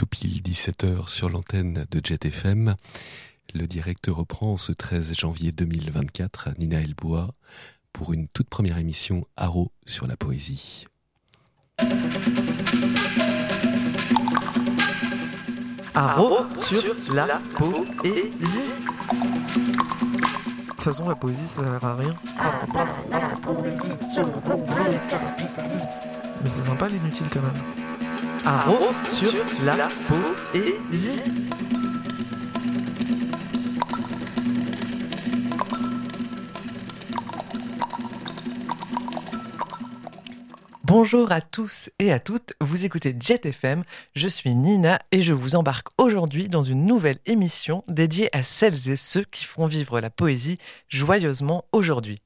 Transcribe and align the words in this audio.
tout 0.00 0.06
pile 0.06 0.40
17h 0.40 1.08
sur 1.08 1.28
l'antenne 1.28 1.84
de 1.90 2.00
Jet 2.02 2.24
FM. 2.24 2.74
Le 3.52 3.66
direct 3.66 4.06
reprend 4.08 4.56
ce 4.56 4.72
13 4.72 5.14
janvier 5.14 5.52
2024 5.52 6.48
à 6.48 6.52
Nina 6.58 6.80
Elbois 6.80 7.34
pour 7.92 8.14
une 8.14 8.26
toute 8.28 8.48
première 8.48 8.78
émission 8.78 9.26
Haro 9.36 9.70
sur 9.84 10.06
la 10.06 10.16
poésie. 10.16 10.86
Haro 15.94 16.46
sur 16.56 16.96
la 17.12 17.38
poésie. 17.58 18.72
De 20.62 20.70
toute 20.70 20.80
façon, 20.82 21.10
la 21.10 21.14
poésie, 21.14 21.46
ça 21.46 21.62
sert 21.62 21.84
à 21.84 21.96
rien. 21.96 22.14
Mais 26.42 26.48
c'est 26.48 26.62
sympa 26.62 26.88
l'inutile 26.88 27.26
quand 27.30 27.42
même. 27.42 27.89
Haro 28.44 28.78
sur 29.10 29.32
la 29.64 29.88
poésie. 30.08 31.22
Bonjour 40.84 41.30
à 41.30 41.40
tous 41.40 41.90
et 41.98 42.12
à 42.12 42.18
toutes, 42.18 42.54
vous 42.60 42.84
écoutez 42.84 43.14
Jet 43.20 43.46
FM, 43.46 43.84
je 44.16 44.28
suis 44.28 44.54
Nina 44.54 45.00
et 45.12 45.22
je 45.22 45.34
vous 45.34 45.54
embarque 45.54 45.88
aujourd'hui 45.98 46.48
dans 46.48 46.62
une 46.62 46.84
nouvelle 46.84 47.18
émission 47.26 47.84
dédiée 47.88 48.34
à 48.34 48.42
celles 48.42 48.90
et 48.90 48.96
ceux 48.96 49.24
qui 49.24 49.44
font 49.44 49.66
vivre 49.66 50.00
la 50.00 50.10
poésie 50.10 50.58
joyeusement 50.88 51.64
aujourd'hui. 51.72 52.22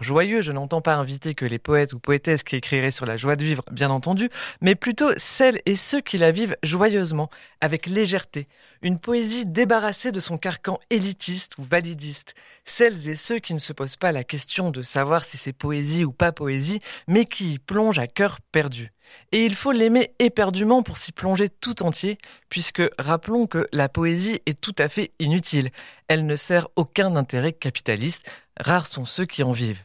Joyeux, 0.00 0.42
je 0.42 0.52
n'entends 0.52 0.80
pas 0.80 0.94
inviter 0.94 1.34
que 1.34 1.44
les 1.44 1.58
poètes 1.58 1.92
ou 1.92 1.98
poétesses 1.98 2.42
qui 2.42 2.56
écriraient 2.56 2.90
sur 2.90 3.06
la 3.06 3.16
joie 3.16 3.36
de 3.36 3.44
vivre, 3.44 3.62
bien 3.70 3.90
entendu, 3.90 4.28
mais 4.60 4.74
plutôt 4.74 5.10
celles 5.16 5.60
et 5.66 5.76
ceux 5.76 6.00
qui 6.00 6.18
la 6.18 6.30
vivent 6.30 6.56
joyeusement, 6.62 7.30
avec 7.60 7.86
légèreté. 7.86 8.48
Une 8.82 8.98
poésie 8.98 9.46
débarrassée 9.46 10.12
de 10.12 10.20
son 10.20 10.38
carcan 10.38 10.78
élitiste 10.90 11.58
ou 11.58 11.62
validiste. 11.62 12.34
Celles 12.64 13.08
et 13.08 13.14
ceux 13.14 13.38
qui 13.38 13.54
ne 13.54 13.58
se 13.58 13.72
posent 13.72 13.96
pas 13.96 14.12
la 14.12 14.24
question 14.24 14.70
de 14.70 14.82
savoir 14.82 15.24
si 15.24 15.36
c'est 15.36 15.52
poésie 15.52 16.04
ou 16.04 16.12
pas 16.12 16.32
poésie, 16.32 16.80
mais 17.06 17.24
qui 17.24 17.54
y 17.54 17.58
plongent 17.58 17.98
à 17.98 18.06
cœur 18.06 18.38
perdu. 18.52 18.92
Et 19.32 19.44
il 19.44 19.54
faut 19.54 19.72
l'aimer 19.72 20.12
éperdument 20.18 20.82
pour 20.82 20.98
s'y 20.98 21.12
plonger 21.12 21.48
tout 21.48 21.82
entier, 21.82 22.18
puisque 22.48 22.82
rappelons 22.98 23.46
que 23.46 23.66
la 23.72 23.88
poésie 23.88 24.40
est 24.46 24.60
tout 24.60 24.74
à 24.78 24.88
fait 24.88 25.12
inutile. 25.18 25.70
Elle 26.08 26.26
ne 26.26 26.36
sert 26.36 26.68
aucun 26.76 27.16
intérêt 27.16 27.52
capitaliste, 27.52 28.30
rares 28.60 28.86
sont 28.86 29.04
ceux 29.04 29.26
qui 29.26 29.42
en 29.42 29.52
vivent. 29.52 29.82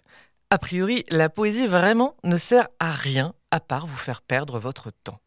A 0.50 0.58
priori, 0.58 1.06
la 1.09 1.30
poésie 1.30 1.68
vraiment 1.68 2.16
ne 2.23 2.38
sert 2.38 2.68
à 2.80 2.92
rien 2.92 3.34
à 3.52 3.59
part 3.59 3.88
vous 3.88 3.98
faire 3.98 4.22
perdre 4.22 4.59
votre 4.59 4.92
temps. 4.92 5.20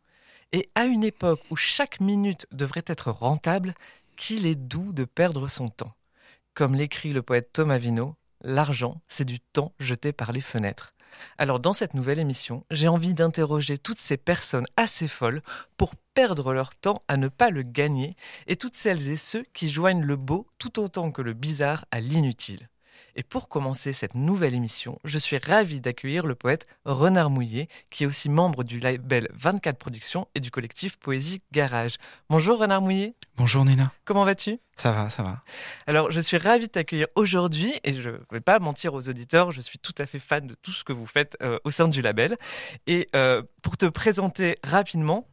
Et 0.52 0.70
à 0.74 0.84
une 0.84 1.04
époque 1.04 1.40
où 1.50 1.56
chaque 1.56 2.00
minute 2.00 2.46
devrait 2.52 2.84
être 2.86 3.10
rentable, 3.10 3.74
qu'il 4.16 4.46
est 4.46 4.54
doux 4.54 4.92
de 4.92 5.04
perdre 5.04 5.48
son 5.48 5.68
temps. 5.68 5.94
Comme 6.54 6.74
l'écrit 6.74 7.12
le 7.12 7.22
poète 7.22 7.50
Thomas 7.52 7.78
Vino, 7.78 8.16
l'argent, 8.42 9.00
c'est 9.08 9.24
du 9.24 9.40
temps 9.40 9.72
jeté 9.78 10.12
par 10.12 10.32
les 10.32 10.40
fenêtres. 10.40 10.94
Alors 11.36 11.60
dans 11.60 11.72
cette 11.72 11.94
nouvelle 11.94 12.18
émission, 12.18 12.64
j'ai 12.70 12.88
envie 12.88 13.14
d'interroger 13.14 13.78
toutes 13.78 13.98
ces 13.98 14.16
personnes 14.16 14.66
assez 14.76 15.08
folles 15.08 15.42
pour 15.76 15.94
perdre 16.14 16.52
leur 16.52 16.74
temps 16.74 17.02
à 17.08 17.16
ne 17.16 17.28
pas 17.28 17.50
le 17.50 17.62
gagner 17.62 18.16
et 18.46 18.56
toutes 18.56 18.76
celles 18.76 19.08
et 19.08 19.16
ceux 19.16 19.44
qui 19.52 19.68
joignent 19.68 20.04
le 20.04 20.16
beau 20.16 20.46
tout 20.58 20.80
autant 20.80 21.10
que 21.10 21.22
le 21.22 21.32
bizarre 21.32 21.84
à 21.90 22.00
l'inutile. 22.00 22.68
Et 23.18 23.24
pour 23.24 23.48
commencer 23.48 23.92
cette 23.92 24.14
nouvelle 24.14 24.54
émission, 24.54 25.00
je 25.02 25.18
suis 25.18 25.38
ravi 25.38 25.80
d'accueillir 25.80 26.24
le 26.24 26.36
poète 26.36 26.68
Renard 26.84 27.30
Mouillet, 27.30 27.66
qui 27.90 28.04
est 28.04 28.06
aussi 28.06 28.28
membre 28.28 28.62
du 28.62 28.78
label 28.78 29.28
24 29.34 29.76
Productions 29.76 30.28
et 30.36 30.40
du 30.40 30.52
collectif 30.52 30.96
Poésie 31.00 31.42
Garage. 31.50 31.96
Bonjour 32.30 32.60
Renard 32.60 32.80
Mouillet. 32.80 33.16
Bonjour 33.36 33.64
Nina. 33.64 33.90
Comment 34.04 34.24
vas-tu? 34.24 34.60
Ça 34.76 34.92
va, 34.92 35.10
ça 35.10 35.24
va. 35.24 35.42
Alors, 35.88 36.12
je 36.12 36.20
suis 36.20 36.36
ravi 36.36 36.68
de 36.68 36.70
t'accueillir 36.70 37.08
aujourd'hui 37.16 37.80
et 37.82 37.92
je 37.92 38.10
ne 38.10 38.18
vais 38.30 38.40
pas 38.40 38.60
mentir 38.60 38.94
aux 38.94 39.08
auditeurs, 39.08 39.50
je 39.50 39.62
suis 39.62 39.80
tout 39.80 39.94
à 39.98 40.06
fait 40.06 40.20
fan 40.20 40.46
de 40.46 40.54
tout 40.54 40.70
ce 40.70 40.84
que 40.84 40.92
vous 40.92 41.06
faites 41.06 41.36
euh, 41.42 41.58
au 41.64 41.70
sein 41.70 41.88
du 41.88 42.00
label. 42.02 42.36
Et 42.86 43.08
euh, 43.16 43.42
pour 43.62 43.76
te 43.76 43.86
présenter 43.86 44.58
rapidement, 44.62 45.26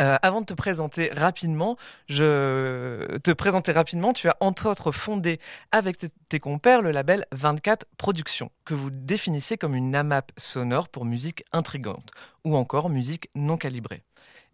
euh, 0.00 0.16
avant 0.22 0.40
de 0.40 0.46
te 0.46 0.54
présenter 0.54 1.10
rapidement, 1.12 1.76
je 2.08 3.18
te 3.18 3.30
présenter 3.30 3.70
rapidement, 3.70 4.12
tu 4.12 4.28
as 4.28 4.36
entre 4.40 4.68
autres 4.68 4.90
fondé 4.90 5.38
avec 5.72 5.98
tes 6.28 6.40
compères 6.40 6.82
le 6.82 6.90
label 6.90 7.26
24 7.32 7.86
Productions, 7.96 8.50
que 8.64 8.74
vous 8.74 8.90
définissez 8.90 9.56
comme 9.56 9.74
une 9.74 9.94
AMAP 9.94 10.32
sonore 10.36 10.88
pour 10.88 11.04
musique 11.04 11.44
intrigante, 11.52 12.10
ou 12.44 12.56
encore 12.56 12.88
musique 12.88 13.30
non 13.34 13.56
calibrée. 13.56 14.02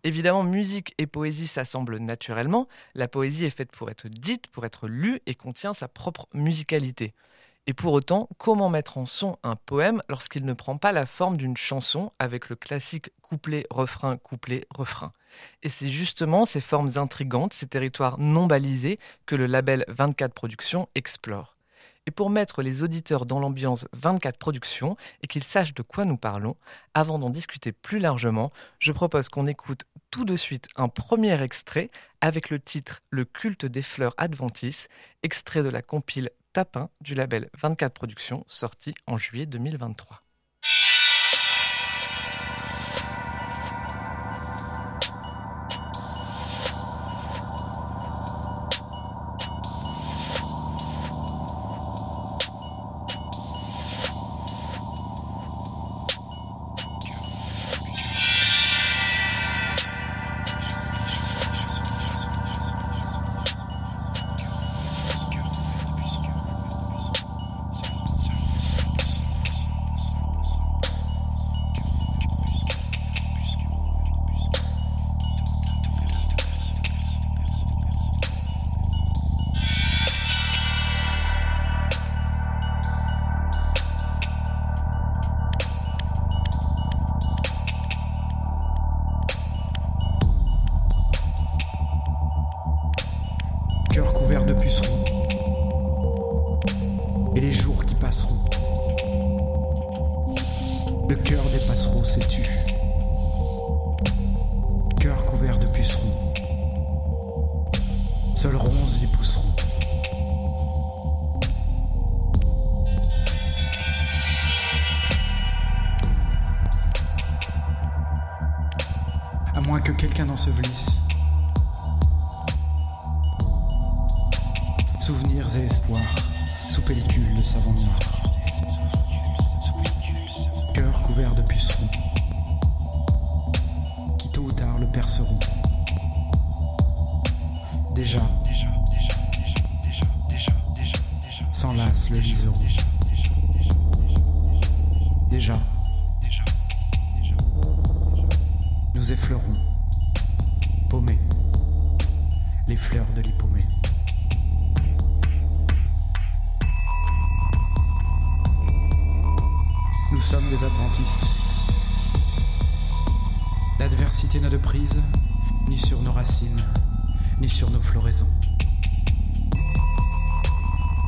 Évidemment, 0.02 0.42
musique 0.42 0.94
et 0.98 1.06
poésie 1.06 1.46
s'assemblent 1.46 1.98
naturellement. 1.98 2.68
La 2.94 3.06
poésie 3.08 3.44
est 3.44 3.50
faite 3.50 3.72
pour 3.72 3.90
être 3.90 4.08
dite, 4.08 4.48
pour 4.48 4.64
être 4.64 4.88
lue 4.88 5.20
et 5.26 5.34
contient 5.34 5.74
sa 5.74 5.88
propre 5.88 6.26
musicalité. 6.32 7.14
Et 7.66 7.74
pour 7.74 7.92
autant, 7.92 8.28
comment 8.38 8.70
mettre 8.70 8.98
en 8.98 9.06
son 9.06 9.38
un 9.42 9.56
poème 9.56 10.02
lorsqu'il 10.08 10.44
ne 10.44 10.54
prend 10.54 10.78
pas 10.78 10.92
la 10.92 11.06
forme 11.06 11.36
d'une 11.36 11.56
chanson 11.56 12.12
avec 12.18 12.48
le 12.48 12.56
classique 12.56 13.10
couplet-refrain, 13.22 14.16
couplet-refrain? 14.16 15.12
Et 15.62 15.68
c'est 15.68 15.88
justement 15.88 16.44
ces 16.44 16.60
formes 16.60 16.90
intrigantes, 16.96 17.52
ces 17.52 17.66
territoires 17.66 18.18
non 18.18 18.46
balisés 18.46 18.98
que 19.26 19.36
le 19.36 19.46
label 19.46 19.84
24 19.88 20.32
Productions 20.32 20.88
explore. 20.94 21.56
Et 22.06 22.10
pour 22.10 22.30
mettre 22.30 22.62
les 22.62 22.82
auditeurs 22.82 23.26
dans 23.26 23.38
l'ambiance 23.38 23.86
24 23.92 24.38
Productions 24.38 24.96
et 25.22 25.26
qu'ils 25.26 25.44
sachent 25.44 25.74
de 25.74 25.82
quoi 25.82 26.04
nous 26.04 26.16
parlons, 26.16 26.56
avant 26.94 27.18
d'en 27.18 27.30
discuter 27.30 27.72
plus 27.72 27.98
largement, 27.98 28.52
je 28.78 28.92
propose 28.92 29.28
qu'on 29.28 29.46
écoute 29.46 29.84
tout 30.10 30.24
de 30.24 30.36
suite 30.36 30.68
un 30.76 30.88
premier 30.88 31.40
extrait 31.42 31.90
avec 32.20 32.50
le 32.50 32.58
titre 32.58 33.00
Le 33.10 33.24
culte 33.24 33.66
des 33.66 33.82
fleurs 33.82 34.14
adventices, 34.16 34.88
extrait 35.22 35.62
de 35.62 35.68
la 35.68 35.82
compile 35.82 36.30
Tapin 36.52 36.90
du 37.00 37.14
label 37.14 37.48
24 37.60 37.92
Productions, 37.92 38.44
sorti 38.48 38.94
en 39.06 39.16
juillet 39.16 39.46
2023. 39.46 40.22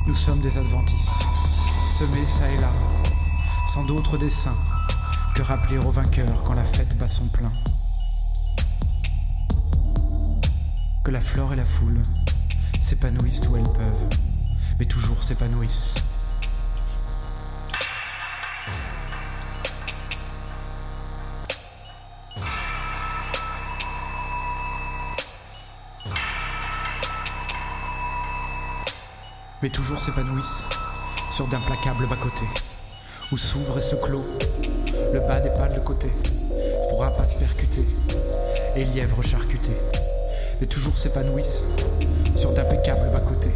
Nous 0.07 0.15
sommes 0.15 0.41
des 0.41 0.57
adventistes, 0.57 1.27
semés 1.85 2.27
çà 2.27 2.49
et 2.49 2.61
là, 2.61 2.71
sans 3.67 3.85
d'autre 3.85 4.19
dessein 4.19 4.55
que 5.35 5.43
rappeler 5.43 5.79
aux 5.79 5.91
vainqueurs 5.91 6.45
quand 6.45 6.55
la 6.55 6.65
fête 6.65 6.97
bat 6.99 7.09
son 7.09 7.27
plein. 7.29 7.51
Que 11.03 11.11
la 11.11 11.21
flore 11.21 11.53
et 11.55 11.57
la 11.57 11.65
foule 11.65 12.01
s'épanouissent 12.81 13.49
où 13.49 13.57
elles 13.57 13.65
peuvent, 13.65 14.09
mais 14.79 14.85
toujours 14.85 15.25
s'épanouissent. 15.25 16.12
Mais 29.63 29.71
toujours 29.71 30.01
s'épanouissent 30.01 30.65
sur 31.31 31.47
d'implacables 31.47 32.07
bas-côtés, 32.09 32.49
où 33.31 33.39
s'ouvre 33.39 33.79
et 33.79 33.83
se 33.83 33.95
clôt 33.95 34.25
le 35.13 35.21
bas 35.21 35.39
des 35.39 35.51
pales 35.51 35.75
de 35.75 35.81
côté, 35.81 36.11
pour 36.91 37.01
rapaces 37.01 37.35
percutés 37.35 37.85
et 38.75 38.85
lièvres 38.85 39.23
charcutés, 39.23 39.77
mais 40.61 40.67
toujours 40.67 40.99
s'épanouissent 40.99 41.63
sur 42.35 42.53
d'impeccables 42.53 43.09
bas-côtés, 43.13 43.53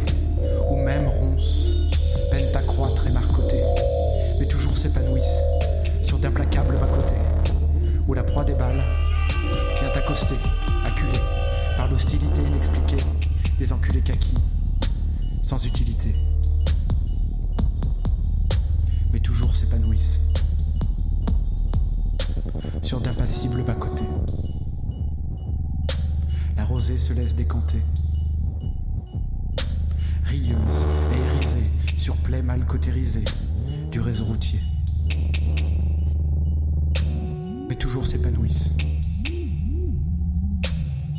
où 0.69 0.77
même 0.77 1.07
ronces 1.07 1.73
peinent 2.31 2.55
à 2.55 2.61
croître 2.61 3.05
et 3.07 3.11
marcoter, 3.11 3.61
mais 4.39 4.47
toujours 4.47 4.77
s'épanouissent 4.77 5.43
sur 6.03 6.19
d'implacables 6.19 6.79
bas-côtés, 6.79 7.15
où 8.07 8.13
la 8.13 8.23
proie 8.23 8.45
des 8.45 8.53
balles 8.53 8.83
vient 9.79 9.91
accoster, 9.93 10.35
acculée 10.85 11.19
par 11.75 11.89
l'hostilité 11.89 12.41
inexpliquée 12.41 13.03
des 13.59 13.73
enculés 13.73 14.01
kakis 14.01 14.35
sans 15.47 15.65
utilité, 15.65 16.13
mais 19.13 19.19
toujours 19.21 19.55
s'épanouissent 19.55 20.33
sur 22.81 22.99
d'impassibles 22.99 23.63
bas-côtés. 23.63 24.03
La 26.57 26.65
rosée 26.65 26.97
se 26.97 27.13
laisse 27.13 27.33
décanter, 27.35 27.81
rieuse 30.25 30.85
et 31.13 31.35
irisée 31.35 31.71
sur 31.95 32.17
plaies 32.17 32.41
mal 32.41 32.65
cautérisées 32.65 33.23
du 33.89 34.01
réseau 34.01 34.25
routier, 34.25 34.59
mais 37.69 37.75
toujours 37.75 38.05
s'épanouissent 38.05 38.75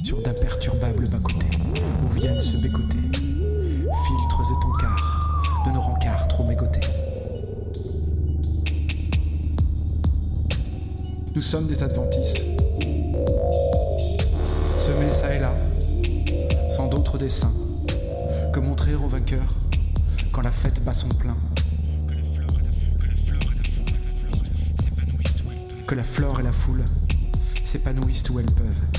sur 0.03 0.21
d'imperturbables 0.21 1.09
bas-côtés 1.09 1.49
où 2.05 2.09
viennent 2.13 2.41
se 2.41 2.59
bécoter 2.59 3.08
trop 6.27 6.43
mégotés. 6.45 6.81
Nous 11.35 11.43
sommes 11.43 11.69
des 11.69 11.83
adventistes, 11.83 12.45
semés 14.77 15.13
ça 15.13 15.35
et 15.35 15.39
là, 15.39 15.53
sans 16.69 16.89
d'autre 16.89 17.19
dessein 17.19 17.53
que 18.53 18.59
montrer 18.59 18.95
aux 18.95 19.07
vainqueurs 19.07 19.47
quand 20.33 20.43
la 20.43 20.51
fête 20.51 20.83
bat 20.83 20.95
son 20.95 21.09
plein. 21.09 21.37
Que 25.87 25.95
la 25.95 26.05
flore 26.05 26.41
et 26.41 26.43
la 26.43 26.53
foule 26.53 26.85
s'épanouissent 27.65 28.29
où 28.31 28.41
elles 28.41 28.47
peuvent. 28.47 28.98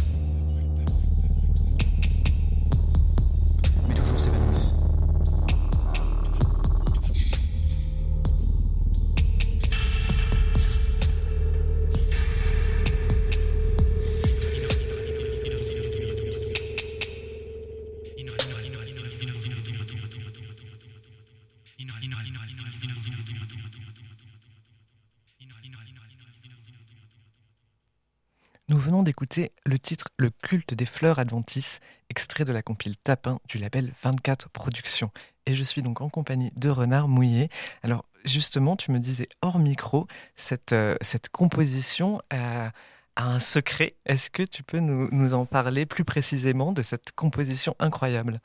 Venons 29.30 29.44
d'écouter 29.44 29.52
le 29.66 29.80
titre 29.80 30.08
Le 30.18 30.30
culte 30.30 30.74
des 30.74 30.86
fleurs 30.86 31.20
adventices, 31.20 31.80
extrait 32.10 32.46
de 32.46 32.52
la 32.52 32.62
compile 32.62 32.98
Tapin 32.98 33.40
du 33.48 33.58
label 33.58 33.94
24 34.04 34.50
Productions. 34.50 35.12
Et 35.46 35.54
je 35.54 35.64
suis 35.64 35.82
donc 35.82 36.02
en 36.02 36.10
compagnie 36.10 36.52
de 36.56 36.70
Renard 36.70 37.08
Mouillé. 37.08 37.50
Alors 37.84 38.06
justement, 38.26 38.76
tu 38.76 38.92
me 38.92 39.00
disais 39.00 39.30
hors 39.42 39.60
micro, 39.60 40.08
cette, 40.36 40.74
euh, 40.74 40.96
cette 41.02 41.30
composition 41.30 42.22
a, 42.32 42.72
un 43.16 43.40
secret. 43.40 43.96
Est-ce 44.06 44.30
que 44.30 44.44
tu 44.44 44.64
peux 44.64 44.80
nous, 44.80 45.10
nous 45.12 45.34
en 45.34 45.46
parler 45.46 45.86
plus 45.86 46.06
précisément 46.06 46.72
de 46.72 46.82
cette 46.82 47.12
composition 47.12 47.76
incroyable? 47.80 48.40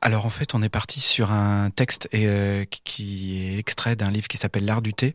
Alors 0.00 0.26
en 0.26 0.30
fait, 0.30 0.54
on 0.54 0.62
est 0.62 0.68
parti 0.68 0.98
sur 0.98 1.30
un 1.30 1.70
texte 1.70 2.08
euh, 2.14 2.64
qui 2.64 3.40
est 3.40 3.58
extrait 3.58 3.94
d'un 3.94 4.10
livre 4.10 4.26
qui 4.26 4.36
s'appelle 4.36 4.64
L'art 4.64 4.82
du 4.82 4.94
thé. 4.94 5.14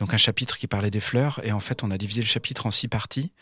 Donc 0.00 0.14
un 0.14 0.18
chapitre 0.18 0.56
qui 0.56 0.66
parlait 0.66 0.90
des 0.90 1.00
fleurs 1.00 1.40
et 1.44 1.52
en 1.52 1.60
fait 1.60 1.84
on 1.84 1.90
a 1.90 1.98
divisé 1.98 2.22
le 2.22 2.26
chapitre 2.26 2.66
en 2.66 2.70
six 2.70 2.88
parties. 2.88 3.32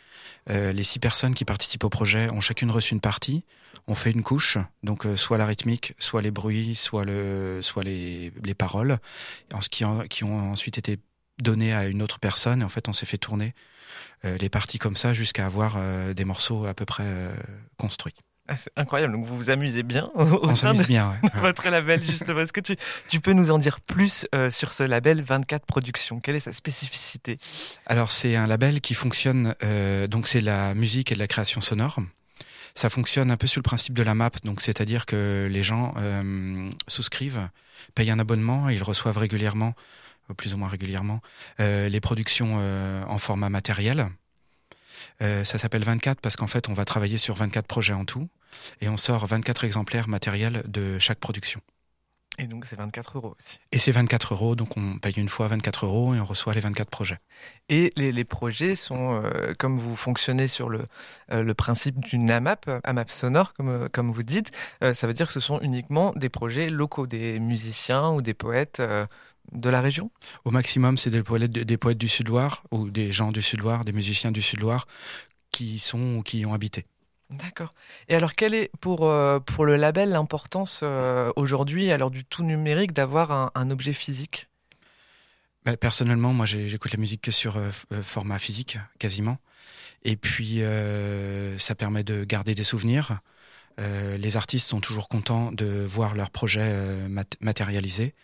Euh, 0.50 0.72
les 0.72 0.82
six 0.82 0.98
personnes 0.98 1.34
qui 1.34 1.44
participent 1.44 1.84
au 1.84 1.88
projet 1.88 2.28
ont 2.30 2.40
chacune 2.40 2.70
reçu 2.70 2.94
une 2.94 3.00
partie. 3.00 3.44
On 3.86 3.94
fait 3.94 4.10
une 4.10 4.24
couche, 4.24 4.58
donc 4.82 5.06
euh, 5.06 5.16
soit 5.16 5.38
la 5.38 5.46
rythmique, 5.46 5.94
soit 5.98 6.20
les 6.20 6.32
bruits, 6.32 6.74
soit 6.74 7.04
le, 7.04 7.60
soit 7.62 7.84
les, 7.84 8.32
les 8.42 8.54
paroles, 8.54 8.98
en 9.54 9.60
qui, 9.60 9.84
ont 10.24 10.50
ensuite 10.50 10.78
été 10.78 10.98
données 11.40 11.72
à 11.72 11.86
une 11.86 12.02
autre 12.02 12.18
personne. 12.18 12.60
Et 12.62 12.64
en 12.64 12.68
fait 12.68 12.88
on 12.88 12.92
s'est 12.92 13.06
fait 13.06 13.18
tourner 13.18 13.54
euh, 14.24 14.36
les 14.38 14.48
parties 14.48 14.78
comme 14.78 14.96
ça 14.96 15.14
jusqu'à 15.14 15.46
avoir 15.46 15.78
des 16.12 16.24
morceaux 16.24 16.66
à 16.66 16.74
peu 16.74 16.84
près 16.84 17.06
construits. 17.76 18.16
Ah, 18.48 18.56
C'est 18.56 18.72
incroyable, 18.76 19.12
donc 19.12 19.26
vous 19.26 19.36
vous 19.36 19.50
amusez 19.50 19.82
bien 19.82 20.10
au, 20.14 20.22
au 20.24 20.48
On 20.48 20.54
sein 20.54 20.72
de 20.72 20.82
bien. 20.84 21.10
ouais. 21.22 21.30
Votre 21.42 21.68
label 21.68 22.02
justement. 22.02 22.40
Est-ce 22.40 22.52
que 22.52 22.60
tu, 22.60 22.76
tu 23.08 23.20
peux 23.20 23.32
nous 23.32 23.50
en 23.50 23.58
dire 23.58 23.80
plus 23.80 24.26
euh, 24.34 24.50
sur 24.50 24.72
ce 24.72 24.82
label 24.82 25.20
24 25.22 25.66
Productions? 25.66 26.18
Quelle 26.20 26.34
est 26.36 26.40
sa 26.40 26.52
spécificité? 26.54 27.38
Alors 27.86 28.10
c'est 28.10 28.36
un 28.36 28.46
label 28.46 28.80
qui 28.80 28.94
fonctionne, 28.94 29.54
euh, 29.62 30.06
donc 30.06 30.28
c'est 30.28 30.40
la 30.40 30.74
musique 30.74 31.12
et 31.12 31.14
de 31.14 31.18
la 31.18 31.26
création 31.28 31.60
sonore. 31.60 31.98
Ça 32.74 32.88
fonctionne 32.90 33.30
un 33.30 33.36
peu 33.36 33.46
sur 33.46 33.58
le 33.58 33.64
principe 33.64 33.94
de 33.94 34.02
la 34.02 34.14
map, 34.14 34.30
donc 34.44 34.62
c'est-à-dire 34.62 35.04
que 35.04 35.48
les 35.50 35.62
gens 35.62 35.94
euh, 35.98 36.70
souscrivent, 36.86 37.48
payent 37.94 38.10
un 38.10 38.18
abonnement 38.18 38.70
et 38.70 38.74
ils 38.74 38.82
reçoivent 38.82 39.18
régulièrement, 39.18 39.74
plus 40.36 40.54
ou 40.54 40.58
moins 40.58 40.68
régulièrement, 40.68 41.20
les 41.58 42.00
productions 42.00 42.58
en 43.08 43.18
format 43.18 43.48
matériel. 43.48 44.08
Euh, 45.22 45.44
ça 45.44 45.58
s'appelle 45.58 45.82
24 45.84 46.20
parce 46.20 46.36
qu'en 46.36 46.46
fait 46.46 46.68
on 46.68 46.74
va 46.74 46.84
travailler 46.84 47.18
sur 47.18 47.34
24 47.34 47.66
projets 47.66 47.92
en 47.94 48.04
tout 48.04 48.28
et 48.80 48.88
on 48.88 48.96
sort 48.96 49.26
24 49.26 49.64
exemplaires 49.64 50.08
matériels 50.08 50.62
de 50.66 50.98
chaque 50.98 51.18
production. 51.18 51.60
Et 52.38 52.46
donc 52.46 52.66
c'est 52.66 52.76
24 52.76 53.16
euros 53.16 53.34
aussi. 53.38 53.58
Et 53.72 53.78
c'est 53.78 53.90
24 53.90 54.34
euros, 54.34 54.54
donc 54.54 54.76
on 54.76 54.98
paye 54.98 55.14
une 55.14 55.28
fois 55.28 55.48
24 55.48 55.86
euros 55.86 56.14
et 56.14 56.20
on 56.20 56.24
reçoit 56.24 56.54
les 56.54 56.60
24 56.60 56.88
projets. 56.88 57.18
Et 57.68 57.92
les, 57.96 58.12
les 58.12 58.24
projets 58.24 58.76
sont, 58.76 59.20
euh, 59.24 59.54
comme 59.58 59.76
vous 59.76 59.96
fonctionnez 59.96 60.46
sur 60.46 60.68
le, 60.68 60.86
euh, 61.32 61.42
le 61.42 61.54
principe 61.54 61.98
d'une 61.98 62.30
AMAP, 62.30 62.70
AMAP 62.84 63.10
sonore, 63.10 63.54
comme, 63.54 63.68
euh, 63.68 63.88
comme 63.92 64.12
vous 64.12 64.22
dites, 64.22 64.52
euh, 64.84 64.94
ça 64.94 65.08
veut 65.08 65.14
dire 65.14 65.26
que 65.26 65.32
ce 65.32 65.40
sont 65.40 65.60
uniquement 65.60 66.12
des 66.14 66.28
projets 66.28 66.68
locaux, 66.68 67.08
des 67.08 67.40
musiciens 67.40 68.10
ou 68.10 68.22
des 68.22 68.34
poètes 68.34 68.80
de 68.80 69.70
la 69.70 69.80
région? 69.80 70.10
Au 70.44 70.50
maximum, 70.50 70.96
c'est 70.96 71.10
des 71.10 71.22
poètes, 71.22 71.50
des 71.50 71.76
poètes 71.76 71.98
du 71.98 72.08
Sud-Loire 72.08 72.62
ou 72.70 72.90
des 72.90 73.10
gens 73.12 73.32
du 73.32 73.42
Sud-Loire, 73.42 73.84
des 73.84 73.92
musiciens 73.92 74.30
du 74.30 74.42
Sud-Loire 74.42 74.86
qui 75.50 75.78
sont 75.80 76.16
ou 76.16 76.22
qui 76.22 76.40
y 76.40 76.46
ont 76.46 76.54
habité. 76.54 76.84
D'accord. 77.30 77.74
Et 78.08 78.14
alors, 78.14 78.34
quelle 78.34 78.54
est 78.54 78.70
pour, 78.80 79.06
euh, 79.06 79.38
pour 79.38 79.66
le 79.66 79.76
label 79.76 80.10
l'importance 80.10 80.80
euh, 80.82 81.30
aujourd'hui, 81.36 81.88
l'heure 81.88 82.10
du 82.10 82.24
tout 82.24 82.42
numérique, 82.42 82.92
d'avoir 82.92 83.52
un, 83.54 83.70
objet 83.70 83.92
physique? 83.92 84.48
Bah, 85.64 85.76
personnellement, 85.76 86.32
moi, 86.32 86.46
j'écoute 86.46 86.92
la 86.92 86.98
musique 86.98 87.20
que 87.20 87.30
sur 87.30 87.58
euh, 87.58 87.68
euh, 87.92 88.02
format 88.02 88.38
physique, 88.38 88.78
quasiment. 88.98 89.36
Et 90.04 90.16
puis, 90.16 90.62
ça 91.58 91.74
permet 91.74 92.04
de 92.04 92.24
garder 92.24 92.54
des 92.54 92.64
souvenirs. 92.64 93.20
Euh, 93.78 94.16
les 94.16 94.36
artistes 94.36 94.68
sont 94.68 94.80
toujours 94.80 95.08
contents 95.08 95.52
de 95.52 95.84
voir 95.84 96.14
leur 96.14 96.30
projet 96.30 96.64
euh, 96.64 97.08
matérialisé 97.40 98.14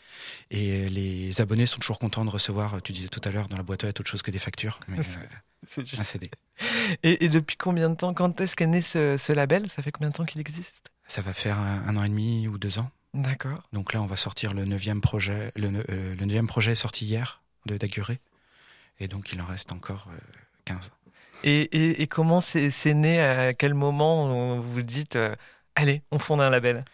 et 0.50 0.88
les 0.88 1.40
abonnés 1.40 1.66
sont 1.66 1.78
toujours 1.78 1.98
contents 1.98 2.24
de 2.24 2.30
recevoir, 2.30 2.82
tu 2.82 2.92
disais 2.92 3.08
tout 3.08 3.20
à 3.24 3.30
l'heure, 3.30 3.46
dans 3.46 3.56
la 3.56 3.62
boîte 3.62 3.84
à 3.84 3.88
autre 3.88 4.04
chose 4.04 4.22
que 4.22 4.32
des 4.32 4.38
factures, 4.40 4.80
mais 4.88 4.98
un 4.98 6.02
CD. 6.02 6.30
Et, 7.02 7.28
depuis 7.28 7.56
combien 7.56 7.88
de 7.88 7.94
temps, 7.94 8.14
quand 8.14 8.40
est-ce 8.40 8.56
qu'est 8.56 8.66
né 8.66 8.82
ce, 8.82 9.32
label? 9.32 9.70
Ça 9.70 9.82
fait 9.82 9.92
combien 9.92 10.10
de 10.10 10.14
temps 10.14 10.24
qu'il 10.24 10.40
existe? 10.40 10.90
Ça 11.06 11.22
va 11.22 11.32
faire 11.32 11.58
un, 11.58 11.96
an 11.96 12.04
et 12.04 12.08
demi 12.08 12.48
ou 12.48 12.58
deux 12.58 12.78
ans. 12.78 12.90
D'accord. 13.12 13.62
Donc 13.72 13.92
là, 13.92 14.02
on 14.02 14.06
va 14.06 14.16
sortir 14.16 14.54
le 14.54 14.64
neuvième 14.64 15.00
projet. 15.00 15.52
Le, 15.56 15.70
neuvième 15.70 16.46
projet 16.46 16.72
est 16.72 16.76
sorti 16.76 17.06
hier 17.06 17.42
de 17.66 17.76
Daguré. 17.76 18.20
Et 19.00 19.08
donc, 19.08 19.32
il 19.32 19.40
en 19.40 19.46
reste 19.46 19.72
encore 19.72 20.08
15. 20.64 20.90
Et, 21.46 22.06
comment 22.06 22.40
c'est 22.40 22.94
né 22.94 23.20
À 23.20 23.52
quel 23.52 23.74
moment 23.74 24.58
vous 24.60 24.82
dites 24.82 25.16
euh, 25.16 25.34
allez, 25.74 26.02
on 26.10 26.18
fonde 26.18 26.40
un 26.40 26.50
label 26.50 26.84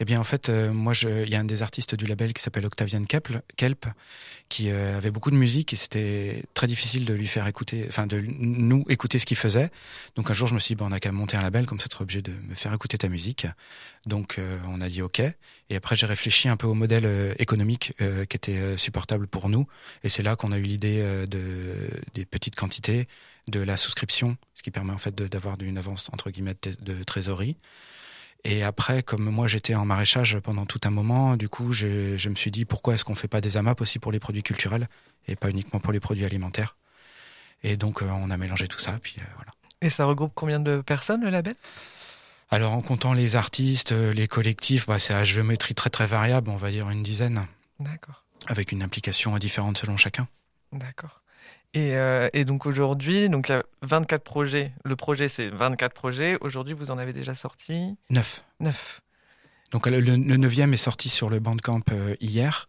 Eh 0.00 0.04
bien, 0.04 0.20
en 0.20 0.24
fait, 0.24 0.48
euh, 0.48 0.72
moi, 0.72 0.94
il 1.02 1.28
y 1.28 1.34
a 1.34 1.40
un 1.40 1.44
des 1.44 1.62
artistes 1.62 1.94
du 1.94 2.06
label 2.06 2.32
qui 2.32 2.42
s'appelle 2.42 2.64
Octavian 2.64 3.04
Kelp, 3.04 3.86
qui 4.48 4.70
euh, 4.70 4.96
avait 4.96 5.10
beaucoup 5.10 5.30
de 5.30 5.36
musique 5.36 5.72
et 5.72 5.76
c'était 5.76 6.44
très 6.54 6.66
difficile 6.66 7.04
de 7.04 7.14
lui 7.14 7.26
faire 7.26 7.46
écouter, 7.46 7.84
enfin, 7.88 8.06
de 8.06 8.22
nous 8.26 8.84
écouter 8.88 9.18
ce 9.18 9.26
qu'il 9.26 9.36
faisait. 9.36 9.70
Donc, 10.16 10.30
un 10.30 10.34
jour, 10.34 10.48
je 10.48 10.54
me 10.54 10.58
suis 10.58 10.74
dit, 10.74 10.78
bon, 10.78 10.88
on 10.88 10.92
a 10.92 11.00
qu'à 11.00 11.12
monter 11.12 11.36
un 11.36 11.42
label, 11.42 11.66
comme 11.66 11.80
ça, 11.80 11.88
tu 11.88 12.02
obligé 12.02 12.22
de 12.22 12.32
me 12.32 12.54
faire 12.54 12.72
écouter 12.72 12.98
ta 12.98 13.08
musique. 13.08 13.46
Donc, 14.06 14.40
on 14.66 14.80
a 14.80 14.88
dit 14.88 15.02
OK. 15.02 15.20
Et 15.20 15.76
après, 15.76 15.94
j'ai 15.94 16.06
réfléchi 16.06 16.48
un 16.48 16.56
peu 16.56 16.66
au 16.66 16.74
modèle 16.74 17.36
économique 17.38 17.92
qui 17.98 18.36
était 18.36 18.76
supportable 18.76 19.28
pour 19.28 19.48
nous. 19.48 19.68
Et 20.02 20.08
c'est 20.08 20.24
là 20.24 20.34
qu'on 20.34 20.50
a 20.50 20.58
eu 20.58 20.62
l'idée 20.62 21.00
de, 21.28 21.76
des 22.14 22.24
petites 22.24 22.56
quantités 22.56 23.06
de 23.48 23.60
la 23.60 23.76
souscription, 23.76 24.36
ce 24.54 24.62
qui 24.62 24.70
permet 24.70 24.92
en 24.92 24.98
fait 24.98 25.14
d'avoir 25.14 25.56
une 25.60 25.78
avance 25.78 26.08
entre 26.12 26.30
guillemets 26.30 26.56
de, 26.80 27.02
trésorerie. 27.04 27.56
Et 28.44 28.64
après, 28.64 29.02
comme 29.04 29.30
moi 29.30 29.46
j'étais 29.46 29.76
en 29.76 29.84
maraîchage 29.84 30.38
pendant 30.40 30.66
tout 30.66 30.80
un 30.84 30.90
moment, 30.90 31.36
du 31.36 31.48
coup 31.48 31.72
je, 31.72 32.16
je 32.16 32.28
me 32.28 32.34
suis 32.34 32.50
dit 32.50 32.64
pourquoi 32.64 32.94
est-ce 32.94 33.04
qu'on 33.04 33.14
fait 33.14 33.28
pas 33.28 33.40
des 33.40 33.56
AMAP 33.56 33.80
aussi 33.80 34.00
pour 34.00 34.10
les 34.10 34.18
produits 34.18 34.42
culturels 34.42 34.88
et 35.28 35.36
pas 35.36 35.48
uniquement 35.48 35.78
pour 35.78 35.92
les 35.92 36.00
produits 36.00 36.24
alimentaires? 36.24 36.76
Et 37.62 37.76
donc 37.76 38.02
euh, 38.02 38.08
on 38.10 38.30
a 38.30 38.36
mélangé 38.36 38.66
tout 38.66 38.80
ça, 38.80 38.98
puis 39.00 39.14
euh, 39.20 39.24
voilà. 39.36 39.52
Et 39.80 39.90
ça 39.90 40.06
regroupe 40.06 40.32
combien 40.34 40.58
de 40.58 40.80
personnes 40.80 41.22
le 41.22 41.30
label? 41.30 41.54
Alors 42.50 42.72
en 42.72 42.82
comptant 42.82 43.12
les 43.12 43.36
artistes, 43.36 43.92
euh, 43.92 44.12
les 44.12 44.26
collectifs, 44.26 44.86
bah, 44.86 44.98
c'est 44.98 45.14
à 45.14 45.22
géométrie 45.22 45.74
très 45.74 45.90
très 45.90 46.06
variable, 46.06 46.50
on 46.50 46.56
va 46.56 46.70
dire 46.70 46.90
une 46.90 47.04
dizaine. 47.04 47.46
D'accord. 47.78 48.24
Avec 48.48 48.72
une 48.72 48.82
implication 48.82 49.38
différente 49.38 49.78
selon 49.78 49.96
chacun. 49.96 50.26
D'accord. 50.72 51.21
Euh, 51.76 52.28
et, 52.32 52.44
donc 52.44 52.66
aujourd'hui, 52.66 53.28
donc 53.28 53.48
il 53.48 53.52
y 53.52 53.54
a 53.54 53.64
24 53.82 54.22
projets. 54.22 54.72
Le 54.84 54.96
projet, 54.96 55.28
c'est 55.28 55.48
24 55.48 55.94
projets. 55.94 56.36
Aujourd'hui, 56.40 56.74
vous 56.74 56.90
en 56.90 56.98
avez 56.98 57.12
déjà 57.12 57.34
sorti 57.34 57.96
9. 58.10 58.44
9. 58.60 59.00
Donc 59.70 59.86
le, 59.86 60.00
le 60.00 60.16
9e 60.16 60.72
est 60.72 60.76
sorti 60.76 61.08
sur 61.08 61.30
le 61.30 61.40
Bandcamp 61.40 61.82
euh, 61.92 62.14
hier. 62.20 62.68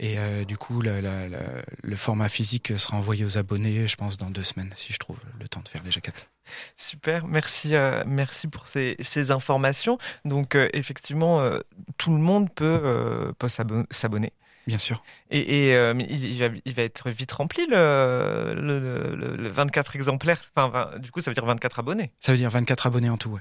Et 0.00 0.18
euh, 0.18 0.44
du 0.44 0.56
coup, 0.56 0.80
le 0.80 1.96
format 1.96 2.28
physique 2.28 2.72
sera 2.78 2.96
envoyé 2.96 3.24
aux 3.24 3.36
abonnés, 3.36 3.88
je 3.88 3.96
pense, 3.96 4.16
dans 4.16 4.30
deux 4.30 4.44
semaines, 4.44 4.72
si 4.76 4.92
je 4.92 4.98
trouve 4.98 5.18
le 5.40 5.48
temps 5.48 5.60
de 5.60 5.68
faire 5.68 5.82
les 5.82 5.90
jaquettes. 5.90 6.30
Super, 6.76 7.26
merci, 7.26 7.74
merci 8.06 8.46
pour 8.46 8.68
ces, 8.68 8.94
ces 9.00 9.32
informations. 9.32 9.98
Donc, 10.24 10.56
effectivement, 10.72 11.50
tout 11.96 12.12
le 12.12 12.20
monde 12.20 12.48
peut, 12.54 13.34
peut 13.38 13.48
s'abonner. 13.48 14.32
Bien 14.68 14.78
sûr. 14.78 15.02
Et, 15.30 15.74
euh, 15.74 15.94
il, 15.98 16.74
va, 16.74 16.82
être 16.82 17.08
vite 17.08 17.32
rempli 17.32 17.66
le, 17.66 18.52
le, 18.54 19.48
24 19.48 19.96
exemplaires. 19.96 20.42
Enfin, 20.54 20.90
du 20.98 21.10
coup, 21.10 21.20
ça 21.20 21.30
veut 21.30 21.34
dire 21.34 21.46
24 21.46 21.78
abonnés. 21.78 22.12
Ça 22.20 22.32
veut 22.32 22.38
dire 22.38 22.50
24 22.50 22.86
abonnés 22.86 23.08
en 23.08 23.16
tout, 23.16 23.30
ouais. 23.30 23.40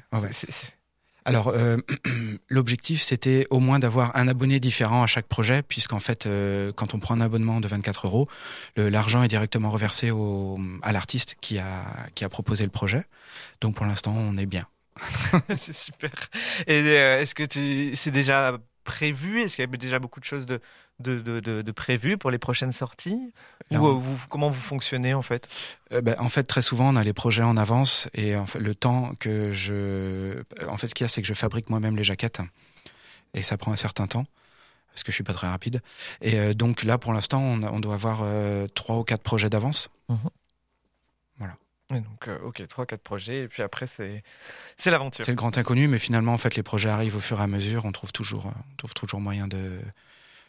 Alors, 1.25 1.50
euh, 1.50 1.75
l'objectif, 2.50 3.01
c'était 3.01 3.46
au 3.50 3.60
moins 3.60 3.77
d'avoir 3.77 4.15
un 4.15 4.29
abonné 4.29 4.62
différent 4.62 5.03
à 5.03 5.07
chaque 5.07 5.27
projet, 5.27 5.63
puisqu'en 5.63 6.00
fait, 6.00 6.27
euh, 6.27 6.72
quand 6.72 6.93
on 6.93 7.00
prend 7.00 7.15
un 7.15 7.22
abonnement 7.22 7.60
de 7.60 7.67
24 7.67 8.07
euros, 8.07 8.29
l'argent 8.77 9.22
est 9.22 9.27
directement 9.27 9.69
reversé 9.69 10.12
au, 10.12 10.57
à 10.81 10.93
l'artiste 10.93 11.36
qui 11.41 11.60
a, 11.60 11.84
qui 12.15 12.24
a 12.24 12.29
proposé 12.29 12.63
le 12.63 12.72
projet. 12.72 13.03
Donc, 13.60 13.75
pour 13.75 13.86
l'instant, 13.86 14.13
on 14.15 14.38
est 14.38 14.46
bien. 14.46 14.65
c'est 15.57 15.75
super. 15.75 16.12
Et 16.67 16.77
est-ce 16.77 17.36
que 17.36 17.43
tu, 17.43 17.98
c'est 17.98 18.12
déjà 18.12 18.57
prévu? 18.86 19.41
Est-ce 19.41 19.57
qu'il 19.57 19.65
y 19.65 19.67
a 19.67 19.77
déjà 19.77 20.00
beaucoup 20.00 20.22
de 20.22 20.25
choses 20.25 20.48
de, 20.48 20.62
de, 21.00 21.39
de, 21.39 22.16
pour 22.16 22.32
les 22.32 22.38
prochaines 22.38 22.72
sorties 22.72 23.20
Ou 23.72 23.75
euh, 23.75 23.94
vous, 23.94 24.25
comment 24.30 24.50
vous 24.50 24.62
fonctionnez 24.62 25.13
en 25.13 25.22
fait? 25.22 25.48
Euh, 25.92 26.01
ben, 26.01 26.16
En 26.20 26.30
fait, 26.30 26.44
très 26.44 26.62
souvent, 26.62 26.94
on 26.94 26.96
a 26.96 27.04
les 27.04 27.13
projets 27.13 27.44
en 27.44 27.58
avance 27.58 28.10
et 28.13 28.36
en 28.36 28.46
fait, 28.46 28.60
le 28.60 28.74
temps 28.74 29.13
que 29.20 29.51
je. 29.51 30.42
En 30.68 30.77
fait, 30.77 30.89
ce 30.89 30.96
qu'il 30.96 31.04
y 31.04 31.06
a, 31.06 31.10
c'est 31.10 31.22
que 31.22 31.27
je 31.27 31.34
fabrique 31.34 31.70
moi-même 31.70 31.96
les 31.96 32.04
jaquettes 32.04 32.42
et 33.34 33.44
ça 33.44 33.58
prend 33.58 33.72
un 33.72 33.77
certain 33.77 34.08
temps 34.08 34.25
parce 34.89 35.04
que 35.04 35.12
je 35.12 35.16
suis 35.16 35.24
pas 35.24 35.34
très 35.34 35.48
rapide. 35.48 35.82
Et 36.22 36.39
euh, 36.39 36.54
donc 36.56 36.84
là, 36.84 36.98
pour 36.98 37.13
l'instant, 37.13 37.42
on, 37.42 37.80
doit 37.80 37.94
avoir 37.94 38.24
trois 38.74 38.98
ou 38.98 39.04
quatre 39.04 39.24
projets 39.24 39.50
d'avance. 39.50 39.89
Mmh 40.10 40.16
voilà. 41.38 41.56
Et 41.94 42.00
donc, 42.00 42.27
ok, 42.44 42.68
trois, 42.68 42.88
quatre 42.88 43.04
projets, 43.04 43.44
et 43.44 43.48
puis 43.48 43.62
après, 43.62 43.86
c'est, 43.86 44.24
c'est 44.75 44.89
l'aventure. 44.89 45.24
C'est 45.24 45.32
le 45.32 45.38
grand 45.38 45.56
inconnu, 45.56 45.88
mais 45.88 46.00
finalement, 46.00 46.34
en 46.34 46.39
fait, 46.39 46.56
les 46.56 46.63
projets 46.63 46.89
arrivent 46.89 47.16
au 47.16 47.20
fur 47.20 47.39
et 47.39 47.44
à 47.44 47.48
mesure. 47.48 47.86
On 47.86 47.92
trouve 47.92 48.12
toujours, 48.12 48.48
on 48.48 48.75
trouve 48.75 48.96
toujours 48.96 49.22
moyen 49.22 49.48
de, 49.48 49.80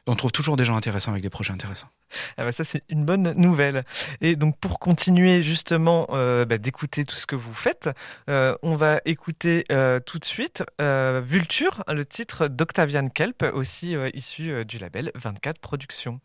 on 0.09 0.17
trouve 0.17 0.33
toujours 0.33 0.57
des 0.57 0.65
gens 0.65 0.77
intéressants 0.77 1.13
avec 1.13 1.23
des 1.23 1.31
projets 1.31 1.53
intéressants. 1.53 1.89
Ah 2.37 2.45
bah 2.45 2.53
ça 2.53 2.65
c'est 2.65 2.83
une 2.89 3.05
bonne 3.05 3.33
nouvelle. 3.33 3.85
Et 4.21 4.37
donc 4.37 4.59
pour 4.59 4.79
continuer 4.79 5.43
justement 5.43 6.07
euh, 6.11 6.45
bah, 6.45 6.59
d'écouter 6.59 7.05
tout 7.05 7.17
ce 7.17 7.27
que 7.27 7.37
vous 7.37 7.55
faites, 7.55 7.91
euh, 8.29 8.57
on 8.63 8.75
va 8.75 9.01
écouter 9.05 9.65
euh, 9.71 10.01
tout 10.01 10.19
de 10.19 10.25
suite 10.25 10.65
Vulture, 10.79 11.85
le 11.89 12.05
titre 12.05 12.49
d'Octavian 12.49 13.09
Kelp, 13.09 13.45
aussi 13.53 13.95
issu 14.15 14.65
du 14.65 14.79
label 14.79 15.13
24 15.15 15.59
Productions. 15.61 16.21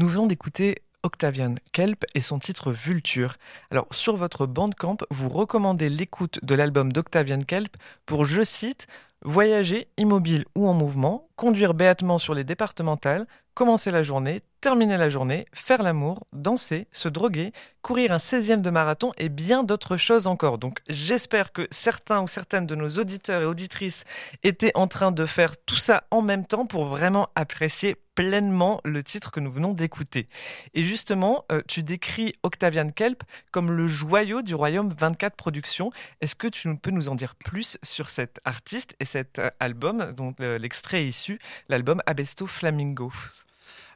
Nous 0.00 0.08
venons 0.08 0.26
d'écouter 0.26 0.80
Octavian 1.02 1.56
Kelp 1.74 2.06
et 2.14 2.22
son 2.22 2.38
titre 2.38 2.72
Vulture. 2.72 3.36
Alors, 3.70 3.86
sur 3.90 4.16
votre 4.16 4.46
Bandcamp, 4.46 4.96
vous 5.10 5.28
recommandez 5.28 5.90
l'écoute 5.90 6.38
de 6.42 6.54
l'album 6.54 6.90
d'Octavian 6.90 7.42
Kelp 7.42 7.76
pour, 8.06 8.24
je 8.24 8.42
cite, 8.42 8.86
voyager 9.20 9.88
immobile 9.98 10.46
ou 10.56 10.66
en 10.68 10.72
mouvement, 10.72 11.28
conduire 11.36 11.74
béatement 11.74 12.16
sur 12.16 12.32
les 12.32 12.44
départementales, 12.44 13.26
commencer 13.52 13.90
la 13.90 14.02
journée, 14.02 14.40
terminer 14.60 14.96
la 14.96 15.08
journée, 15.08 15.46
faire 15.52 15.82
l'amour, 15.82 16.26
danser, 16.32 16.86
se 16.92 17.08
droguer, 17.08 17.52
courir 17.82 18.12
un 18.12 18.18
16e 18.18 18.60
de 18.60 18.70
marathon 18.70 19.12
et 19.16 19.28
bien 19.28 19.62
d'autres 19.62 19.96
choses 19.96 20.26
encore. 20.26 20.58
Donc 20.58 20.80
j'espère 20.88 21.52
que 21.52 21.66
certains 21.70 22.20
ou 22.20 22.28
certaines 22.28 22.66
de 22.66 22.74
nos 22.74 22.90
auditeurs 22.90 23.42
et 23.42 23.46
auditrices 23.46 24.04
étaient 24.42 24.72
en 24.74 24.86
train 24.86 25.12
de 25.12 25.26
faire 25.26 25.56
tout 25.56 25.76
ça 25.76 26.04
en 26.10 26.22
même 26.22 26.46
temps 26.46 26.66
pour 26.66 26.84
vraiment 26.86 27.28
apprécier 27.34 27.96
pleinement 28.14 28.80
le 28.84 29.02
titre 29.02 29.30
que 29.30 29.40
nous 29.40 29.50
venons 29.50 29.72
d'écouter. 29.72 30.28
Et 30.74 30.82
justement, 30.82 31.46
euh, 31.50 31.62
tu 31.66 31.82
décris 31.82 32.34
Octavian 32.42 32.90
Kelp 32.90 33.22
comme 33.50 33.70
le 33.70 33.88
joyau 33.88 34.42
du 34.42 34.54
royaume 34.54 34.90
24 34.90 35.36
Productions. 35.36 35.90
Est-ce 36.20 36.34
que 36.34 36.48
tu 36.48 36.74
peux 36.76 36.90
nous 36.90 37.08
en 37.08 37.14
dire 37.14 37.34
plus 37.34 37.78
sur 37.82 38.10
cet 38.10 38.40
artiste 38.44 38.94
et 39.00 39.06
cet 39.06 39.38
euh, 39.38 39.50
album 39.58 40.12
dont 40.12 40.34
euh, 40.40 40.58
l'extrait 40.58 41.04
est 41.04 41.08
issu, 41.08 41.38
l'album 41.68 42.02
Abesto 42.04 42.46
Flamingo? 42.46 43.10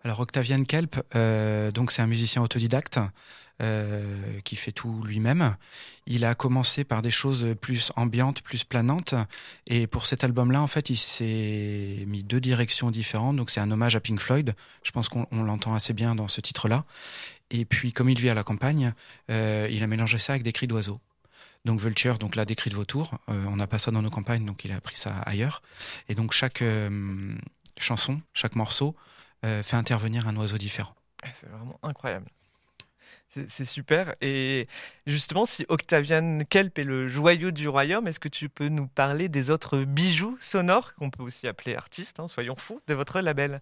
Alors 0.04 0.20
Octavian 0.20 0.62
Kelp, 0.64 1.02
euh, 1.14 1.72
donc 1.72 1.90
c'est 1.90 2.02
un 2.02 2.06
musicien 2.06 2.42
autodidacte 2.42 3.00
euh, 3.62 4.38
qui 4.44 4.54
fait 4.54 4.70
tout 4.70 5.02
lui-même. 5.02 5.56
Il 6.06 6.26
a 6.26 6.34
commencé 6.34 6.84
par 6.84 7.00
des 7.00 7.10
choses 7.10 7.46
plus 7.58 7.90
ambiantes, 7.96 8.42
plus 8.42 8.64
planantes, 8.64 9.14
et 9.66 9.86
pour 9.86 10.04
cet 10.04 10.22
album-là, 10.22 10.60
en 10.60 10.66
fait, 10.66 10.90
il 10.90 10.98
s'est 10.98 12.04
mis 12.06 12.22
deux 12.22 12.40
directions 12.40 12.90
différentes. 12.90 13.36
Donc 13.36 13.50
c'est 13.50 13.60
un 13.60 13.70
hommage 13.70 13.96
à 13.96 14.00
Pink 14.00 14.20
Floyd. 14.20 14.54
Je 14.82 14.90
pense 14.90 15.08
qu'on 15.08 15.26
l'entend 15.42 15.74
assez 15.74 15.94
bien 15.94 16.14
dans 16.14 16.28
ce 16.28 16.42
titre-là. 16.42 16.84
Et 17.50 17.64
puis, 17.64 17.94
comme 17.94 18.10
il 18.10 18.20
vit 18.20 18.28
à 18.28 18.34
la 18.34 18.44
campagne, 18.44 18.92
euh, 19.30 19.68
il 19.70 19.82
a 19.82 19.86
mélangé 19.86 20.18
ça 20.18 20.34
avec 20.34 20.42
des 20.42 20.52
cris 20.52 20.66
d'oiseaux. 20.66 21.00
Donc 21.64 21.80
Vulture, 21.80 22.18
donc 22.18 22.36
là 22.36 22.44
des 22.44 22.56
cris 22.56 22.68
de 22.68 22.74
vautour. 22.74 23.18
on 23.28 23.56
n'a 23.56 23.66
pas 23.66 23.78
ça 23.78 23.90
dans 23.90 24.02
nos 24.02 24.10
campagnes, 24.10 24.44
donc 24.44 24.66
il 24.66 24.72
a 24.72 24.76
appris 24.76 24.96
ça 24.96 25.16
ailleurs. 25.20 25.62
Et 26.10 26.14
donc 26.14 26.32
chaque 26.32 26.62
chanson, 27.78 28.20
chaque 28.34 28.54
morceau 28.54 28.94
euh, 29.44 29.62
fait 29.62 29.76
intervenir 29.76 30.26
un 30.26 30.36
oiseau 30.36 30.58
différent. 30.58 30.94
Ah, 31.22 31.28
c'est 31.32 31.48
vraiment 31.48 31.78
incroyable. 31.82 32.26
C'est 33.48 33.64
super. 33.64 34.14
Et 34.20 34.68
justement, 35.08 35.44
si 35.44 35.66
Octavian 35.68 36.44
Kelp 36.48 36.78
est 36.78 36.84
le 36.84 37.08
joyau 37.08 37.50
du 37.50 37.66
royaume, 37.66 38.06
est-ce 38.06 38.20
que 38.20 38.28
tu 38.28 38.48
peux 38.48 38.68
nous 38.68 38.86
parler 38.86 39.28
des 39.28 39.50
autres 39.50 39.80
bijoux 39.80 40.36
sonores, 40.38 40.94
qu'on 40.94 41.10
peut 41.10 41.24
aussi 41.24 41.48
appeler 41.48 41.74
artistes, 41.74 42.20
hein, 42.20 42.28
soyons 42.28 42.54
fous, 42.54 42.80
de 42.86 42.94
votre 42.94 43.20
label? 43.20 43.60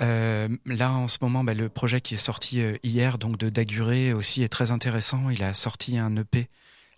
Euh, 0.00 0.48
Là, 0.64 0.90
en 0.90 1.06
ce 1.06 1.18
moment, 1.20 1.44
bah, 1.44 1.54
le 1.54 1.68
projet 1.68 2.00
qui 2.00 2.14
est 2.14 2.18
sorti 2.18 2.60
euh, 2.60 2.76
hier, 2.82 3.18
donc 3.18 3.38
de 3.38 3.48
Daguré, 3.48 4.12
aussi 4.12 4.42
est 4.42 4.48
très 4.48 4.72
intéressant. 4.72 5.30
Il 5.30 5.44
a 5.44 5.54
sorti 5.54 5.98
un 5.98 6.16
EP 6.16 6.48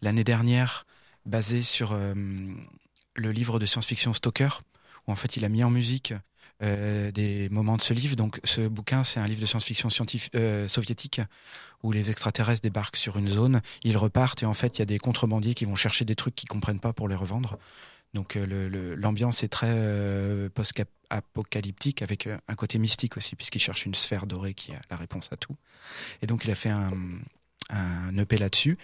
l'année 0.01 0.25
dernière, 0.25 0.87
basé 1.27 1.63
sur 1.63 1.95
le 1.95 3.33
livre 3.33 3.59
de 3.59 3.67
science-fiction 3.67 4.15
Stalker, 4.15 4.63
où 5.07 5.13
en 5.13 5.17
fait 5.17 5.37
il 5.37 5.45
a 5.45 5.51
mis 5.51 5.63
en 5.63 5.71
musique 5.71 6.15
euh, 6.61 7.13
des 7.13 7.49
moments 7.51 7.77
de 7.77 7.83
ce 7.83 7.95
livre. 7.95 8.17
Donc, 8.17 8.41
ce 8.43 8.63
bouquin, 8.63 9.05
c'est 9.05 9.21
un 9.21 9.29
livre 9.29 9.41
de 9.41 9.47
science-fiction 9.47 9.89
euh, 10.35 10.67
soviétique 10.67 11.21
où 11.85 11.93
les 11.93 12.11
extraterrestres 12.11 12.63
débarquent 12.63 12.97
sur 12.97 13.17
une 13.17 13.29
zone, 13.29 13.61
ils 13.85 13.97
repartent 13.97 14.43
et 14.43 14.47
en 14.47 14.55
fait, 14.55 14.77
il 14.77 14.79
y 14.81 14.83
a 14.83 14.87
des 14.87 14.99
contrebandiers 14.99 15.55
qui 15.55 15.67
vont 15.67 15.77
chercher 15.77 16.05
des 16.05 16.17
trucs 16.17 16.35
qu'ils 16.35 16.49
comprennent 16.49 16.81
pas 16.81 16.93
pour 16.93 17.09
les 17.09 17.15
revendre. 17.15 17.59
Donc, 18.13 18.35
euh, 18.35 18.97
l'ambiance 18.97 19.45
est 19.45 19.49
très 19.49 19.73
post-apocalyptique 20.53 22.03
avec 22.03 22.27
un 22.27 22.55
côté 22.57 22.81
mystique 22.81 23.17
aussi, 23.17 23.37
puisqu'il 23.37 23.61
cherche 23.61 23.87
une 23.87 23.95
sphère 23.95 24.27
dorée 24.27 24.55
qui 24.55 24.73
a 24.73 24.81
la 24.91 24.97
réponse 24.97 25.29
à 25.31 25.37
tout. 25.37 25.55
Et 26.23 26.27
donc, 26.27 26.45
il 26.45 26.51
a 26.51 26.57
fait 26.57 26.71
un, 26.71 26.93
EP 28.17 28.37
là-dessus. 28.37 28.77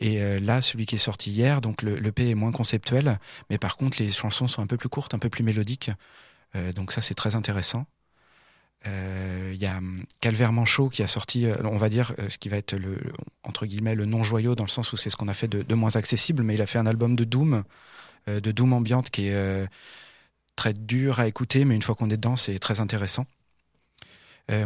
Et 0.00 0.38
là, 0.40 0.60
celui 0.60 0.84
qui 0.84 0.96
est 0.96 0.98
sorti 0.98 1.30
hier, 1.30 1.62
donc 1.62 1.80
le 1.80 1.94
l'EP 1.94 2.28
est 2.28 2.34
moins 2.34 2.52
conceptuel, 2.52 3.18
mais 3.48 3.56
par 3.56 3.78
contre, 3.78 4.02
les 4.02 4.10
chansons 4.10 4.48
sont 4.48 4.60
un 4.60 4.66
peu 4.66 4.76
plus 4.76 4.90
courtes, 4.90 5.14
un 5.14 5.18
peu 5.18 5.30
plus 5.30 5.44
mélodiques. 5.44 5.90
Euh, 6.56 6.72
donc 6.72 6.92
ça, 6.92 7.00
c'est 7.00 7.14
très 7.14 7.34
intéressant. 7.34 7.86
Il 8.84 8.90
euh, 8.90 9.56
y 9.58 9.66
a 9.66 9.78
hum, 9.78 10.04
Calvaire 10.20 10.52
Manchot 10.52 10.88
qui 10.88 11.02
a 11.02 11.06
sorti, 11.06 11.46
euh, 11.46 11.54
on 11.64 11.76
va 11.76 11.88
dire, 11.88 12.14
ce 12.28 12.36
qui 12.38 12.48
va 12.48 12.56
être 12.56 12.74
le, 12.74 12.98
entre 13.44 13.66
guillemets, 13.66 13.94
le 13.94 14.06
non-joyau 14.06 14.54
dans 14.54 14.64
le 14.64 14.68
sens 14.68 14.92
où 14.92 14.96
c'est 14.96 15.10
ce 15.10 15.16
qu'on 15.16 15.28
a 15.28 15.34
fait 15.34 15.48
de, 15.48 15.74
moins 15.74 15.94
accessible, 15.96 16.42
mais 16.42 16.54
il 16.54 16.62
a 16.62 16.66
fait 16.66 16.78
un 16.78 16.86
album 16.86 17.14
de 17.14 17.24
Doom, 17.24 17.62
de 18.26 18.52
Doom 18.52 18.72
ambiante 18.72 19.10
qui 19.10 19.28
est 19.28 19.68
très 20.56 20.74
dur 20.74 21.20
à 21.20 21.26
écouter, 21.26 21.64
mais 21.64 21.74
une 21.74 21.82
fois 21.82 21.94
qu'on 21.94 22.10
est 22.10 22.16
dedans, 22.16 22.36
c'est 22.36 22.58
très 22.58 22.80
intéressant. 22.80 23.26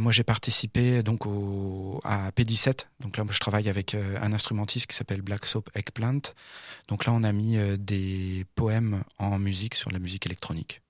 moi, 0.00 0.12
j'ai 0.12 0.24
participé 0.24 1.02
donc 1.02 1.26
au, 1.26 2.00
à 2.04 2.30
P17. 2.30 2.86
Donc 3.00 3.18
là, 3.18 3.24
je 3.30 3.38
travaille 3.38 3.68
avec 3.68 3.94
un 3.94 4.32
instrumentiste 4.32 4.86
qui 4.88 4.96
s'appelle 4.96 5.22
Black 5.22 5.44
Soap 5.46 5.70
Eggplant. 5.74 6.20
Donc 6.88 7.04
là, 7.04 7.12
on 7.12 7.22
a 7.22 7.32
mis 7.32 7.58
des 7.78 8.46
poèmes 8.54 9.04
en 9.18 9.38
musique 9.38 9.74
sur 9.74 9.90
la 9.90 9.98
musique 9.98 10.26
électronique. 10.26 10.80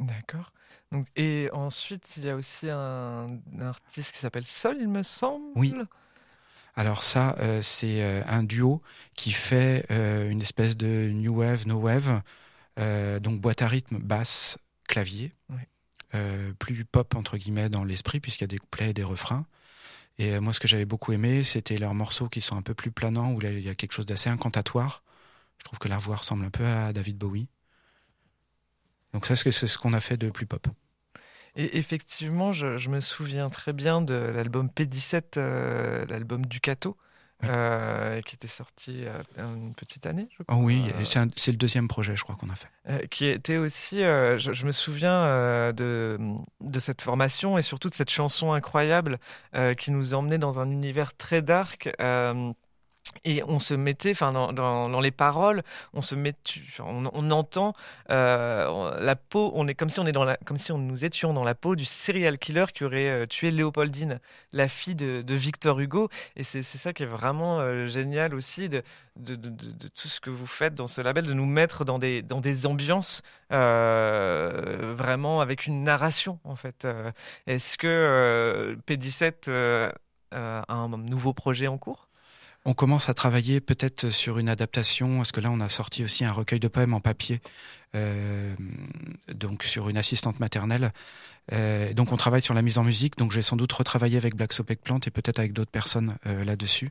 D'accord. 0.00 0.52
Donc, 0.90 1.06
et 1.14 1.48
ensuite, 1.52 2.16
il 2.16 2.24
y 2.24 2.30
a 2.30 2.34
aussi 2.34 2.68
un, 2.68 3.38
artiste 3.60 4.12
qui 4.12 4.18
s'appelle 4.18 4.44
Sol, 4.44 4.76
il 4.80 4.88
me 4.88 5.02
semble. 5.02 5.52
Oui. 5.54 5.74
Alors 6.74 7.04
ça, 7.04 7.36
euh, 7.40 7.62
c'est 7.62 8.02
euh, 8.02 8.22
un 8.26 8.42
duo 8.42 8.80
qui 9.14 9.32
fait 9.32 9.86
euh, 9.90 10.30
une 10.30 10.40
espèce 10.40 10.76
de 10.76 11.10
new 11.12 11.36
wave, 11.36 11.66
no 11.66 11.76
wave, 11.78 12.22
donc 13.20 13.40
boîte 13.40 13.60
à 13.60 13.68
rythme, 13.68 13.98
basse, 13.98 14.56
clavier, 14.88 15.32
plus 16.58 16.86
pop 16.86 17.14
entre 17.14 17.36
guillemets 17.36 17.68
dans 17.68 17.84
l'esprit 17.84 18.20
puisqu'il 18.20 18.44
y 18.44 18.44
a 18.44 18.48
des 18.48 18.58
couplets 18.58 18.90
et 18.90 18.94
des 18.94 19.02
refrains. 19.02 19.44
Et 20.16 20.40
moi, 20.40 20.54
ce 20.54 20.60
que 20.60 20.66
j'avais 20.66 20.86
beaucoup 20.86 21.12
aimé, 21.12 21.42
c'était 21.42 21.76
leurs 21.76 21.92
morceaux 21.92 22.30
qui 22.30 22.40
sont 22.40 22.56
un 22.56 22.62
peu 22.62 22.72
plus 22.72 22.90
planants 22.90 23.32
où 23.32 23.40
là, 23.40 23.50
il 23.52 23.60
y 23.60 23.68
a 23.68 23.74
quelque 23.74 23.92
chose 23.92 24.06
d'assez 24.06 24.30
incantatoire. 24.30 25.02
Je 25.58 25.64
trouve 25.64 25.78
que 25.78 25.88
la 25.88 25.98
voix 25.98 26.16
ressemble 26.16 26.46
un 26.46 26.50
peu 26.50 26.64
à 26.64 26.94
David 26.94 27.18
Bowie. 27.18 27.48
Donc 29.12 29.26
ça, 29.26 29.36
c'est 29.36 29.52
ce 29.52 29.78
qu'on 29.78 29.92
a 29.92 30.00
fait 30.00 30.16
de 30.16 30.30
plus 30.30 30.46
pop. 30.46 30.66
Et 31.56 31.78
effectivement, 31.78 32.52
je, 32.52 32.88
me 32.88 33.00
souviens 33.00 33.50
très 33.50 33.72
bien 33.72 34.00
de 34.00 34.14
l'album 34.14 34.68
P17, 34.68 35.22
euh, 35.36 36.06
l'album 36.08 36.46
Ducato, 36.46 36.96
euh, 37.44 38.20
qui 38.20 38.36
était 38.36 38.46
sorti 38.46 39.04
euh, 39.04 39.22
une 39.38 39.74
petite 39.74 40.06
année, 40.06 40.28
je 40.38 40.42
crois. 40.44 40.56
Oh 40.56 40.62
oui, 40.62 40.84
c'est 41.04 41.50
le 41.50 41.56
deuxième 41.56 41.88
projet, 41.88 42.14
je 42.14 42.22
crois, 42.22 42.36
qu'on 42.36 42.50
a 42.50 42.54
fait. 42.54 43.08
qui 43.08 43.26
était 43.26 43.56
aussi, 43.56 43.98
je, 43.98 44.64
me 44.64 44.72
souviens 44.72 45.72
de, 45.72 46.18
de 46.60 46.78
cette 46.78 47.02
formation 47.02 47.58
et 47.58 47.62
surtout 47.62 47.88
de 47.88 47.94
cette 47.94 48.10
chanson 48.10 48.52
incroyable 48.52 49.18
qui 49.76 49.90
nous 49.90 50.14
emmenait 50.14 50.38
dans 50.38 50.60
un 50.60 50.70
univers 50.70 51.16
très 51.16 51.42
dark 51.42 51.90
et 53.24 53.42
on 53.44 53.58
se 53.58 53.74
mettait, 53.74 54.12
enfin 54.12 54.32
dans, 54.32 54.52
dans, 54.52 55.00
les 55.00 55.10
paroles, 55.10 55.62
on 55.92 56.00
se 56.00 56.14
met, 56.14 56.34
on, 56.78 57.30
entend 57.30 57.74
euh, 58.10 58.98
la 59.00 59.16
peau, 59.16 59.52
on 59.54 59.68
est 59.68 59.74
comme 59.74 59.88
si 59.88 60.00
on 60.00 60.06
est 60.06 60.12
dans 60.12 60.24
la, 60.24 60.36
comme 60.38 60.56
si 60.56 60.72
on 60.72 60.78
nous 60.78 61.04
étions 61.04 61.34
dans 61.34 61.44
la 61.44 61.54
peau 61.54 61.76
du 61.76 61.84
serial 61.84 62.38
killer 62.38 62.66
qui 62.72 62.84
aurait 62.84 63.08
euh, 63.08 63.26
tué 63.26 63.50
Léopoldine, 63.50 64.20
la 64.52 64.68
fille 64.68 64.94
de, 64.94 65.34
Victor 65.34 65.78
Hugo. 65.80 66.08
Et 66.36 66.42
c'est 66.42 66.62
ça 66.62 66.92
qui 66.92 67.02
est 67.02 67.06
vraiment 67.06 67.60
euh, 67.60 67.86
génial 67.86 68.34
aussi 68.34 68.68
de 68.68 68.82
de, 69.16 69.34
de, 69.34 69.50
de, 69.50 69.88
tout 69.88 70.08
ce 70.08 70.20
que 70.20 70.30
vous 70.30 70.46
faites 70.46 70.74
dans 70.74 70.86
ce 70.86 71.02
label, 71.02 71.26
de 71.26 71.34
nous 71.34 71.46
mettre 71.46 71.84
dans 71.84 71.98
des 71.98 72.22
dans 72.22 72.40
des 72.40 72.66
ambiances 72.66 73.22
vraiment 73.50 75.40
avec 75.40 75.66
une 75.66 75.82
narration 75.82 76.38
en 76.44 76.56
fait. 76.56 76.86
Est-ce 77.46 77.76
que 77.76 78.78
P17 78.86 79.50
a 80.32 80.64
un 80.68 80.88
nouveau 80.88 81.34
projet 81.34 81.66
en 81.66 81.76
cours? 81.76 82.09
On 82.66 82.74
commence 82.74 83.08
à 83.08 83.14
travailler 83.14 83.60
peut-être 83.60 84.10
sur 84.10 84.38
une 84.38 84.48
adaptation, 84.50 85.16
parce 85.16 85.32
que 85.32 85.40
là 85.40 85.50
on 85.50 85.60
a 85.60 85.70
sorti 85.70 86.04
aussi 86.04 86.24
un 86.26 86.32
recueil 86.32 86.60
de 86.60 86.68
poèmes 86.68 86.92
en 86.92 87.00
papier, 87.00 87.40
euh, 87.94 88.54
donc 89.32 89.62
sur 89.64 89.88
une 89.88 89.96
assistante 89.96 90.38
maternelle. 90.40 90.92
Euh, 91.52 91.94
donc 91.94 92.12
on 92.12 92.18
travaille 92.18 92.42
sur 92.42 92.52
la 92.52 92.60
mise 92.60 92.76
en 92.76 92.84
musique, 92.84 93.16
donc 93.16 93.32
je 93.32 93.36
vais 93.36 93.42
sans 93.42 93.56
doute 93.56 93.72
retravailler 93.72 94.18
avec 94.18 94.36
Black 94.36 94.52
Soap 94.52 94.74
Plant 94.74 95.00
et 95.06 95.10
peut-être 95.10 95.38
avec 95.38 95.54
d'autres 95.54 95.70
personnes 95.70 96.16
euh, 96.26 96.44
là-dessus. 96.44 96.90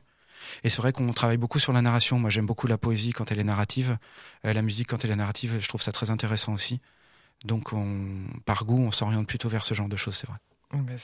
Et 0.64 0.70
c'est 0.70 0.78
vrai 0.78 0.92
qu'on 0.92 1.12
travaille 1.12 1.36
beaucoup 1.36 1.60
sur 1.60 1.72
la 1.72 1.82
narration. 1.82 2.18
Moi 2.18 2.30
j'aime 2.30 2.46
beaucoup 2.46 2.66
la 2.66 2.78
poésie 2.78 3.12
quand 3.12 3.30
elle 3.30 3.38
est 3.38 3.44
narrative, 3.44 3.96
la 4.42 4.62
musique 4.62 4.88
quand 4.88 5.04
elle 5.04 5.12
est 5.12 5.16
narrative, 5.16 5.58
je 5.60 5.68
trouve 5.68 5.82
ça 5.82 5.92
très 5.92 6.10
intéressant 6.10 6.52
aussi. 6.54 6.80
Donc 7.44 7.72
on, 7.72 8.26
par 8.44 8.64
goût, 8.64 8.80
on 8.80 8.90
s'oriente 8.90 9.26
plutôt 9.26 9.48
vers 9.48 9.64
ce 9.64 9.74
genre 9.74 9.88
de 9.88 9.96
choses, 9.96 10.16
c'est 10.16 10.26
vrai. 10.26 10.38
Ben, 10.72 10.96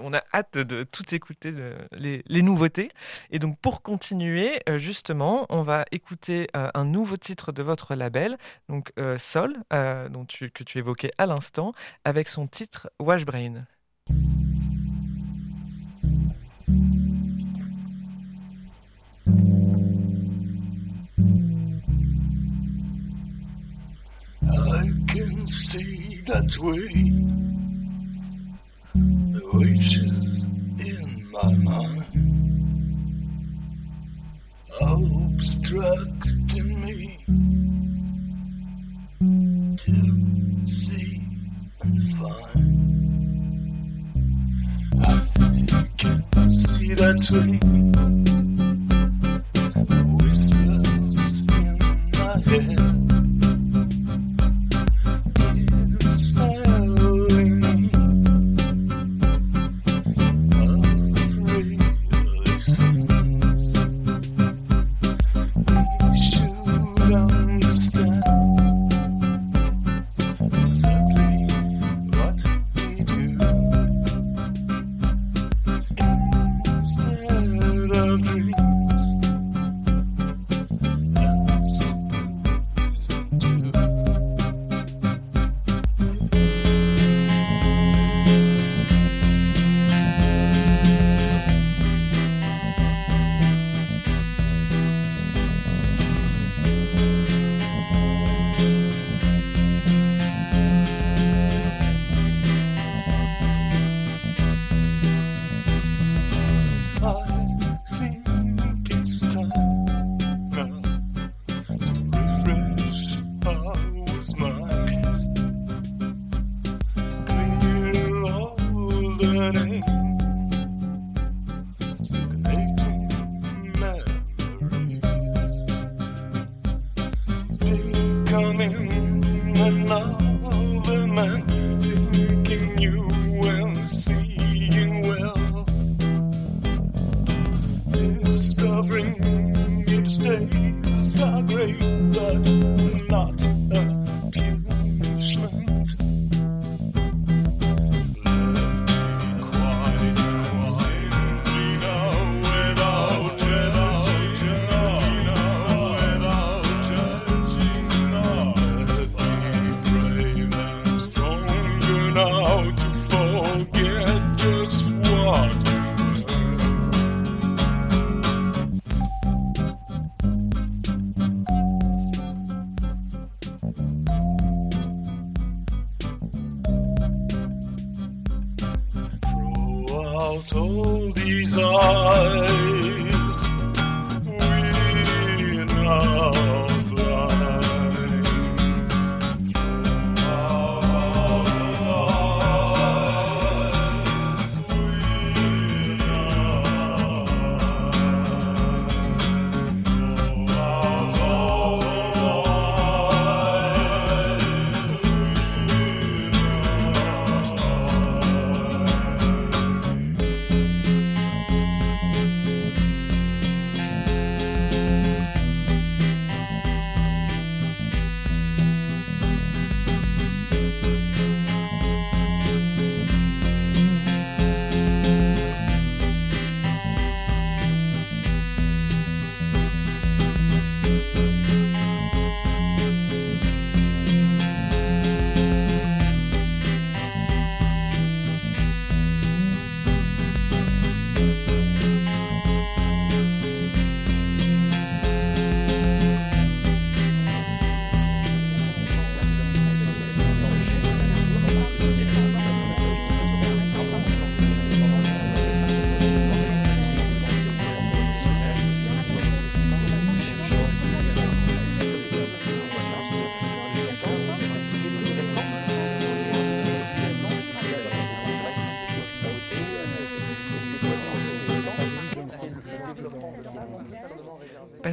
on 0.00 0.14
a 0.14 0.22
hâte 0.32 0.56
de 0.56 0.84
tout 0.84 1.14
écouter, 1.14 1.52
les, 1.92 2.42
nouveautés. 2.42 2.90
Et 3.30 3.38
donc 3.38 3.58
pour 3.58 3.82
continuer, 3.82 4.62
euh, 4.68 4.78
justement, 4.78 5.46
on 5.50 5.62
va 5.62 5.84
écouter 5.92 6.48
euh, 6.56 6.70
un 6.72 6.86
nouveau 6.86 7.18
titre 7.18 7.52
de 7.52 7.62
votre 7.62 7.94
label, 7.94 8.38
donc 8.68 8.92
euh, 8.98 9.18
Sol, 9.18 9.56
que 9.70 10.64
tu 10.64 10.78
évoquais 10.78 11.10
à 11.18 11.26
l'instant, 11.26 11.72
avec 12.04 12.28
son 12.28 12.46
titre 12.46 12.90
that 26.24 26.58
way. 26.58 27.31
voices 29.50 30.44
in 30.44 31.30
my 31.32 31.52
mind 31.54 32.12
obstructing 35.72 36.80
me 36.80 36.98
to 39.76 39.96
see 40.66 41.20
and 41.82 42.02
find. 42.14 42.72
I 45.00 45.08
can 45.98 46.50
see 46.50 46.94
that 46.94 47.20
sweet. 47.20 47.62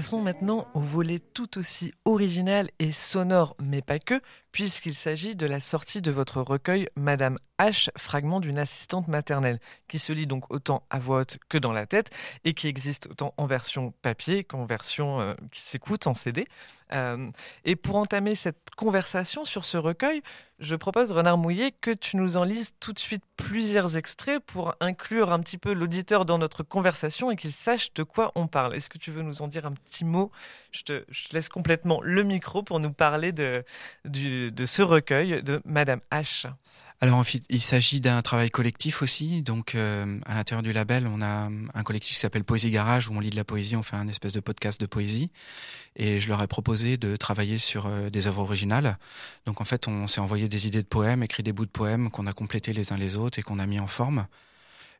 Passons 0.10 0.24
maintenant 0.24 0.66
au 0.74 0.80
volet 0.80 1.20
tout 1.20 1.60
aussi 1.60 1.94
original 2.04 2.72
et 2.80 2.92
sonore, 2.92 3.56
mais 3.62 3.84
pas 3.84 4.00
que, 4.00 4.20
puisqu'il 4.52 4.96
s'agit 4.96 5.36
de 5.36 5.46
la 5.46 5.60
sortie 5.60 6.02
de 6.02 6.10
votre 6.10 6.42
recueil 6.42 6.90
Madame 6.96 7.38
H, 7.60 7.92
fragment 7.96 8.40
d'une 8.40 8.58
assistante 8.58 9.08
maternelle, 9.08 9.60
qui 9.88 10.00
se 10.00 10.12
lit 10.12 10.26
donc 10.26 10.52
autant 10.52 10.82
à 10.90 10.98
voix 10.98 11.20
haute 11.20 11.38
que 11.48 11.60
dans 11.60 11.74
la 11.74 11.86
tête, 11.86 12.10
et 12.44 12.56
qui 12.56 12.68
existe 12.68 13.06
autant 13.12 13.36
en 13.38 13.46
version 13.46 13.94
papier 14.02 14.44
qu'en 14.44 14.66
version 14.66 15.22
euh, 15.22 15.36
qui 15.52 15.62
s'écoute 15.62 16.08
en 16.08 16.16
CD. 16.16 16.48
Euh, 16.92 17.30
et 17.66 17.76
pour 17.76 17.96
entamer 17.96 18.36
cette 18.36 18.70
conversation 18.76 19.46
sur 19.46 19.66
ce 19.66 19.78
recueil, 19.78 20.22
je 20.60 20.76
propose, 20.76 21.12
Renard 21.12 21.38
Mouillet, 21.38 21.72
que 21.80 21.92
tu 21.92 22.18
nous 22.18 22.36
en 22.36 22.44
lises 22.44 22.74
tout 22.80 22.92
de 22.92 23.00
suite 23.00 23.24
plusieurs 23.38 23.96
extraits 23.96 24.44
pour 24.46 24.76
inclure 24.80 25.32
un 25.32 25.40
petit 25.40 25.58
peu 25.58 25.74
l'auditeur 25.74 26.26
dans 26.26 26.38
notre 26.38 26.64
conversation 26.64 27.32
et 27.32 27.36
qu'il 27.36 27.54
sache 27.54 27.94
de 27.94 28.04
quoi 28.04 28.32
on 28.36 28.48
parle. 28.48 28.76
Est-ce 28.76 28.90
que 28.90 28.98
tu 28.98 29.12
veux 29.12 29.22
nous 29.22 29.42
en 29.42 29.48
dire 29.48 29.66
un 29.66 29.74
petit 29.74 30.04
mot? 30.04 30.32
Je 30.72 30.84
te, 30.84 31.06
laisse 31.32 31.50
complètement 31.50 32.02
le 32.02 32.24
micro 32.24 32.64
pour 32.64 32.80
nous 32.80 32.92
parler 32.92 33.32
de, 33.32 33.64
de 34.06 34.66
ce 34.66 34.82
recueil 34.82 35.42
de 35.44 35.62
Madame 35.66 36.02
H. 36.12 36.48
Alors 37.02 37.24
il 37.50 37.62
s'agit 37.62 38.02
d'un 38.02 38.22
travail 38.22 38.50
collectif 38.50 39.02
aussi. 39.02 39.42
Donc 39.42 39.74
euh, 39.74 40.20
à 40.26 40.36
l'intérieur 40.36 40.64
du 40.64 40.74
label, 40.74 41.08
on 41.08 41.22
a 41.22 41.50
un 41.74 41.84
collectif 41.84 42.16
qui 42.16 42.20
s'appelle 42.20 42.44
Poésie 42.44 42.72
Garage 42.72 43.08
où 43.08 43.14
on 43.14 43.22
lit 43.22 43.30
de 43.30 43.38
la 43.38 43.46
poésie, 43.46 43.78
on 43.78 43.84
fait 43.84 43.96
un 43.96 44.10
espèce 44.10 44.34
de 44.34 44.42
podcast 44.42 44.82
de 44.82 44.86
poésie. 44.86 45.30
Et 45.96 46.20
je 46.20 46.28
leur 46.28 46.42
ai 46.42 46.48
proposé 46.48 46.98
de 46.98 47.16
travailler 47.16 47.58
sur 47.58 47.86
euh, 47.88 48.10
des 48.10 48.28
œuvres 48.28 48.42
originales. 48.42 48.98
Donc 49.46 49.62
en 49.62 49.66
fait, 49.66 49.88
on 49.88 50.08
s'est 50.08 50.20
envoyé 50.20 50.50
des 50.50 50.68
idées 50.68 50.82
de 50.82 50.88
poèmes, 50.88 51.24
écrit 51.24 51.42
des 51.42 51.54
bouts 51.54 51.66
de 51.66 51.72
poèmes 51.72 52.12
qu'on 52.12 52.28
a 52.28 52.34
complétés 52.34 52.74
les 52.74 52.92
uns 52.92 52.98
les 52.98 53.16
autres 53.16 53.40
et 53.40 53.44
qu'on 53.44 53.60
a 53.60 53.66
mis 53.66 53.80
en 53.80 53.88
forme. 53.88 54.28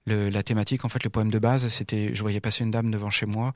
Le, 0.06 0.30
la 0.30 0.44
thématique, 0.44 0.86
en 0.86 0.90
fait, 0.90 1.04
le 1.04 1.10
poème 1.10 1.30
de 1.30 1.40
base, 1.40 1.68
c'était 1.68 2.16
je 2.16 2.22
voyais 2.22 2.40
passer 2.40 2.64
une 2.64 2.72
dame 2.72 2.92
devant 2.92 3.12
chez 3.12 3.26
moi. 3.26 3.54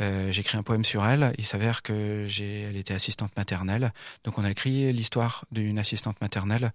Euh, 0.00 0.30
j'écris 0.32 0.56
un 0.56 0.62
poème 0.62 0.84
sur 0.84 1.04
elle. 1.06 1.34
Il 1.38 1.44
s'avère 1.44 1.82
que 1.82 2.24
j'ai, 2.28 2.62
elle 2.62 2.76
était 2.76 2.94
assistante 2.94 3.36
maternelle. 3.36 3.92
Donc 4.24 4.38
on 4.38 4.44
a 4.44 4.50
écrit 4.50 4.92
l'histoire 4.92 5.44
d'une 5.50 5.78
assistante 5.78 6.20
maternelle 6.20 6.72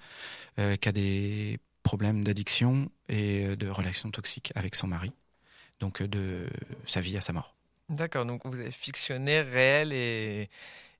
euh, 0.59 0.75
qui 0.75 0.89
a 0.89 0.91
des 0.91 1.59
problèmes 1.83 2.23
d'addiction 2.23 2.89
et 3.09 3.55
de 3.55 3.67
relations 3.69 4.11
toxiques 4.11 4.51
avec 4.55 4.75
son 4.75 4.87
mari. 4.87 5.11
Donc 5.79 6.01
de 6.03 6.47
sa 6.87 7.01
vie 7.01 7.17
à 7.17 7.21
sa 7.21 7.33
mort. 7.33 7.55
D'accord, 7.89 8.25
donc 8.25 8.41
vous 8.45 8.59
avez 8.59 8.71
fictionné 8.71 9.41
réel 9.41 9.91
et, 9.93 10.49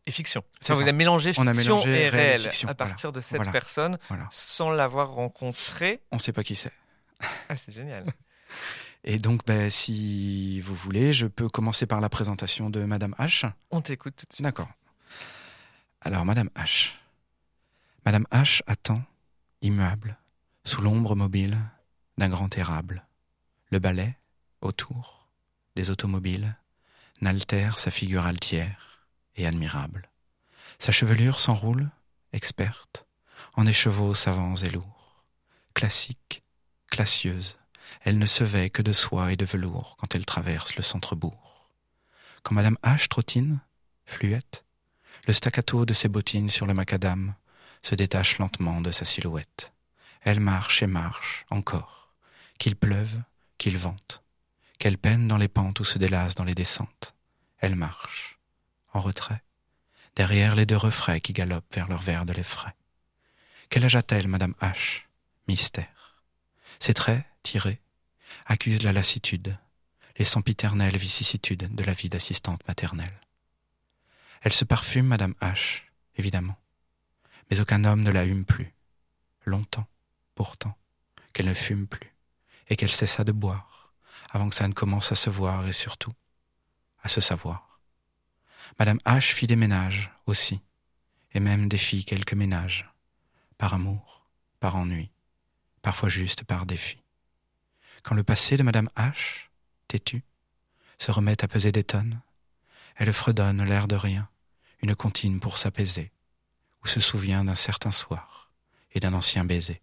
et 0.06 0.12
fiction. 0.12 0.44
C'est 0.60 0.72
Enfin, 0.72 0.74
vous 0.76 0.80
ça. 0.82 0.84
avez 0.90 0.98
mélangé 0.98 1.32
On 1.38 1.48
a 1.48 1.54
fiction 1.54 1.76
mélangé 1.78 1.90
et 2.06 2.10
réel 2.10 2.14
et 2.14 2.18
réel 2.28 2.42
fiction, 2.44 2.70
à 2.70 2.74
voilà. 2.74 2.90
partir 2.92 3.12
de 3.12 3.22
cette 3.22 3.38
Voilà. 3.38 3.52
personne 3.52 3.98
Voilà. 4.08 4.28
sans 4.32 4.70
l'avoir 4.70 5.12
rencontrée. 5.12 6.02
On 6.12 6.20
sait 6.20 6.34
pas 6.34 6.44
qui 6.44 6.56
c'est. 6.56 6.72
Ah, 7.50 7.56
c'est 7.56 7.72
génial. 7.72 8.06
Et 9.08 9.20
donc, 9.20 9.46
ben, 9.46 9.70
si 9.70 10.60
vous 10.62 10.74
voulez, 10.74 11.14
je 11.14 11.28
peux 11.28 11.48
commencer 11.48 11.86
par 11.86 12.02
la 12.02 12.10
présentation 12.10 12.72
de 12.72 12.84
Madame 12.86 13.16
H. 13.20 13.52
On 13.70 13.80
t'écoute 13.82 14.16
tout 14.16 14.26
de 14.28 14.34
suite. 14.34 14.44
D'accord. 14.44 14.70
Alors, 16.02 16.26
Madame 16.26 16.50
H. 16.56 16.94
Madame 18.04 18.26
H 18.32 18.62
attend, 18.66 19.04
immuable, 19.62 20.18
sous 20.64 20.82
l'ombre 20.82 21.16
mobile 21.16 21.60
d'un 22.18 22.30
grand 22.30 22.58
érable. 22.58 23.06
Le 23.70 23.78
balai, 23.78 24.16
autour, 24.62 25.30
des 25.76 25.92
automobiles, 25.92 26.58
n'altère 27.22 27.78
sa 27.78 27.92
figure 27.92 28.26
altière 28.26 29.08
et 29.36 29.46
admirable. 29.46 30.10
Sa 30.80 30.92
chevelure 30.92 31.40
s'enroule, 31.40 31.92
experte, 32.34 33.06
en 33.54 33.68
écheveaux 33.68 34.16
savants 34.16 34.56
et 34.56 34.70
lourds. 34.70 35.24
Classique, 35.76 36.44
classieuse, 36.88 37.60
elle 38.04 38.18
ne 38.18 38.26
se 38.26 38.44
vêt 38.44 38.70
que 38.70 38.82
de 38.82 38.94
soie 38.94 39.32
et 39.32 39.38
de 39.38 39.46
velours 39.46 39.98
quand 39.98 40.16
elle 40.16 40.26
traverse 40.26 40.76
le 40.76 40.84
centre-bourg. 40.84 41.70
Quand 42.44 42.56
Madame 42.56 42.78
H 42.84 43.08
trottine, 43.08 43.60
fluette, 44.06 44.66
le 45.28 45.34
staccato 45.34 45.86
de 45.86 45.94
ses 45.94 46.10
bottines 46.10 46.50
sur 46.50 46.66
le 46.66 46.74
macadam 46.74 47.34
se 47.82 47.96
détache 47.96 48.38
lentement 48.38 48.82
de 48.82 48.92
sa 48.92 49.06
silhouette. 49.06 49.74
Elle 50.22 50.40
marche 50.40 50.84
et 50.84 50.88
marche, 50.88 51.46
encore, 51.50 52.14
qu'il 52.58 52.76
pleuve, 52.76 53.22
qu'il 53.58 53.78
vente, 53.78 54.24
qu'elle 54.80 54.98
peine 54.98 55.28
dans 55.28 55.38
les 55.38 55.48
pentes 55.48 55.80
ou 55.80 55.86
se 55.86 55.98
délasse 55.98 56.36
dans 56.36 56.44
les 56.44 56.56
descentes. 56.56 57.16
Elle 57.60 57.76
marche, 57.76 58.40
en 58.94 59.02
retrait, 59.02 59.44
derrière 60.16 60.56
les 60.56 60.66
deux 60.66 60.78
refrains 60.78 61.20
qui 61.20 61.34
galopent 61.34 61.74
vers 61.74 61.88
leur 61.88 62.02
verre 62.02 62.26
de 62.26 62.34
lait 62.34 62.44
frais. 62.44 62.76
Quel 63.70 63.86
âge 63.86 63.96
a-t-elle, 63.96 64.28
Madame 64.28 64.56
H 64.62 65.04
Mystère. 65.48 66.24
Ses 66.80 66.94
traits, 66.94 67.26
tirés, 67.44 67.82
accusent 68.46 68.84
la 68.84 68.94
lassitude, 68.94 69.58
les 70.18 70.26
sempiternelles 70.26 70.98
vicissitudes 70.98 71.74
de 71.74 71.84
la 71.84 71.94
vie 71.94 72.10
d'assistante 72.10 72.66
maternelle. 72.68 73.20
Elle 74.42 74.54
se 74.54 74.66
parfume, 74.66 75.08
Madame 75.08 75.34
H, 75.42 75.82
évidemment. 76.18 76.58
Mais 77.50 77.60
aucun 77.60 77.84
homme 77.84 78.02
ne 78.02 78.12
la 78.12 78.26
hume 78.26 78.46
plus. 78.46 78.74
Longtemps, 79.46 79.88
pourtant, 80.36 80.78
qu'elle 81.34 81.48
ne 81.48 81.54
fume 81.54 81.88
plus, 81.88 82.14
et 82.70 82.76
qu'elle 82.76 82.92
cessa 82.92 83.24
de 83.24 83.32
boire, 83.32 83.94
avant 84.32 84.50
que 84.50 84.56
ça 84.56 84.68
ne 84.68 84.74
commence 84.74 85.12
à 85.12 85.16
se 85.16 85.30
voir 85.30 85.68
et 85.68 85.74
surtout 85.74 86.14
à 87.04 87.08
se 87.08 87.22
savoir. 87.22 87.80
Madame 88.80 89.00
H 89.06 89.34
fit 89.34 89.48
des 89.48 89.56
ménages 89.56 90.12
aussi, 90.26 90.60
et 91.34 91.40
même 91.40 91.70
défit 91.70 92.04
quelques 92.06 92.34
ménages, 92.34 92.90
par 93.58 93.74
amour, 93.74 94.26
par 94.60 94.76
ennui, 94.76 95.12
parfois 95.82 96.10
juste 96.10 96.44
par 96.44 96.66
défi. 96.66 97.05
Quand 98.06 98.14
le 98.14 98.24
passé 98.24 98.56
de 98.56 98.62
Madame 98.62 98.88
H, 98.96 99.48
têtue, 99.88 100.24
se 101.00 101.10
remet 101.10 101.44
à 101.44 101.48
peser 101.48 101.72
des 101.72 101.84
tonnes, 101.84 102.22
elle 102.98 103.12
fredonne 103.12 103.64
l'air 103.64 103.88
de 103.88 103.96
rien, 103.96 104.30
une 104.84 104.96
comptine 104.96 105.40
pour 105.40 105.58
s'apaiser, 105.58 106.12
ou 106.84 106.88
se 106.88 107.00
souvient 107.00 107.44
d'un 107.44 107.56
certain 107.56 107.90
soir 107.90 108.52
et 108.92 109.00
d'un 109.00 109.14
ancien 109.14 109.44
baiser. 109.44 109.82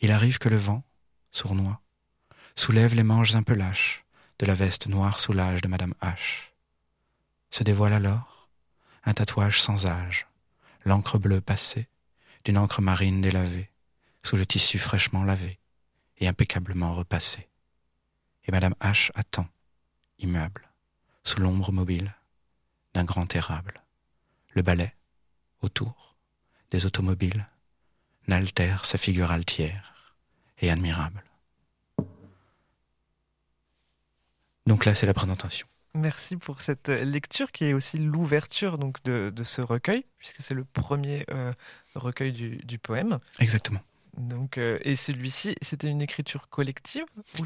Il 0.00 0.10
arrive 0.10 0.38
que 0.38 0.48
le 0.48 0.56
vent, 0.56 0.82
sournois, 1.30 1.80
soulève 2.56 2.96
les 2.96 3.04
manches 3.04 3.36
un 3.36 3.44
peu 3.44 3.54
lâches 3.54 4.04
de 4.40 4.46
la 4.46 4.56
veste 4.56 4.88
noire 4.88 5.20
soulage 5.20 5.60
de 5.60 5.68
Madame 5.68 5.94
H. 6.02 6.50
Se 7.52 7.62
dévoile 7.62 7.92
alors 7.92 8.48
un 9.04 9.14
tatouage 9.14 9.62
sans 9.62 9.86
âge, 9.86 10.26
l'encre 10.84 11.16
bleue 11.16 11.40
passée 11.40 11.86
d'une 12.44 12.58
encre 12.58 12.82
marine 12.82 13.20
délavée, 13.20 13.70
sous 14.24 14.34
le 14.34 14.46
tissu 14.46 14.80
fraîchement 14.80 15.22
lavé 15.22 15.60
et 16.18 16.28
impeccablement 16.28 16.94
repassé. 16.94 17.48
Et 18.44 18.52
Madame 18.52 18.74
H 18.80 19.10
attend, 19.14 19.46
immuable, 20.18 20.68
sous 21.22 21.40
l'ombre 21.40 21.72
mobile 21.72 22.14
d'un 22.94 23.04
grand 23.04 23.34
érable. 23.34 23.82
Le 24.54 24.62
balai, 24.62 24.94
autour, 25.60 26.16
des 26.70 26.86
automobiles, 26.86 27.46
n'altère 28.26 28.84
sa 28.84 28.98
figure 28.98 29.30
altière 29.30 30.16
et 30.60 30.70
admirable. 30.70 31.22
Donc 34.66 34.84
là, 34.84 34.94
c'est 34.94 35.06
la 35.06 35.14
présentation. 35.14 35.66
Merci 35.94 36.36
pour 36.36 36.60
cette 36.60 36.88
lecture 36.88 37.50
qui 37.50 37.64
est 37.64 37.72
aussi 37.72 37.96
l'ouverture 37.96 38.76
donc 38.76 39.02
de, 39.04 39.32
de 39.34 39.42
ce 39.42 39.62
recueil, 39.62 40.04
puisque 40.18 40.42
c'est 40.42 40.54
le 40.54 40.64
premier 40.64 41.24
euh, 41.30 41.52
recueil 41.94 42.32
du, 42.32 42.56
du 42.58 42.78
poème. 42.78 43.18
Exactement. 43.40 43.80
Donc, 44.18 44.58
euh, 44.58 44.78
et 44.82 44.96
celui-ci, 44.96 45.54
c'était 45.62 45.88
une 45.88 46.02
écriture 46.02 46.48
collective 46.48 47.04
ou 47.38 47.44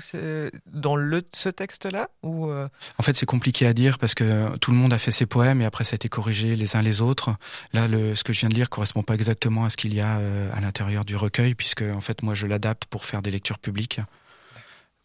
dans 0.67 0.97
le, 0.97 1.23
ce 1.33 1.49
texte-là 1.49 2.09
ou 2.23 2.49
euh, 2.49 2.69
En 2.99 3.03
fait, 3.03 3.17
c'est 3.17 3.27
compliqué 3.27 3.67
à 3.67 3.73
dire 3.73 3.99
parce 3.99 4.15
que 4.15 4.57
tout 4.59 4.71
le 4.71 4.77
monde 4.77 4.93
a 4.93 4.99
fait 4.99 5.11
ses 5.11 5.27
poèmes 5.27 5.61
et 5.61 5.65
après 5.65 5.85
ça 5.85 5.95
a 5.95 5.97
été 5.97 6.09
corrigé 6.09 6.57
les 6.57 6.77
uns 6.77 6.83
les 6.83 7.01
autres. 7.01 7.37
Là, 7.73 7.87
ce 7.89 8.25
que 8.25 8.33
je 8.33 8.41
viens 8.41 8.49
de 8.49 8.55
lire 8.55 8.71
correspond 8.71 9.03
pas 9.03 9.15
exactement 9.15 9.65
à 9.65 9.71
ce 9.71 9.77
qu'il 9.77 9.95
y 9.95 10.01
a 10.01 10.19
euh, 10.19 10.51
à 10.55 10.61
l'intérieur 10.61 11.05
du 11.05 11.17
recueil 11.17 11.55
puisque 11.55 11.83
en 11.83 12.01
fait, 12.01 12.23
moi, 12.23 12.35
je 12.35 12.47
l'adapte 12.47 12.87
pour 12.87 13.05
faire 13.05 13.23
des 13.23 13.31
lectures 13.31 13.59
publiques. 13.59 14.01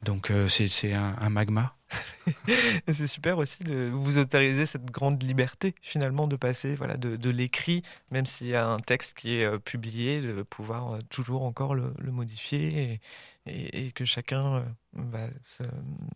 Donc, 0.04 0.32
c'est 0.48 0.94
un 0.94 1.30
magma. 1.30 1.77
C'est 2.92 3.08
super 3.08 3.38
aussi 3.38 3.64
de 3.64 3.90
vous 3.90 4.18
autoriser 4.18 4.66
cette 4.66 4.86
grande 4.92 5.22
liberté 5.24 5.74
finalement 5.82 6.28
de 6.28 6.36
passer 6.36 6.76
voilà 6.76 6.96
de, 6.96 7.30
l'écrit, 7.30 7.84
même 8.12 8.26
s'il 8.26 8.48
y 8.48 8.56
a 8.56 8.66
un 8.66 8.78
texte 8.78 9.14
qui 9.18 9.36
est 9.36 9.46
euh, 9.46 9.60
publié, 9.60 10.22
de 10.22 10.44
pouvoir 10.44 10.94
euh, 10.94 11.00
toujours 11.10 11.44
encore 11.44 11.76
le, 11.76 11.94
modifier 12.12 13.00
et, 13.46 13.92
que 13.92 14.06
chacun 14.06 14.56
euh, 14.56 14.64
va 14.94 15.28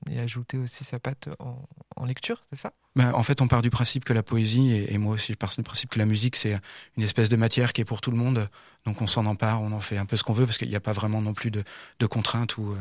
y 0.10 0.20
ajouter 0.20 0.58
aussi 0.58 0.84
sa 0.84 1.00
patte 1.00 1.30
en, 1.40 2.06
lecture, 2.06 2.44
c'est 2.50 2.60
ça? 2.60 2.74
Ben, 2.96 3.14
en 3.14 3.24
fait, 3.24 3.42
on 3.42 3.48
part 3.48 3.62
du 3.62 3.70
principe 3.70 4.04
que 4.04 4.12
la 4.12 4.24
poésie, 4.24 4.74
et, 4.90 4.98
moi 4.98 5.14
aussi, 5.14 5.34
je 5.34 5.38
pars 5.38 5.54
du 5.56 5.64
principe 5.64 5.92
que 5.92 6.00
la 6.00 6.06
musique, 6.06 6.36
c'est 6.36 6.60
une 6.98 7.04
espèce 7.04 7.30
de 7.30 7.36
matière 7.36 7.74
qui 7.74 7.82
est 7.82 7.86
pour 7.86 8.02
tout 8.02 8.12
le 8.12 8.18
monde. 8.18 8.50
Donc, 8.86 9.02
on 9.02 9.08
s'en 9.08 9.26
empare, 9.28 9.62
on 9.62 9.72
en 9.72 9.80
fait 9.80 9.98
un 9.98 10.06
peu 10.06 10.18
ce 10.18 10.24
qu'on 10.24 10.34
veut, 10.34 10.46
parce 10.46 10.58
qu'il 10.58 10.68
n'y 10.68 10.76
a 10.76 10.82
pas 10.82 10.94
vraiment 10.94 11.22
non 11.22 11.34
plus 11.34 11.52
de, 11.52 11.64
contraintes 12.08 12.58
ou, 12.58 12.76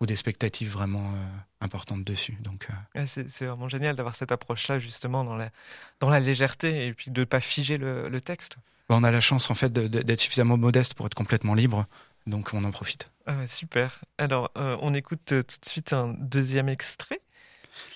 ou 0.00 0.06
d'expectatives 0.06 0.70
vraiment 0.70 1.12
euh, 1.14 1.26
importantes 1.60 2.04
dessus. 2.04 2.36
Donc, 2.40 2.68
euh, 2.96 3.04
C'est 3.06 3.46
vraiment 3.46 3.68
génial 3.68 3.96
d'avoir 3.96 4.14
cette 4.14 4.32
approche-là 4.32 4.78
justement 4.78 5.24
dans 5.24 5.36
la, 5.36 5.50
dans 6.00 6.08
la 6.08 6.20
légèreté 6.20 6.86
et 6.86 6.92
puis 6.94 7.10
de 7.10 7.20
ne 7.20 7.24
pas 7.24 7.40
figer 7.40 7.78
le, 7.78 8.02
le 8.04 8.20
texte. 8.20 8.56
ben, 8.88 8.96
on 8.96 9.04
a 9.04 9.10
la 9.10 9.20
chance, 9.20 9.50
en 9.50 9.54
fait, 9.54 9.72
d'être 9.72 10.20
suffisamment 10.20 10.56
modeste 10.56 10.94
pour 10.94 11.06
être 11.06 11.14
complètement 11.14 11.54
libre. 11.54 11.86
Donc, 12.26 12.50
on 12.52 12.62
en 12.64 12.70
profite. 12.70 13.10
Ah 13.26 13.36
ouais, 13.38 13.46
super. 13.46 14.00
Alors, 14.18 14.50
euh, 14.56 14.76
on 14.80 14.94
écoute 14.94 15.20
tout 15.26 15.34
de 15.36 15.68
suite 15.68 15.92
un 15.92 16.14
deuxième 16.18 16.68
extrait 16.68 17.20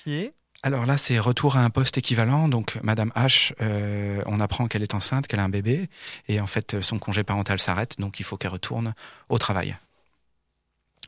qui 0.02 0.14
est 0.14 0.32
Alors 0.62 0.86
là, 0.86 0.96
c'est 0.96 1.18
retour 1.18 1.56
à 1.56 1.60
un 1.64 1.70
poste 1.70 1.98
équivalent. 1.98 2.48
Donc, 2.48 2.78
Madame 2.82 3.10
H, 3.14 3.52
euh, 3.60 4.22
on 4.26 4.40
apprend 4.40 4.68
qu'elle 4.68 4.82
est 4.82 4.94
enceinte, 4.94 5.26
qu'elle 5.26 5.40
a 5.40 5.44
un 5.44 5.48
bébé, 5.50 5.88
et 6.28 6.40
en 6.40 6.46
fait, 6.46 6.80
son 6.80 6.98
congé 6.98 7.24
parental 7.24 7.58
s'arrête, 7.58 7.98
donc 8.00 8.20
il 8.20 8.24
faut 8.24 8.36
qu'elle 8.36 8.52
retourne 8.52 8.94
au 9.28 9.38
travail. 9.38 9.76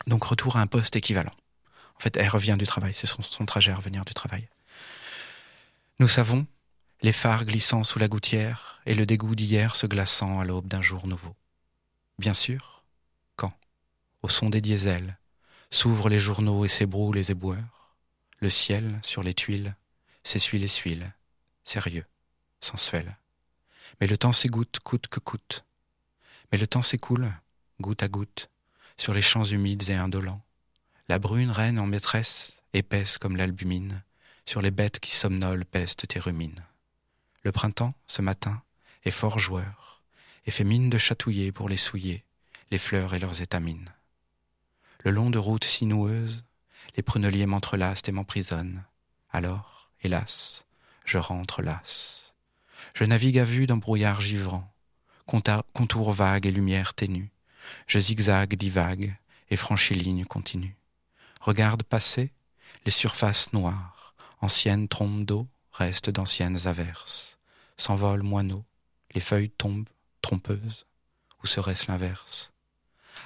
Donc, 0.06 0.24
retour 0.24 0.56
à 0.56 0.60
un 0.60 0.66
poste 0.66 0.96
équivalent. 0.96 1.34
En 1.96 2.00
fait, 2.00 2.16
elle 2.16 2.28
revient 2.28 2.56
du 2.58 2.66
travail, 2.66 2.92
c'est 2.94 3.06
son, 3.06 3.46
trajet 3.46 3.72
à 3.72 3.76
revenir 3.76 4.04
du 4.04 4.14
travail. 4.14 4.48
Nous 5.98 6.08
savons, 6.08 6.46
les 7.02 7.12
phares 7.12 7.44
glissant 7.44 7.84
sous 7.84 7.98
la 7.98 8.08
gouttière, 8.08 8.80
et 8.86 8.94
le 8.94 9.06
dégoût 9.06 9.34
d'hier 9.34 9.76
se 9.76 9.86
glaçant 9.86 10.40
à 10.40 10.44
l'aube 10.44 10.68
d'un 10.68 10.82
jour 10.82 11.06
nouveau. 11.06 11.34
Bien 12.18 12.34
sûr, 12.34 12.82
quand, 13.36 13.52
au 14.22 14.28
son 14.28 14.50
des 14.50 14.60
diesels, 14.60 15.18
s'ouvrent 15.70 16.08
les 16.08 16.18
journaux 16.18 16.64
et 16.64 16.68
s'ébrouent 16.68 17.12
les 17.12 17.30
éboueurs, 17.30 17.94
le 18.40 18.50
ciel, 18.50 19.00
sur 19.02 19.22
les 19.22 19.34
tuiles, 19.34 19.74
s'essuie 20.22 20.58
les 20.58 20.68
suiles, 20.68 21.12
sérieux, 21.64 22.04
sensuel. 22.60 23.16
Mais 24.00 24.06
le 24.06 24.18
temps 24.18 24.32
s'égoutte 24.32 24.80
coûte 24.80 25.06
que 25.08 25.20
coûte. 25.20 25.64
Mais 26.52 26.58
le 26.58 26.66
temps 26.66 26.82
s'écoule, 26.82 27.32
goutte 27.80 28.02
à 28.02 28.08
goutte, 28.08 28.50
sur 28.96 29.14
les 29.14 29.22
champs 29.22 29.44
humides 29.44 29.88
et 29.88 29.94
indolents. 29.94 30.42
La 31.08 31.18
brune 31.18 31.50
reine 31.50 31.78
en 31.78 31.86
maîtresse, 31.86 32.52
épaisse 32.72 33.18
comme 33.18 33.36
l'albumine, 33.36 34.02
sur 34.46 34.62
les 34.62 34.70
bêtes 34.70 35.00
qui 35.00 35.14
somnolent 35.14 35.64
pestent 35.64 36.16
et 36.16 36.20
ruminent. 36.20 36.62
Le 37.42 37.52
printemps, 37.52 37.94
ce 38.06 38.22
matin, 38.22 38.62
est 39.04 39.10
fort 39.10 39.38
joueur, 39.38 40.02
et 40.46 40.50
fait 40.50 40.64
mine 40.64 40.90
de 40.90 40.98
chatouiller 40.98 41.52
pour 41.52 41.68
les 41.68 41.76
souiller, 41.76 42.24
les 42.70 42.78
fleurs 42.78 43.14
et 43.14 43.18
leurs 43.18 43.42
étamines. 43.42 43.92
Le 45.04 45.10
long 45.10 45.30
de 45.30 45.38
routes 45.38 45.64
sinueuses, 45.64 46.44
les 46.96 47.02
pruneliers 47.02 47.46
m'entrelacent 47.46 48.08
et 48.08 48.12
m'emprisonnent. 48.12 48.84
Alors, 49.30 49.90
hélas, 50.02 50.64
je 51.04 51.18
rentre 51.18 51.60
las. 51.60 52.34
Je 52.94 53.04
navigue 53.04 53.38
à 53.38 53.44
vue 53.44 53.66
dans 53.66 53.76
brouillard 53.76 54.20
givrant, 54.20 54.72
contours 55.26 56.12
vagues 56.12 56.46
et 56.46 56.52
lumière 56.52 56.94
ténue. 56.94 57.33
Je 57.86 57.98
zigzague, 57.98 58.56
divague, 58.56 59.16
et 59.50 59.56
franchis 59.56 59.94
ligne 59.94 60.24
continue. 60.24 60.76
Regarde 61.40 61.82
passer 61.82 62.32
les 62.84 62.90
surfaces 62.90 63.52
noires, 63.52 64.14
anciennes 64.40 64.88
trompes 64.88 65.24
d'eau, 65.24 65.48
restent 65.72 66.10
d'anciennes 66.10 66.66
averses. 66.66 67.38
S'envolent 67.76 68.22
moineaux, 68.22 68.64
les 69.14 69.20
feuilles 69.20 69.50
tombent, 69.50 69.88
trompeuses, 70.22 70.86
ou 71.42 71.46
serait-ce 71.46 71.90
l'inverse? 71.90 72.52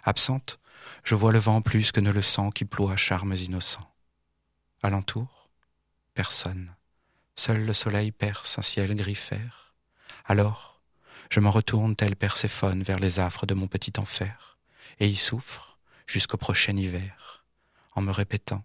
Absente, 0.04 0.58
je 1.04 1.14
vois 1.14 1.32
le 1.32 1.38
vent 1.38 1.60
plus 1.60 1.92
que 1.92 2.00
ne 2.00 2.10
le 2.10 2.22
sang 2.22 2.50
qui 2.50 2.64
ploie 2.64 2.96
charmes 2.96 3.34
innocents. 3.34 3.90
Alentour, 4.82 5.48
personne. 6.14 6.74
Seul 7.36 7.64
le 7.64 7.72
soleil 7.72 8.10
perce 8.10 8.58
un 8.58 8.62
ciel 8.62 8.94
gris-fer. 8.96 9.74
Alors, 10.24 10.77
je 11.30 11.40
m'en 11.40 11.50
retourne 11.50 11.96
tel 11.96 12.16
Perséphone 12.16 12.82
vers 12.82 12.98
les 12.98 13.20
affres 13.20 13.46
de 13.46 13.54
mon 13.54 13.66
petit 13.66 13.92
enfer, 13.98 14.58
et 15.00 15.08
y 15.08 15.16
souffre 15.16 15.78
jusqu'au 16.06 16.36
prochain 16.36 16.76
hiver, 16.76 17.44
en 17.94 18.02
me 18.02 18.12
répétant 18.12 18.64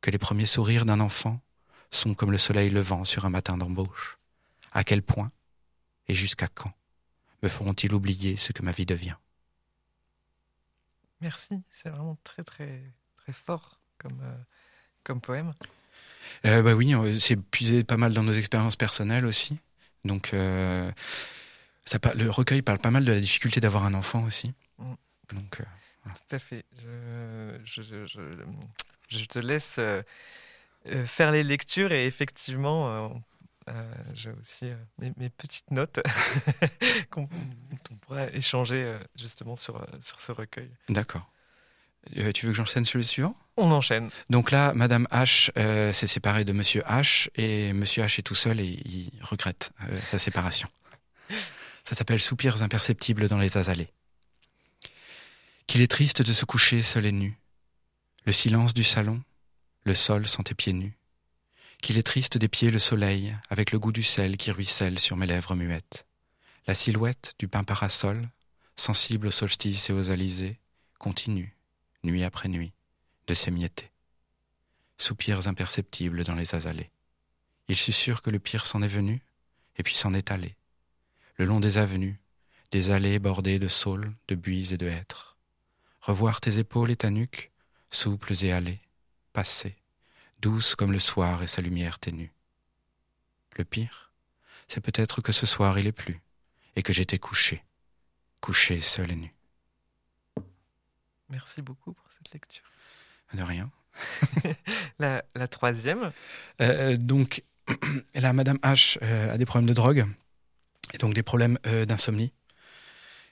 que 0.00 0.10
les 0.10 0.18
premiers 0.18 0.46
sourires 0.46 0.84
d'un 0.84 1.00
enfant 1.00 1.40
sont 1.90 2.14
comme 2.14 2.32
le 2.32 2.38
soleil 2.38 2.70
levant 2.70 3.04
sur 3.04 3.24
un 3.24 3.30
matin 3.30 3.56
d'embauche. 3.56 4.18
À 4.72 4.84
quel 4.84 5.02
point 5.02 5.30
et 6.08 6.14
jusqu'à 6.14 6.48
quand 6.48 6.72
me 7.42 7.48
feront-ils 7.48 7.94
oublier 7.94 8.36
ce 8.36 8.52
que 8.52 8.62
ma 8.62 8.72
vie 8.72 8.86
devient? 8.86 9.16
Merci, 11.20 11.62
c'est 11.70 11.88
vraiment 11.88 12.16
très 12.24 12.42
très 12.42 12.82
très 13.16 13.32
fort 13.32 13.80
comme, 13.98 14.20
euh, 14.22 14.36
comme 15.04 15.20
poème. 15.20 15.54
Euh, 16.44 16.62
bah 16.62 16.74
oui, 16.74 16.94
c'est 17.20 17.36
puisé 17.36 17.84
pas 17.84 17.96
mal 17.96 18.12
dans 18.12 18.22
nos 18.22 18.32
expériences 18.32 18.76
personnelles 18.76 19.24
aussi. 19.24 19.58
Donc, 20.04 20.34
euh, 20.34 20.90
ça, 21.84 21.98
le 22.14 22.30
recueil 22.30 22.62
parle 22.62 22.78
pas 22.78 22.90
mal 22.90 23.04
de 23.04 23.12
la 23.12 23.20
difficulté 23.20 23.60
d'avoir 23.60 23.84
un 23.84 23.94
enfant 23.94 24.24
aussi. 24.24 24.52
Mm. 24.78 24.94
Donc, 25.34 25.62
Tout 26.04 26.34
à 26.34 26.38
fait. 26.38 26.64
Je, 27.64 27.82
je, 27.82 28.06
je, 28.06 28.20
je 29.08 29.24
te 29.24 29.38
laisse 29.38 29.80
faire 31.06 31.32
les 31.32 31.42
lectures 31.42 31.92
et 31.92 32.06
effectivement, 32.06 33.22
euh, 33.68 33.94
j'ai 34.12 34.30
aussi 34.30 34.66
euh, 34.66 35.10
mes, 35.16 35.30
petites 35.30 35.70
notes 35.70 36.00
qu'on 37.10 37.28
pourra 38.02 38.28
échanger 38.28 38.82
euh, 38.82 38.98
justement 39.16 39.56
sur, 39.56 39.86
sur 40.02 40.20
ce 40.20 40.32
recueil. 40.32 40.70
D'accord. 40.90 41.26
tu 42.12 42.46
veux 42.46 42.52
que 42.52 42.56
j'enchaîne 42.56 42.84
sur 42.84 42.98
le 42.98 43.04
suivant? 43.04 43.34
On 43.56 43.70
enchaîne. 43.70 44.10
Donc 44.28 44.50
là, 44.50 44.74
Madame 44.74 45.06
H 45.10 45.50
s'est 45.92 46.06
séparée 46.06 46.44
de 46.44 46.52
Monsieur 46.52 46.82
H 46.82 47.28
et 47.36 47.72
Monsieur 47.72 48.02
H 48.02 48.18
est 48.18 48.22
tout 48.22 48.34
seul 48.34 48.60
et 48.60 48.64
il 48.64 49.12
regrette 49.22 49.72
sa 50.06 50.18
séparation. 50.18 50.68
Ça 51.84 51.94
s'appelle 51.94 52.20
Soupirs 52.20 52.62
imperceptibles 52.62 53.28
dans 53.28 53.38
les 53.38 53.56
azalées. 53.56 53.92
Qu'il 55.66 55.82
est 55.82 55.90
triste 55.90 56.22
de 56.22 56.32
se 56.32 56.44
coucher 56.44 56.82
seul 56.82 57.06
et 57.06 57.12
nu. 57.12 57.38
Le 58.24 58.32
silence 58.32 58.74
du 58.74 58.84
salon, 58.84 59.22
le 59.84 59.94
sol 59.94 60.26
sans 60.26 60.42
tes 60.42 60.54
pieds 60.54 60.72
nus 60.72 60.96
qu'il 61.84 61.98
est 61.98 62.02
triste 62.02 62.38
d'épier 62.38 62.70
le 62.70 62.78
soleil 62.78 63.36
avec 63.50 63.70
le 63.70 63.78
goût 63.78 63.92
du 63.92 64.02
sel 64.02 64.38
qui 64.38 64.50
ruisselle 64.50 64.98
sur 64.98 65.18
mes 65.18 65.26
lèvres 65.26 65.54
muettes. 65.54 66.06
La 66.66 66.74
silhouette 66.74 67.34
du 67.38 67.46
pain 67.46 67.62
parasol, 67.62 68.22
sensible 68.74 69.26
aux 69.26 69.30
solstices 69.30 69.90
et 69.90 69.92
aux 69.92 70.10
alizés, 70.10 70.58
continue, 70.98 71.54
nuit 72.02 72.24
après 72.24 72.48
nuit, 72.48 72.72
de 73.26 73.34
s'émietter. 73.34 73.90
Soupirs 74.96 75.46
imperceptibles 75.46 76.24
dans 76.24 76.34
les 76.34 76.54
azalées. 76.54 76.90
Il 77.68 77.76
sûr 77.76 78.22
que 78.22 78.30
le 78.30 78.38
pire 78.38 78.64
s'en 78.64 78.80
est 78.80 78.88
venu, 78.88 79.20
et 79.76 79.82
puis 79.82 79.94
s'en 79.94 80.14
est 80.14 80.30
allé, 80.30 80.56
le 81.36 81.44
long 81.44 81.60
des 81.60 81.78
avenues, 81.78 82.20
des 82.70 82.90
allées 82.90 83.18
bordées 83.18 83.58
de 83.58 83.68
saules, 83.68 84.12
de 84.28 84.34
buis 84.34 84.72
et 84.72 84.78
de 84.78 84.86
hêtres. 84.86 85.36
Revoir 86.00 86.40
tes 86.40 86.58
épaules 86.58 86.90
et 86.90 86.96
ta 86.96 87.10
nuque, 87.10 87.50
souples 87.90 88.44
et 88.44 88.52
allées, 88.52 88.80
passer, 89.32 89.76
douce 90.40 90.74
comme 90.74 90.92
le 90.92 90.98
soir 90.98 91.42
et 91.42 91.46
sa 91.46 91.62
lumière 91.62 91.98
ténue. 91.98 92.32
Le 93.56 93.64
pire, 93.64 94.12
c'est 94.68 94.80
peut-être 94.80 95.22
que 95.22 95.32
ce 95.32 95.46
soir 95.46 95.78
il 95.78 95.86
est 95.86 95.92
plus, 95.92 96.20
et 96.76 96.82
que 96.82 96.92
j'étais 96.92 97.18
couché, 97.18 97.64
couché 98.40 98.80
seul 98.80 99.12
et 99.12 99.16
nu. 99.16 99.34
Merci 101.30 101.62
beaucoup 101.62 101.92
pour 101.92 102.06
cette 102.12 102.32
lecture. 102.32 102.64
De 103.32 103.42
rien. 103.42 103.70
la, 104.98 105.22
troisième. 105.48 106.04
Euh, 106.60 106.92
euh, 106.92 106.96
donc, 106.96 107.42
là, 108.14 108.32
Madame 108.32 108.58
H 108.58 108.98
euh, 109.02 109.32
a 109.32 109.38
des 109.38 109.46
problèmes 109.46 109.68
de 109.68 109.74
drogue, 109.74 110.06
et 110.92 110.98
donc 110.98 111.14
des 111.14 111.22
problèmes 111.22 111.58
d'insomnie. 111.86 112.32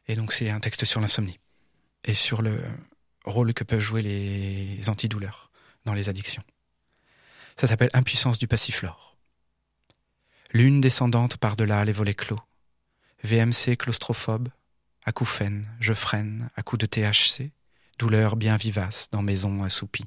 Et 0.09 0.17
donc, 0.17 0.33
c'est 0.33 0.51
un 0.51 0.61
texte 0.61 0.85
sur 0.85 1.01
l'insomnie, 1.01 1.39
et 2.05 2.15
sur 2.15 2.43
le 2.43 2.61
rôle 3.25 3.55
que 3.55 3.65
peuvent 3.65 3.81
jouer 3.81 4.03
les 4.03 4.89
antidouleurs 4.89 5.51
dans 5.85 5.95
les 5.95 6.09
addictions. 6.09 6.43
Ça 7.61 7.67
s'appelle 7.67 7.91
Impuissance 7.93 8.39
du 8.39 8.49
passiflore. 8.49 9.17
Lune 10.53 10.81
descendante 10.81 11.37
par-delà 11.37 11.85
les 11.85 11.93
volets 11.93 12.15
clos. 12.15 12.41
VMC 13.25 13.77
claustrophobe. 13.79 14.49
Acouphène, 15.05 15.69
je 15.81 15.93
freine, 15.93 16.51
à 16.57 16.63
coups 16.63 16.81
de 16.81 16.87
THC. 16.87 17.53
Douleur 17.99 18.37
bien 18.37 18.57
vivace 18.57 19.09
dans 19.11 19.23
maison 19.23 19.63
assoupie. 19.63 20.07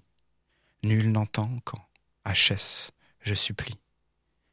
Nul 0.84 1.12
n'entend 1.12 1.60
quand, 1.64 1.84
HS, 2.26 2.92
je 3.22 3.34
supplie. 3.34 3.80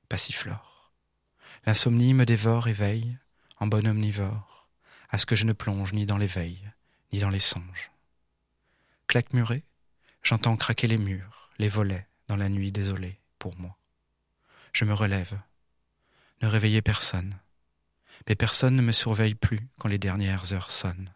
Passiflore. 0.09 0.72
L'insomnie 1.65 2.13
me 2.13 2.27
dévore 2.27 2.67
et 2.67 2.73
veille, 2.73 3.17
en 3.59 3.69
bon 3.69 3.87
omnivore, 3.87 4.67
à 5.11 5.19
ce 5.19 5.27
que 5.27 5.37
je 5.37 5.47
ne 5.47 5.53
plonge 5.53 5.93
ni 5.93 6.07
dans 6.07 6.17
l'éveil, 6.17 6.59
ni 7.13 7.21
dans 7.21 7.29
les 7.29 7.39
songes. 7.39 7.93
Claque 9.07 9.33
murée, 9.33 9.63
j'entends 10.23 10.57
craquer 10.57 10.89
les 10.89 10.99
murs, 10.99 11.51
les 11.59 11.69
volets, 11.69 12.09
dans 12.27 12.37
la 12.37 12.49
nuit 12.49 12.73
désolée 12.73 13.21
pour 13.39 13.57
moi. 13.59 13.77
Je 14.73 14.85
me 14.85 14.95
relève. 14.95 15.39
Ne 16.41 16.49
réveillez 16.49 16.83
personne. 16.83 17.39
Mais 18.29 18.35
personne 18.35 18.75
ne 18.75 18.83
me 18.83 18.93
surveille 18.93 19.35
plus 19.35 19.61
quand 19.79 19.89
les 19.89 19.99
dernières 19.99 20.53
heures 20.53 20.71
sonnent. 20.71 21.13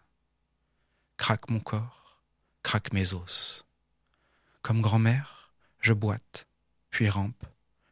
Craque 1.16 1.50
mon 1.50 1.60
corps, 1.60 2.20
craque 2.62 2.92
mes 2.92 3.14
os. 3.14 3.64
Comme 4.62 4.82
grand-mère, 4.82 5.52
je 5.80 5.92
boite, 5.92 6.46
puis 6.90 7.08
rampe, 7.08 7.46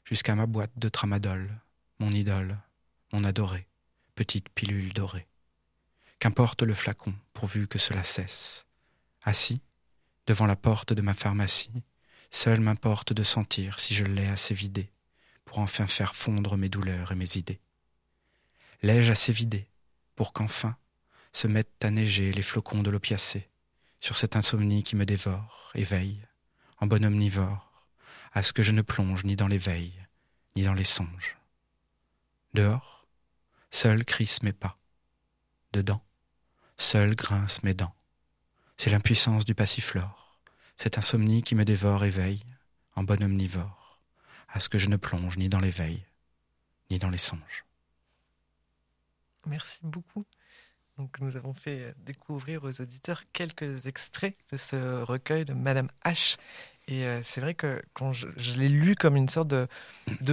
jusqu'à 0.04 0.34
ma 0.34 0.46
boîte 0.46 0.76
de 0.76 0.88
tramadol, 0.88 1.60
mon 1.98 2.11
idole, 2.11 2.59
mon 3.12 3.24
adoré, 3.24 3.66
petite 4.14 4.48
pilule 4.50 4.92
dorée. 4.92 5.26
Qu'importe 6.18 6.62
le 6.62 6.74
flacon, 6.74 7.14
pourvu 7.33 7.66
que 7.66 7.78
cela 7.78 8.04
cesse. 8.04 8.66
Assis, 9.22 9.62
devant 10.26 10.46
la 10.46 10.57
porte 10.57 10.92
de 10.92 11.02
ma 11.02 11.14
pharmacie, 11.14 11.83
Seul 12.34 12.59
m'importe 12.59 13.12
de 13.12 13.22
sentir 13.22 13.78
si 13.78 13.95
je 13.95 14.05
l'ai 14.05 14.26
assez 14.26 14.55
vidé 14.55 14.90
pour 15.45 15.61
enfin 15.61 15.86
faire 15.86 16.16
fondre 16.16 16.57
mes 16.57 16.68
douleurs 16.68 17.12
et 17.12 17.14
mes 17.14 17.36
idées. 17.36 17.61
L'ai-je 18.82 19.12
assez 19.12 19.32
vidé 19.32 19.68
pour 20.16 20.32
qu'enfin 20.32 20.76
se 21.32 21.47
mettent 21.47 21.84
à 21.84 21.92
neiger 21.92 22.32
les 22.32 22.42
flocons 22.42 22.82
de 22.82 22.90
l'opiacé 22.90 23.49
sur 24.01 24.16
cette 24.16 24.34
insomnie 24.34 24.82
qui 24.82 24.97
me 24.97 25.07
dévore 25.07 25.70
et 25.76 25.84
veille, 25.84 26.26
en 26.78 26.88
bon 26.88 27.05
omnivore, 27.05 27.86
à 28.32 28.42
ce 28.42 28.53
que 28.53 28.64
je 28.64 28.72
ne 28.72 28.82
plonge 28.82 29.22
ni 29.22 29.36
dans 29.36 29.49
l'éveil, 29.49 29.92
ni 30.57 30.64
dans 30.64 30.74
les 30.74 30.82
songes? 30.82 31.36
Dehors, 32.55 33.07
seul 33.70 34.05
crissent 34.05 34.42
mes 34.42 34.52
pas. 34.52 34.78
Dedans, 35.72 36.02
seul 36.76 37.14
grincent 37.16 37.61
mes 37.64 37.74
dents. 37.74 37.94
C'est 38.76 38.90
l'impuissance 38.90 39.44
du 39.44 39.55
passiflore 39.55 40.24
cette 40.76 40.98
insomnie 40.98 41.42
qui 41.42 41.55
me 41.55 41.64
dévore 41.64 42.05
et 42.05 42.11
veille, 42.11 42.44
en 42.96 43.05
bon 43.05 43.22
omnivore, 43.22 43.98
à 44.48 44.61
ce 44.61 44.68
que 44.68 44.78
je 44.78 44.88
ne 44.88 44.96
plonge 44.96 45.36
ni 45.36 45.48
dans 45.48 45.61
l'éveil, 45.61 46.05
ni 46.90 46.98
dans 46.98 47.11
les 47.11 47.18
songes. 47.18 47.64
Merci 49.46 49.80
beaucoup. 49.82 50.24
Donc, 50.96 51.18
nous 51.20 51.36
avons 51.36 51.55
fait 51.55 51.94
découvrir 51.98 52.64
aux 52.64 52.80
auditeurs 52.80 53.24
quelques 53.32 53.86
extraits 53.86 54.36
de 54.52 54.57
ce 54.57 55.02
recueil 55.02 55.44
de 55.44 55.52
Madame 55.52 55.90
H. 56.05 56.36
Et 56.86 57.05
euh, 57.05 57.20
c'est 57.22 57.40
vrai 57.40 57.55
que 57.55 57.82
quand 57.94 58.12
je, 58.12 58.28
l'ai 58.57 58.68
lu 58.68 58.94
comme 58.94 59.16
une 59.16 59.28
sorte 59.28 59.48
de, 59.48 59.66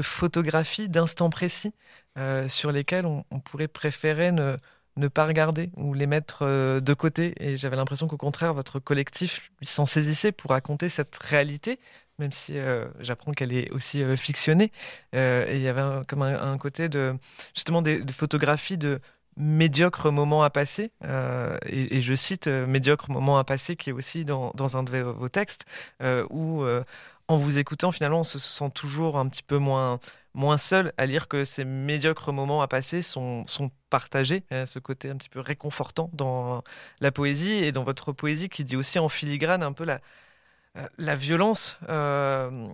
photographie 0.02 0.88
d'instants 0.88 1.30
précis 1.30 1.74
euh, 2.18 2.48
sur 2.48 2.72
lesquels 2.72 3.06
on, 3.06 3.24
pourrait 3.40 3.68
préférer 3.68 4.32
ne, 4.32 4.58
ne 4.98 5.08
pas 5.08 5.26
regarder 5.26 5.72
ou 5.78 5.94
les 5.94 6.08
mettre 6.08 6.44
euh, 6.44 6.80
de 6.80 6.94
côté. 6.94 7.34
Et 7.40 7.58
j'avais 7.58 7.76
l'impression 7.76 8.08
qu'au 8.08 8.18
contraire, 8.18 8.54
votre 8.54 8.80
collectif 8.80 9.52
s'en 9.62 9.86
saisissait 9.86 10.32
pour 10.32 10.52
raconter 10.52 10.90
cette 10.90 11.18
réalité, 11.18 11.80
même 12.20 12.32
si 12.32 12.58
euh, 12.58 12.88
j'apprends 13.00 13.32
qu'elle 13.32 13.54
est 13.54 13.72
aussi 13.72 14.04
euh, 14.04 14.16
fictionnée. 14.16 14.72
et 15.14 15.56
il 15.56 15.62
y 15.62 15.68
avait 15.68 16.06
comme 16.08 16.22
un, 16.22 16.58
côté 16.58 16.90
de 16.90 17.16
justement 17.56 17.82
des, 17.82 18.04
photographies 18.12 18.78
de, 18.78 19.00
médiocre 19.38 20.12
moment 20.12 20.44
à 20.44 20.50
passer, 20.50 20.92
et, 21.66 22.02
je 22.02 22.14
cite 22.14 22.48
médiocre 22.48 23.10
moment 23.10 23.40
à 23.40 23.46
passer 23.46 23.78
qui 23.78 23.90
est 23.90 23.94
aussi 23.94 24.26
dans 24.26 24.78
un 24.78 24.84
de 24.84 25.00
vos 25.00 25.30
textes, 25.30 25.64
où 26.30 26.64
en 27.30 27.38
vous 27.38 27.58
écoutant 27.58 27.94
finalement 27.94 28.20
on 28.20 28.24
se 28.24 28.40
sent 28.40 28.70
toujours 28.76 29.18
un 29.18 29.28
petit 29.30 29.42
peu 29.42 29.58
moins 29.58 30.02
moins 30.34 30.58
seul 30.58 30.94
à 30.98 31.06
lire 31.06 31.28
que 31.28 31.44
ces 31.44 31.66
médiocres 31.66 32.32
moments 32.32 32.62
à 32.62 32.68
passer 32.68 33.02
sont, 33.02 33.46
sont 33.48 33.72
partagés, 33.90 34.44
hein, 34.52 34.66
ce 34.66 34.80
côté 34.80 35.10
un 35.10 35.18
petit 35.18 35.30
peu 35.30 35.40
réconfortant 35.40 36.10
dans 36.14 36.64
la 37.02 37.12
poésie 37.12 37.54
et 37.54 37.72
dans 37.72 37.84
votre 37.84 38.12
poésie 38.14 38.50
qui 38.50 38.64
dit 38.64 38.76
aussi 38.78 39.00
en 39.00 39.10
filigrane 39.10 39.64
un 39.64 39.74
peu 39.74 39.84
la, 39.84 40.02
euh, 40.78 40.88
la 40.98 41.16
violence, 41.16 41.78
euh, 41.90 42.68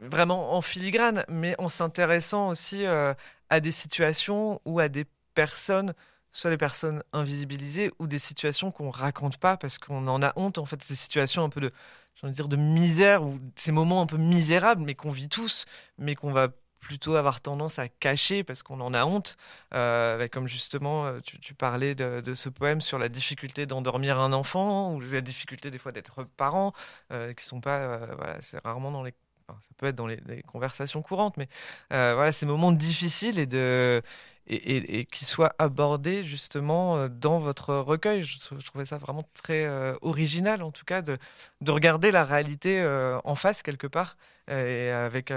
vraiment 0.00 0.54
en 0.54 0.62
filigrane, 0.62 1.24
mais 1.28 1.54
en 1.58 1.68
s'intéressant 1.68 2.50
aussi 2.50 2.86
euh, 2.86 3.14
à 3.50 3.60
des 3.60 3.72
situations 3.72 4.60
ou 4.64 4.80
à 4.80 4.88
des 4.88 5.06
personnes 5.34 5.94
soit 6.32 6.50
les 6.50 6.58
personnes 6.58 7.02
invisibilisées 7.12 7.90
ou 7.98 8.06
des 8.06 8.18
situations 8.18 8.70
qu'on 8.70 8.90
raconte 8.90 9.38
pas 9.38 9.56
parce 9.56 9.78
qu'on 9.78 10.06
en 10.06 10.22
a 10.22 10.32
honte 10.36 10.58
en 10.58 10.66
fait 10.66 10.82
ces 10.82 10.96
situations 10.96 11.44
un 11.44 11.48
peu 11.48 11.60
de 11.60 11.70
j'ai 12.14 12.26
envie 12.26 12.32
de 12.32 12.36
dire 12.36 12.48
de 12.48 12.56
misère 12.56 13.22
ou 13.22 13.38
ces 13.56 13.72
moments 13.72 14.02
un 14.02 14.06
peu 14.06 14.18
misérables 14.18 14.82
mais 14.82 14.94
qu'on 14.94 15.10
vit 15.10 15.28
tous 15.28 15.64
mais 15.98 16.14
qu'on 16.14 16.32
va 16.32 16.48
plutôt 16.86 17.16
avoir 17.16 17.40
tendance 17.40 17.80
à 17.80 17.88
cacher 17.88 18.44
parce 18.44 18.62
qu'on 18.62 18.80
en 18.80 18.94
a 18.94 19.04
honte. 19.04 19.36
Euh, 19.74 20.28
comme 20.28 20.46
justement, 20.46 21.06
euh, 21.06 21.18
tu, 21.20 21.52
parlais 21.52 21.96
de, 21.96 22.34
ce 22.34 22.48
poème 22.48 22.80
sur 22.80 22.96
la 23.00 23.08
difficulté 23.08 23.66
d'endormir 23.66 24.20
un 24.20 24.32
enfant 24.32 24.94
ou 24.94 25.00
la 25.00 25.20
difficulté 25.20 25.72
des 25.72 25.78
fois 25.78 25.90
d'être 25.90 26.22
parent, 26.36 26.72
euh, 27.10 27.34
qui 27.34 27.44
sont 27.44 27.60
pas, 27.60 28.06
voilà, 28.14 28.36
c'est 28.40 28.62
rarement 28.64 28.92
dans 28.92 29.02
les 29.02 29.14
ça 29.48 29.74
peut 29.78 29.86
être 29.86 29.94
dans 29.94 30.08
les, 30.08 30.18
conversations 30.48 31.02
courantes, 31.02 31.36
mais 31.36 31.48
voilà, 31.90 32.32
ces 32.32 32.46
moments 32.46 32.72
difficiles 32.72 33.38
et 33.38 33.46
de 33.46 34.02
et, 34.48 35.06
qui 35.06 35.24
soit 35.24 35.54
abordé 35.58 36.24
justement 36.24 36.96
euh, 36.96 37.08
dans 37.08 37.38
votre 37.38 37.74
recueil. 37.74 38.22
Je, 38.22 38.38
trouvais 38.64 38.86
ça 38.86 38.98
vraiment 38.98 39.28
très 39.34 39.64
euh, 39.64 39.94
original, 40.02 40.62
en 40.62 40.70
tout 40.70 40.84
cas, 40.84 41.02
de, 41.02 41.18
de 41.60 41.70
regarder 41.70 42.10
la 42.10 42.24
réalité 42.24 42.80
euh, 42.80 43.18
en 43.24 43.34
face 43.34 43.62
quelque 43.62 43.86
part, 43.86 44.16
et 44.48 44.90
avec 44.90 45.32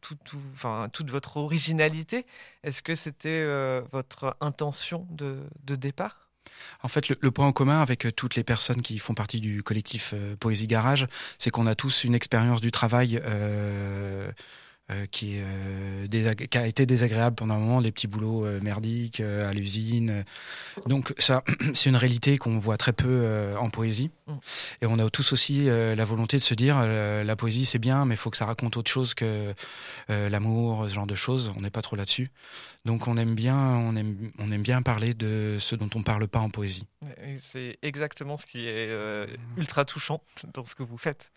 toute 0.00 1.10
votre 1.10 1.36
originalité. 1.36 2.24
Est-ce 2.64 2.80
que 2.80 2.94
c'était 2.94 3.44
votre 3.92 4.34
intention 4.40 5.06
de 5.10 5.74
départ? 5.74 6.30
En 6.82 6.88
fait, 6.88 7.10
le, 7.10 7.30
point 7.30 7.46
en 7.46 7.52
commun 7.52 7.82
avec 7.82 8.06
toutes 8.16 8.34
les 8.34 8.44
personnes 8.44 8.80
qui 8.80 8.98
font 8.98 9.12
partie 9.12 9.40
du 9.40 9.62
collectif 9.62 10.14
Poésie 10.40 10.66
Garage, 10.66 11.06
c'est 11.36 11.50
qu'on 11.50 11.66
a 11.66 11.74
tous 11.74 12.04
une 12.04 12.14
expérience 12.14 12.62
du 12.62 12.70
travail 12.70 13.20
euh, 14.90 15.04
qui, 15.04 15.36
est, 15.36 15.42
euh, 15.44 16.34
qui 16.34 16.56
a 16.56 16.66
été 16.66 16.86
désagréable 16.86 17.36
pendant 17.36 17.56
un 17.56 17.58
moment, 17.58 17.78
les 17.78 17.92
petits 17.92 18.06
boulots 18.06 18.46
euh, 18.46 18.58
merdiques 18.62 19.20
à 19.20 19.52
l'usine. 19.52 20.24
Donc 20.86 21.12
ça, 21.18 21.44
c'est 21.74 21.90
une 21.90 21.96
réalité 21.96 22.38
qu'on 22.38 22.58
voit 22.58 22.78
très 22.78 22.94
peu 22.94 23.54
en 23.60 23.68
poésie. 23.68 24.10
Mm. 24.26 24.32
Et 24.80 24.86
on 24.86 24.98
a 24.98 25.10
tous 25.10 25.34
aussi 25.34 25.66
la 25.66 26.04
volonté 26.06 26.38
de 26.38 26.42
se 26.42 26.54
dire, 26.54 26.78
la 26.78 27.36
poésie 27.36 27.66
c'est 27.66 27.78
bien, 27.78 28.06
mais 28.06 28.14
il 28.14 28.18
faut 28.18 28.30
que 28.30 28.38
ça 28.38 28.46
raconte 28.46 28.78
autre 28.78 28.90
chose 28.90 29.12
que 29.12 29.52
l'amour, 30.08 30.86
ce 30.88 30.94
genre 30.94 31.06
de 31.06 31.14
choses. 31.14 31.52
On 31.56 31.60
n'est 31.60 31.70
pas 31.70 31.82
trop 31.82 31.96
là-dessus. 31.96 32.30
Donc 32.86 33.08
on 33.08 33.18
aime 33.18 33.34
bien, 33.34 33.56
on 33.56 33.94
aime, 33.94 34.30
on 34.38 34.50
aime 34.50 34.62
bien 34.62 34.80
parler 34.80 35.12
de 35.12 35.58
ce 35.60 35.76
dont 35.76 35.90
on 35.94 36.02
parle 36.02 36.28
pas 36.28 36.40
en 36.40 36.48
poésie. 36.48 36.86
C'est 37.42 37.78
exactement 37.82 38.38
ce 38.38 38.46
qui 38.46 38.66
est 38.66 38.90
ultra 39.58 39.84
touchant 39.84 40.22
dans 40.54 40.64
ce 40.64 40.74
que 40.74 40.82
vous 40.82 40.98
faites. 40.98 41.30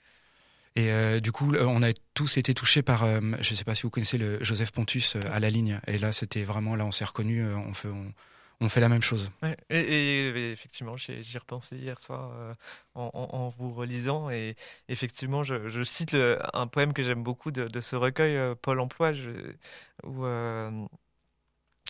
Et 0.76 0.90
euh, 0.92 1.20
du 1.20 1.32
coup, 1.32 1.54
on 1.56 1.84
a 1.84 1.92
tous 2.14 2.38
été 2.38 2.54
touchés 2.54 2.82
par, 2.82 3.04
euh, 3.04 3.20
je 3.42 3.52
ne 3.52 3.58
sais 3.58 3.66
pas 3.66 3.76
si 3.76 3.84
vous 3.84 3.90
connaissez 3.90 4.18
le 4.18 4.42
Joseph 4.42 4.72
Pontus 4.72 5.16
euh, 5.16 5.20
à 5.32 5.40
la 5.40 5.50
ligne. 5.50 5.82
Et 5.88 5.98
là, 5.98 6.14
c'était 6.14 6.44
vraiment, 6.44 6.76
là, 6.76 6.86
on 6.86 6.92
s'est 6.92 7.04
reconnus, 7.04 7.46
on 7.46 7.74
fait, 7.74 7.90
on, 8.62 8.70
fait 8.70 8.80
la 8.80 8.88
même 8.88 9.02
chose. 9.02 9.32
et, 9.70 10.52
effectivement, 10.52 10.96
j'y 10.96 11.38
repensé 11.38 11.76
hier 11.76 12.00
soir 12.00 12.56
en, 12.96 13.54
vous 13.58 13.74
relisant. 13.74 14.30
Et 14.30 14.56
effectivement, 14.88 15.44
je, 15.44 15.84
cite 15.84 16.16
un 16.54 16.68
poème 16.68 16.94
que 16.94 17.04
j'aime 17.04 17.24
beaucoup 17.24 17.52
de, 17.52 17.80
ce 17.82 17.96
recueil, 17.98 18.56
Paul 18.62 18.80
Emploi, 18.80 19.12
où, 20.04 20.22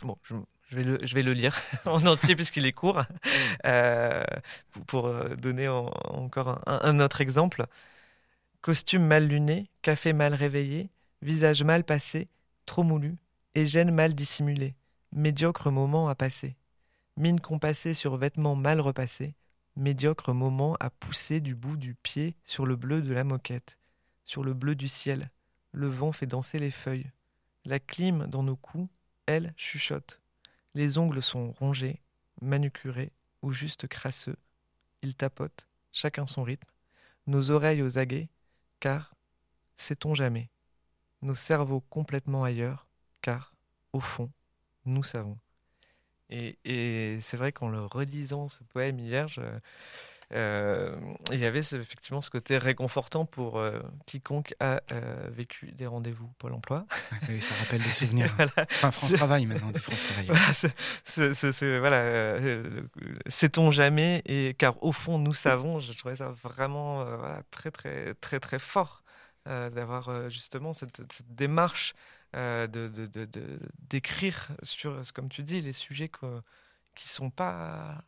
bon, 0.01 0.17
je, 0.23 0.35
vais 0.75 0.83
le, 0.83 0.97
je 1.03 1.13
vais 1.13 1.23
le 1.23 1.33
lire 1.33 1.55
en 1.85 2.03
entier 2.07 2.35
puisqu'il 2.35 2.65
est 2.65 2.71
court, 2.71 3.03
pour, 4.87 5.13
donner 5.35 5.67
encore 5.67 6.61
un, 6.65 6.99
autre 6.99 7.21
exemple. 7.21 7.67
Costume 8.61 9.07
mal 9.07 9.27
luné, 9.27 9.71
café 9.81 10.13
mal 10.13 10.35
réveillé, 10.35 10.91
visage 11.23 11.63
mal 11.63 11.83
passé, 11.83 12.29
trop 12.67 12.83
moulu, 12.83 13.17
et 13.55 13.65
gêne 13.65 13.89
mal 13.89 14.13
dissimulée, 14.13 14.75
médiocre 15.11 15.71
moment 15.71 16.09
à 16.09 16.13
passer. 16.13 16.55
Mine 17.17 17.39
compassée 17.39 17.95
sur 17.95 18.17
vêtements 18.17 18.55
mal 18.55 18.79
repassés, 18.79 19.33
médiocre 19.75 20.31
moment 20.35 20.77
à 20.79 20.91
pousser 20.91 21.39
du 21.39 21.55
bout 21.55 21.75
du 21.75 21.95
pied 21.95 22.35
sur 22.43 22.67
le 22.67 22.75
bleu 22.75 23.01
de 23.01 23.11
la 23.11 23.23
moquette, 23.23 23.79
sur 24.25 24.43
le 24.43 24.53
bleu 24.53 24.75
du 24.75 24.87
ciel. 24.87 25.31
Le 25.71 25.87
vent 25.87 26.11
fait 26.11 26.27
danser 26.27 26.59
les 26.59 26.69
feuilles. 26.69 27.09
La 27.65 27.79
clim 27.79 28.27
dans 28.27 28.43
nos 28.43 28.55
coups, 28.55 28.89
elle, 29.25 29.55
chuchote. 29.57 30.21
Les 30.75 30.99
ongles 30.99 31.23
sont 31.23 31.53
rongés, 31.53 31.99
manucurés 32.41 33.11
ou 33.41 33.53
juste 33.53 33.87
crasseux. 33.87 34.37
Ils 35.01 35.15
tapotent, 35.15 35.67
chacun 35.91 36.27
son 36.27 36.43
rythme. 36.43 36.69
Nos 37.25 37.49
oreilles 37.49 37.81
aux 37.81 37.97
aguets, 37.97 38.29
car, 38.81 39.15
sait-on 39.77 40.13
jamais, 40.13 40.49
nos 41.21 41.35
cerveaux 41.35 41.79
complètement 41.89 42.43
ailleurs, 42.43 42.87
car, 43.21 43.55
au 43.93 44.01
fond, 44.01 44.29
nous 44.83 45.03
savons. 45.03 45.37
Et, 46.29 47.19
c'est 47.21 47.37
vrai 47.37 47.51
qu'en 47.53 47.69
le 47.69 47.85
relisant 47.85 48.49
ce 48.49 48.63
poème 48.63 48.99
hier, 48.99 49.27
euh, 50.33 50.95
il 51.31 51.39
y 51.39 51.45
avait 51.45 51.59
effectivement 51.59 52.21
ce 52.21 52.29
côté 52.29 52.57
réconfortant 52.57 53.25
pour 53.25 53.59
euh, 53.59 53.81
quiconque 54.05 54.55
a 54.59 54.81
euh, 54.91 55.27
vécu 55.29 55.71
des 55.73 55.87
rendez-vous 55.87 56.27
Pôle 56.37 56.53
emploi. 56.53 56.85
Oui, 57.27 57.41
ça 57.41 57.53
rappelle 57.55 57.81
des 57.81 57.89
souvenirs. 57.93 58.33
Enfin, 58.57 58.91
France 58.91 59.13
Travail 59.13 59.45
maintenant, 59.45 59.71
des 59.71 59.79
France 59.79 60.03
Travail. 60.03 60.27
Voilà, 61.79 62.39
sait-on 63.27 63.71
jamais 63.71 64.21
Et 64.25 64.55
car 64.57 64.81
au 64.83 64.91
fond, 64.91 65.17
nous 65.17 65.33
savons. 65.33 65.79
Je 65.79 65.91
trouvais 65.93 66.15
ça 66.15 66.29
vraiment 66.43 67.05
très, 67.51 67.71
très, 67.71 68.13
très, 68.15 68.39
très 68.39 68.59
fort 68.59 69.03
d'avoir 69.45 70.29
justement 70.29 70.73
cette, 70.73 71.01
démarche 71.29 71.93
de, 72.33 72.91
d'écrire 73.89 74.49
sur, 74.63 75.01
comme 75.13 75.29
tu 75.29 75.43
dis, 75.43 75.61
les 75.61 75.73
sujets 75.73 76.07
que, 76.07 76.41
qui 76.95 77.09
sont 77.09 77.29
pas 77.29 78.03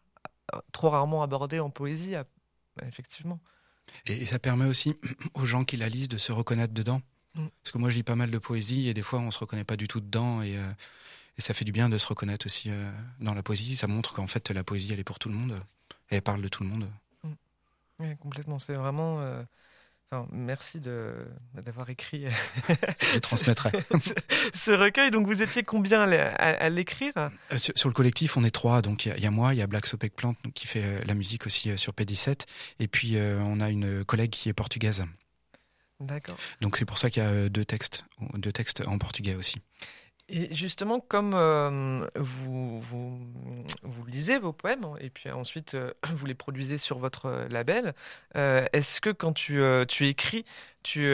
trop 0.72 0.89
rarement 0.89 1.24
abordé 1.24 1.60
en 1.60 1.70
poésie, 1.70 2.16
effectivement. 2.82 3.39
Et, 4.06 4.26
ça 4.26 4.39
permet 4.39 4.66
aussi 4.66 4.96
aux 5.34 5.46
gens 5.46 5.64
qui 5.64 5.78
la 5.78 5.89
lisent 5.89 6.10
de 6.10 6.18
se 6.18 6.32
reconnaître 6.32 6.74
dedans. 6.74 7.02
Mm. 7.36 7.48
Parce 7.62 7.72
que 7.72 7.78
moi, 7.78 7.89
je 7.89 7.96
lis 7.96 8.04
pas 8.04 8.16
mal 8.16 8.32
de 8.32 8.38
poésie 8.38 8.88
et 8.88 8.94
des 8.94 9.02
fois, 9.02 9.20
on 9.20 9.32
se 9.32 9.39
reconnaît 9.39 9.64
pas 9.64 9.78
du 9.78 9.88
tout 9.88 10.00
dedans. 10.00 10.41
Et, 10.41 10.58
euh, 10.58 10.72
ça 11.39 11.54
fait 11.54 11.66
du 11.66 11.72
bien 11.72 11.89
de 11.89 11.98
se 11.98 12.08
reconnaître 12.08 12.46
aussi 12.46 12.70
euh, 12.70 12.91
dans 13.20 13.34
la 13.34 13.44
poésie. 13.44 13.76
Ça 13.76 13.88
montre 13.88 14.14
qu'en 14.14 14.28
fait, 14.28 14.52
la 14.52 14.64
poésie, 14.64 14.94
elle 14.94 15.00
est 15.00 15.04
pour 15.04 15.20
tout 15.20 15.30
le 15.30 15.36
monde. 15.36 15.62
Et 16.12 16.16
elle 16.16 16.22
parle 16.22 16.41
de 16.41 16.48
tout 16.48 16.64
le 16.64 16.70
monde. 16.70 16.91
Mm. 17.24 17.34
Oui, 18.00 18.18
complètement. 18.18 18.60
C'est 18.60 18.76
vraiment. 18.76 19.22
Euh, 19.22 19.44
merci 20.32 20.80
d'avoir 20.80 21.89
écrit. 21.89 22.26
Je 23.14 23.20
transmettrai. 23.20 23.72
ce, 24.53 24.72
recueil, 24.72 25.11
donc 25.11 25.28
vous 25.28 25.41
étiez 25.41 25.64
combien 25.64 26.01
à, 26.03 26.70
l'écrire? 26.70 27.14
Euh, 27.16 27.57
sur, 27.57 27.89
le 27.89 27.93
collectif, 27.93 28.38
on 28.38 28.43
est 28.43 28.51
trois. 28.51 28.82
Donc 28.82 29.05
il 29.05 29.20
y, 29.20 29.26
a 29.26 29.32
moi, 29.32 29.53
il 29.53 29.59
y 29.59 29.61
a 29.61 29.68
Black 29.68 29.86
Sopec 29.86 30.16
Plant 30.16 30.36
qui 30.53 30.68
fait 30.68 30.84
euh, 30.84 31.01
la 31.05 31.14
musique 31.14 31.45
aussi 31.45 31.70
euh, 31.70 31.78
sur 31.78 31.93
P17, 31.93 32.45
et 32.80 32.88
puis 32.88 33.18
on 33.18 33.59
a 33.59 33.70
une 33.70 34.03
collègue 34.05 34.32
qui 34.32 34.49
est 34.49 34.53
portugaise. 34.53 35.05
D'accord. 35.99 36.38
Donc 36.61 36.78
c'est 36.78 36.86
pour 36.86 36.97
ça 36.97 37.09
qu'il 37.09 37.24
y 37.24 37.26
a 37.26 37.49
deux 37.49 37.66
textes, 37.66 38.05
deux 38.34 38.51
textes 38.51 38.84
en 38.88 38.97
portugais 38.97 39.36
aussi. 39.36 39.61
Et 40.30 40.54
justement, 40.56 41.02
comme 41.02 41.34
euh, 41.36 42.08
vous, 42.16 42.80
vous, 42.80 44.06
lisez 44.08 44.38
vos 44.40 44.54
poèmes 44.54 44.86
et 45.02 45.10
puis 45.10 45.30
ensuite 45.30 45.74
euh, 45.76 45.92
vous 46.16 46.26
les 46.26 46.34
produisez 46.34 46.78
sur 46.78 46.98
votre 46.98 47.46
label, 47.50 47.94
euh, 48.38 48.66
est-ce 48.72 49.02
que 49.02 49.10
quand 49.10 49.34
tu, 49.34 49.62
tu 49.88 50.08
écris, 50.08 50.46
tu, 50.82 51.12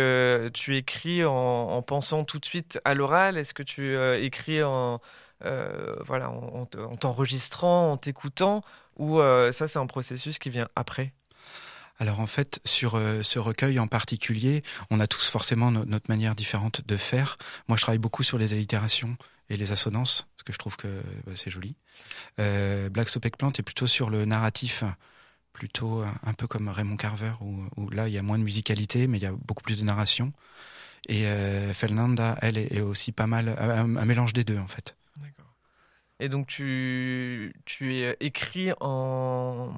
tu 0.53 0.78
écris 0.78 1.26
en, 1.26 1.34
en, 1.34 1.82
pensant 1.82 2.24
tout 2.24 2.39
de 2.39 2.45
suite 2.45 2.80
à 2.86 2.93
l'oral? 2.93 3.38
Est-ce 3.38 3.53
que 3.53 3.64
tu 3.64 3.97
écris 4.24 4.62
en, 4.64 5.01
voilà, 5.41 6.30
en, 6.30 6.68
en 6.78 6.95
t'enregistrant, 6.95 7.91
en 7.93 7.97
t'écoutant? 7.97 8.62
Ou 8.97 9.20
ça, 9.51 9.68
c'est 9.68 9.80
un 9.80 9.88
processus 9.88 10.38
qui 10.39 10.49
vient 10.49 10.70
après? 10.76 11.14
Alors 11.99 12.21
en 12.21 12.27
fait, 12.27 12.61
sur 12.63 12.95
euh, 12.95 13.21
ce 13.23 13.39
recueil 13.39 13.77
en 13.77 13.87
particulier, 13.87 14.63
on 14.89 15.01
a 15.01 15.07
tous 15.07 15.29
forcément 15.29 15.69
notre 15.71 16.09
manière 16.09 16.33
différente 16.33 16.81
de 16.87 16.97
faire. 16.97 17.37
Moi, 17.67 17.77
je 17.77 17.83
travaille 17.83 17.99
beaucoup 17.99 18.23
sur 18.23 18.37
les 18.37 18.53
allitérations 18.53 19.17
et 19.49 19.57
les 19.57 19.71
assonances, 19.73 20.27
parce 20.35 20.43
que 20.43 20.53
je 20.53 20.57
trouve 20.57 20.77
que 20.77 21.01
bah, 21.25 21.33
c'est 21.35 21.51
joli. 21.51 21.75
Euh, 22.39 22.89
Black 22.89 23.09
Stop 23.09 23.27
Plant 23.37 23.51
est 23.51 23.63
plutôt 23.63 23.87
sur 23.87 24.09
le 24.09 24.23
narratif, 24.23 24.83
plutôt 25.51 26.03
un 26.23 26.33
peu 26.33 26.47
comme 26.47 26.69
Raymond 26.69 26.95
Carver, 26.97 27.33
où, 27.41 27.89
là, 27.89 28.07
il 28.07 28.13
y 28.13 28.17
a 28.17 28.21
moins 28.21 28.37
de 28.37 28.43
musicalité, 28.43 29.07
mais 29.07 29.17
il 29.17 29.23
y 29.23 29.27
a 29.27 29.33
beaucoup 29.33 29.63
plus 29.63 29.79
de 29.79 29.83
narration. 29.83 30.31
Et 31.07 31.25
euh, 31.25 31.73
Fernanda, 31.73 32.37
elle, 32.41 32.57
est 32.57 32.81
aussi 32.81 33.11
pas 33.11 33.27
mal, 33.27 33.49
un 33.59 34.05
mélange 34.05 34.33
des 34.33 34.43
deux, 34.43 34.57
en 34.57 34.67
fait. 34.67 34.95
Et 36.22 36.28
donc 36.28 36.47
tu, 36.47 37.53
tu 37.65 37.95
es 37.95 38.17
écrit 38.20 38.72
en... 38.82 39.72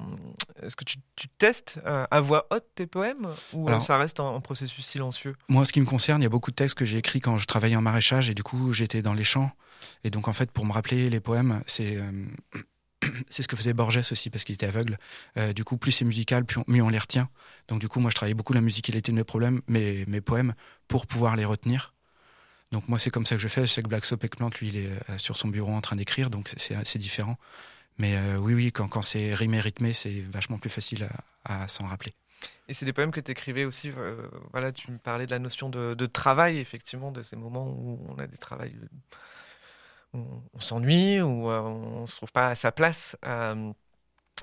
Est-ce 0.62 0.74
que 0.76 0.84
tu, 0.84 0.96
tu 1.14 1.28
testes 1.28 1.78
euh, 1.86 2.04
à 2.10 2.20
voix 2.20 2.46
haute 2.50 2.66
tes 2.74 2.86
poèmes 2.86 3.28
ou 3.52 3.68
Alors- 3.68 3.82
ça 3.82 3.96
reste 3.96 4.18
un 4.20 4.40
processus 4.40 4.84
silencieux? 4.84 5.36
Moi, 5.48 5.64
ce 5.64 5.72
qui 5.72 5.80
me 5.80 5.86
concerne, 5.86 6.20
il 6.20 6.24
y 6.24 6.26
a 6.26 6.30
beaucoup 6.30 6.50
de 6.50 6.56
textes 6.56 6.76
que 6.76 6.84
j'ai 6.84 6.98
écrits 6.98 7.20
quand 7.20 7.38
je 7.38 7.46
travaillais 7.46 7.76
en 7.76 7.80
maraîchage 7.82 8.28
et 8.28 8.34
du 8.34 8.42
coup, 8.42 8.72
j'étais 8.72 9.02
dans 9.02 9.14
les 9.14 9.24
champs. 9.24 9.52
Et 10.04 10.10
donc, 10.10 10.26
en 10.28 10.32
fait, 10.32 10.50
pour 10.50 10.66
me 10.66 10.72
rappeler 10.72 11.10
les 11.10 11.20
poèmes, 11.20 11.62
c'est 11.66 11.96
euh, 11.96 12.10
c'est 13.30 13.42
ce 13.42 13.48
que 13.48 13.56
faisait 13.56 13.72
Borges 13.72 13.98
aussi 14.10 14.30
parce 14.30 14.42
qu'il 14.44 14.54
était 14.54 14.66
aveugle. 14.66 14.98
Euh, 15.36 15.52
du 15.52 15.62
coup, 15.64 15.76
plus 15.76 15.92
c'est 15.92 16.04
musical, 16.04 16.44
plus 16.44 16.58
on- 16.60 16.64
mieux 16.66 16.82
on 16.82 16.88
les 16.88 16.98
retient. 16.98 17.28
Donc, 17.68 17.80
du 17.80 17.88
coup, 17.88 18.00
moi, 18.00 18.10
je 18.10 18.16
travaillais 18.16 18.34
beaucoup 18.34 18.52
la 18.52 18.60
musicalité 18.60 19.12
de 19.12 19.16
mes 19.16 19.24
problèmes, 19.24 19.60
mes, 19.68 20.04
mes 20.06 20.20
poèmes, 20.20 20.54
pour 20.88 21.06
pouvoir 21.06 21.36
les 21.36 21.44
retenir. 21.44 21.91
Donc, 22.72 22.88
moi, 22.88 22.98
c'est 22.98 23.10
comme 23.10 23.26
ça 23.26 23.36
que 23.36 23.40
je 23.42 23.48
fais. 23.48 23.62
Je 23.62 23.66
sais 23.66 23.82
que 23.82 23.88
Black 23.88 24.04
Soap 24.06 24.24
Eggplant, 24.24 24.50
lui, 24.58 24.68
il 24.68 24.76
est 24.78 24.88
euh, 24.88 25.18
sur 25.18 25.36
son 25.36 25.48
bureau 25.48 25.72
en 25.72 25.82
train 25.82 25.94
d'écrire, 25.94 26.30
donc 26.30 26.50
c'est 26.56 26.98
différent. 26.98 27.36
Mais 27.98 28.16
euh, 28.16 28.38
oui, 28.38 28.54
oui, 28.54 28.72
quand, 28.72 29.02
c'est 29.02 29.34
rimé, 29.34 29.60
rythmé, 29.60 29.92
c'est 29.92 30.20
vachement 30.20 30.58
plus 30.58 30.70
facile 30.70 31.06
à, 31.44 31.68
s'en 31.68 31.84
rappeler. 31.84 32.14
Et 32.68 32.74
c'est 32.74 32.86
des 32.86 32.94
poèmes 32.94 33.10
que 33.10 33.20
tu 33.20 33.30
écrivais 33.30 33.66
aussi. 33.66 33.92
euh, 33.96 34.26
voilà, 34.52 34.72
tu 34.72 34.90
me 34.90 34.96
parlais 34.96 35.26
de 35.26 35.30
la 35.30 35.38
notion 35.38 35.68
de, 35.68 36.06
travail, 36.06 36.58
effectivement, 36.58 37.12
de 37.12 37.22
ces 37.22 37.36
moments 37.36 37.68
où 37.68 38.00
on 38.08 38.18
a 38.18 38.26
des 38.26 38.38
travails 38.38 38.74
où 40.14 40.42
on, 40.54 40.60
s'ennuie, 40.60 41.20
où 41.20 41.48
on 41.50 42.06
se 42.06 42.16
trouve 42.16 42.32
pas 42.32 42.48
à 42.48 42.54
sa 42.54 42.72
place. 42.72 43.16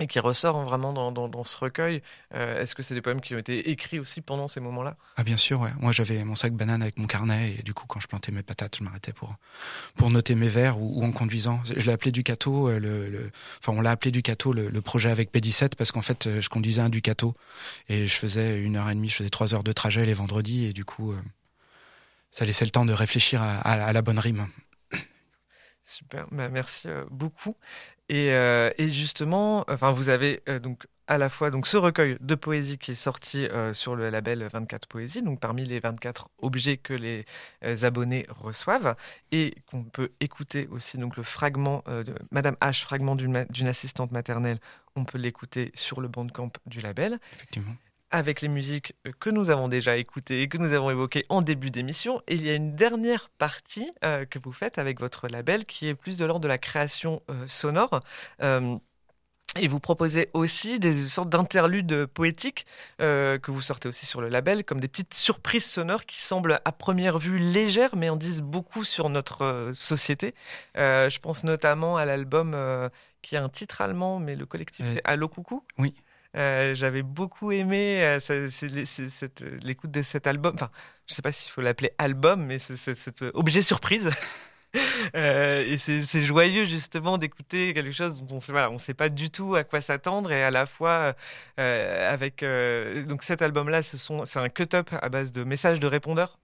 Et 0.02 0.08
qui 0.08 0.20
ressort 0.20 0.62
vraiment 0.64 0.94
dans, 0.94 1.12
dans- 1.12 1.28
dans 1.28 1.44
ce 1.44 1.58
recueil. 1.58 2.02
Euh, 2.34 2.62
Est-ce 2.62 2.74
que 2.76 2.82
c'est 2.82 2.94
des 2.94 3.02
poèmes 3.02 3.20
qui 3.22 3.36
ont 3.36 3.38
été 3.40 3.70
écrits 3.70 4.00
aussi 4.00 4.22
pendant 4.22 4.48
ces 4.48 4.62
moments-là? 4.62 4.96
Ah 5.18 5.24
bien 5.24 5.36
sûr, 5.36 5.60
ouais. 5.60 5.72
Moi 5.82 5.92
j'avais 5.92 6.24
mon 6.24 6.36
sac 6.36 6.54
banane 6.54 6.82
avec 6.82 6.98
mon 7.00 7.08
carnet 7.08 7.56
et 7.60 7.64
du 7.64 7.74
coup 7.74 7.86
quand 7.88 8.00
je 8.00 8.08
plantais 8.08 8.32
mes 8.32 8.44
patates, 8.44 8.78
je 8.78 8.84
m'arrêtais 8.84 9.12
pour 9.12 9.36
pour 9.96 10.10
noter 10.10 10.36
mes 10.36 10.48
vers 10.50 10.80
ou, 10.80 11.02
ou 11.02 11.06
en 11.06 11.12
conduisant. 11.12 11.62
Je 11.66 11.74
l'ai 11.86 11.92
appelé 11.92 12.12
Ducato, 12.12 12.70
euh, 12.70 12.80
le, 12.80 13.10
le- 13.10 13.32
enfin 13.60 13.74
on 13.78 13.82
l'a 13.82 13.92
appelé 13.92 14.12
Ducato 14.12 14.54
le, 14.54 14.70
le 14.70 14.82
projet 14.82 15.10
avec 15.10 15.32
P17 15.32 15.76
parce 15.76 15.92
qu'en 15.92 16.02
fait 16.02 16.28
euh, 16.28 16.42
je 16.42 16.50
conduisais 16.50 16.82
un 16.82 16.90
Ducato 16.90 17.36
et 17.90 18.08
je 18.08 18.16
faisais 18.16 18.62
une 18.62 18.78
heure 18.78 18.90
et 18.90 18.96
demie, 18.96 19.10
je 19.10 19.16
faisais 19.18 19.30
trois 19.32 19.54
heures 19.54 19.64
de 19.66 19.74
trajet 19.74 20.06
les 20.06 20.14
vendredis 20.16 20.66
et 20.66 20.74
du 20.74 20.86
coup 20.86 21.12
euh, 21.14 21.22
ça 22.32 22.46
laissait 22.46 22.66
le 22.66 22.72
temps 22.72 22.86
de 22.86 22.94
réfléchir 22.94 23.42
à, 23.42 23.58
à- 23.60 23.86
à 23.86 23.94
la 23.94 24.02
bonne 24.02 24.20
rime. 24.20 24.48
Super, 25.86 26.28
bah, 26.32 26.50
merci 26.50 26.88
beaucoup. 27.10 27.56
Et, 28.10 28.32
euh, 28.34 28.72
et 28.80 28.90
justement, 28.90 29.64
enfin, 29.70 29.92
vous 29.92 30.10
avez 30.10 30.42
euh, 30.50 30.60
donc 30.60 30.88
à 31.06 31.20
la 31.20 31.30
fois 31.30 31.52
donc 31.52 31.68
ce 31.68 31.78
recueil 31.78 32.18
de 32.20 32.36
poésie 32.36 32.80
qui 32.80 32.92
est 32.92 32.96
sorti 32.96 33.46
euh, 33.46 33.72
sur 33.72 33.96
le 33.96 34.10
label 34.10 34.48
24 34.52 34.88
Poésie, 34.88 35.22
donc 35.22 35.40
parmi 35.40 35.64
les 35.64 35.80
24 35.80 36.30
objets 36.40 36.78
que 36.78 36.94
les 36.94 37.26
abonnés 37.84 38.26
reçoivent, 38.30 38.96
et 39.32 39.56
qu'on 39.68 39.84
peut 39.84 40.12
écouter 40.20 40.68
aussi 40.72 40.98
donc 40.98 41.18
le 41.18 41.24
fragment 41.24 41.84
de 41.88 42.14
Madame 42.32 42.56
H, 42.62 42.82
fragment 42.82 43.16
d'une 43.16 43.68
assistante 43.68 44.12
maternelle, 44.12 44.60
on 44.96 45.06
peut 45.06 45.18
l'écouter 45.18 45.72
sur 45.76 46.02
le 46.02 46.08
bandcamp 46.08 46.52
du 46.66 46.82
label 46.82 47.20
Effectivement. 47.34 47.74
Avec 48.12 48.42
les 48.42 48.48
musiques 48.48 48.94
que 49.20 49.30
nous 49.30 49.50
avons 49.50 49.68
déjà 49.68 49.98
écoutées 49.98 50.42
et 50.42 50.48
que 50.50 50.58
nous 50.58 50.74
avons 50.74 50.90
évoquées 50.90 51.24
en 51.30 51.42
début 51.42 51.72
d'émission. 51.72 52.22
Et 52.28 52.36
il 52.36 52.46
y 52.46 52.50
a 52.50 52.56
une 52.56 52.76
dernière 52.76 53.30
partie 53.38 53.92
euh, 54.04 54.26
que 54.26 54.40
vous 54.40 54.52
faites 54.52 54.78
avec 54.78 55.00
votre 55.00 55.28
label 55.28 55.66
qui 55.66 55.88
est 55.88 55.96
plus 55.96 56.18
de 56.18 56.26
l'ordre 56.26 56.42
de 56.42 56.48
la 56.48 56.58
création 56.58 57.22
euh, 57.30 57.48
sonore. 57.48 58.02
Euh, 58.42 58.78
et 59.58 59.68
vous 59.68 59.80
proposez 59.80 60.30
aussi 60.34 60.78
des 60.80 60.94
sortes 61.08 61.30
d'interludes 61.30 62.06
poétiques 62.06 62.68
euh, 63.02 63.40
que 63.40 63.50
vous 63.50 63.62
sortez 63.62 63.88
aussi 63.88 64.06
sur 64.06 64.22
le 64.22 64.30
label, 64.30 64.64
comme 64.64 64.80
des 64.80 64.88
petites 64.88 65.16
surprises 65.16 65.66
sonores 65.66 66.06
qui 66.06 66.22
semblent 66.22 66.60
à 66.66 66.72
première 66.72 67.18
vue 67.18 67.40
légères, 67.40 67.96
mais 67.96 68.10
en 68.10 68.16
disent 68.16 68.42
beaucoup 68.44 68.84
sur 68.84 69.10
notre 69.10 69.44
euh, 69.44 69.74
société. 69.74 70.36
Euh, 70.78 71.10
je 71.10 71.20
pense 71.20 71.44
notamment 71.44 71.98
à 71.98 72.06
l'album 72.06 72.54
euh, 72.54 72.90
qui 73.24 73.38
a 73.38 73.44
un 73.44 73.50
titre 73.50 73.82
allemand, 73.82 74.20
mais 74.20 74.36
le 74.36 74.46
collectif 74.46 74.86
Euh, 74.86 74.94
c'est 74.96 75.02
Allo 75.04 75.28
Coucou. 75.28 75.64
oui. 75.78 75.96
Euh, 76.36 76.76
J'avais 76.76 77.02
beaucoup 77.02 77.52
aimé 77.52 78.04
euh, 78.04 78.20
cette- 78.20 79.42
l'écoute 79.64 79.92
de 79.92 80.02
cet 80.02 80.28
album. 80.28 80.54
Enfin, 80.56 80.70
je 81.08 81.14
sais 81.16 81.22
pas 81.22 81.32
s'il 81.32 81.52
faut 81.52 81.62
l'appeler 81.62 81.92
album, 81.98 82.46
mais 82.46 82.60
cet 82.60 83.24
objet 83.34 83.62
surprise. 83.62 84.10
Euh, 85.16 85.64
et 85.66 85.78
c'est 85.80 86.22
joyeux 86.22 86.66
justement 86.66 87.18
d'écouter 87.18 87.74
quelque 87.74 87.92
chose 87.92 88.24
dont 88.26 88.38
on 88.50 88.56
on 88.72 88.78
sait 88.78 88.94
pas 88.94 89.10
du 89.10 89.32
tout 89.32 89.56
à 89.56 89.64
quoi 89.64 89.82
s'attendre 89.82 90.32
et 90.32 90.44
à 90.44 90.52
la 90.52 90.68
fois 90.68 91.16
euh, 91.60 92.12
avec 92.14 92.44
euh, 92.44 93.04
donc 93.06 93.24
cet 93.24 93.42
album-là, 93.42 93.82
c'est 93.82 94.38
un 94.38 94.50
cut-up 94.50 94.90
à 95.02 95.10
base 95.10 95.32
de 95.32 95.44
messages 95.44 95.80
de 95.80 95.88
répondeurs. 95.88 96.38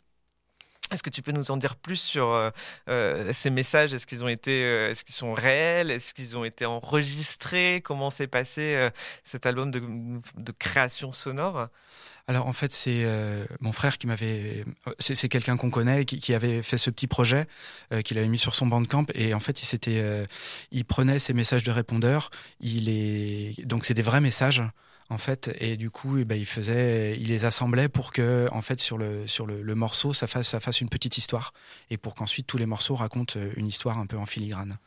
Est-ce 0.91 1.01
que 1.01 1.09
tu 1.09 1.23
peux 1.23 1.31
nous 1.31 1.49
en 1.49 1.57
dire 1.57 1.75
plus 1.75 1.95
sur 1.95 2.29
euh, 2.29 2.51
euh, 2.89 3.33
ces 3.33 3.49
messages? 3.49 3.93
Est-ce 3.93 4.05
qu'ils 4.05 4.23
ont 4.23 4.27
été, 4.27 4.63
euh, 4.63 4.91
est-ce 4.91 5.03
qu'ils 5.03 5.15
sont 5.15 5.33
réels? 5.33 5.89
Est-ce 5.89 6.13
qu'ils 6.13 6.37
ont 6.37 6.45
été 6.45 6.65
enregistrés? 6.65 7.81
Comment 7.83 8.11
s'est 8.11 8.27
passé 8.27 8.89
cet 9.23 9.45
album 9.45 9.71
de, 9.71 10.51
création 10.59 11.11
sonore? 11.11 11.67
Alors 12.27 12.47
en 12.47 12.53
fait 12.53 12.73
c'est 12.73 13.05
mon 13.59 13.71
frère 13.71 13.97
qui 13.97 14.07
m'avait, 14.07 14.65
c'est 14.99 15.29
quelqu'un 15.29 15.57
qu'on 15.57 15.69
connaît 15.69 16.05
qui, 16.05 16.33
avait 16.33 16.63
fait 16.63 16.77
ce 16.77 16.89
petit 16.89 17.07
projet 17.07 17.47
qu'il 18.03 18.17
avait 18.17 18.27
mis 18.27 18.39
sur 18.39 18.55
son 18.55 18.67
bandcamp. 18.67 19.05
Et 19.13 19.33
en 19.33 19.39
fait 19.39 19.61
il 19.61 19.65
s'était, 19.65 20.03
il 20.71 20.85
prenait 20.85 21.19
ces 21.19 21.33
messages 21.33 21.63
de 21.63 21.71
répondeurs, 21.71 22.29
il 22.59 22.89
est 22.89 23.65
donc 23.65 23.85
c'est 23.85 23.93
des 23.93 24.01
vrais 24.01 24.21
messages 24.21 24.61
en 25.09 25.17
fait 25.17 25.55
et 25.59 25.77
du 25.77 25.89
coup 25.89 26.17
eh 26.17 26.25
ben, 26.25 26.35
il 26.35 26.45
faisait, 26.45 27.15
il 27.19 27.27
les 27.27 27.45
assemblait 27.45 27.89
pour 27.89 28.11
que 28.11 28.47
en 28.51 28.61
fait 28.61 28.79
sur 28.79 28.97
le 28.97 29.27
sur 29.27 29.45
le, 29.45 29.61
le 29.61 29.75
morceau 29.75 30.13
ça 30.13 30.27
fasse 30.27 30.47
ça 30.49 30.59
fasse 30.59 30.81
une 30.81 30.89
petite 30.89 31.17
histoire 31.17 31.53
et 31.89 31.97
pour 31.97 32.15
qu'ensuite 32.15 32.47
tous 32.47 32.57
les 32.57 32.65
morceaux 32.65 32.95
racontent 32.95 33.33
euh, 33.37 33.51
une 33.55 33.67
histoire 33.67 33.99
un 33.99 34.05
peu 34.07 34.17
en 34.17 34.25
filigrane. 34.25 34.77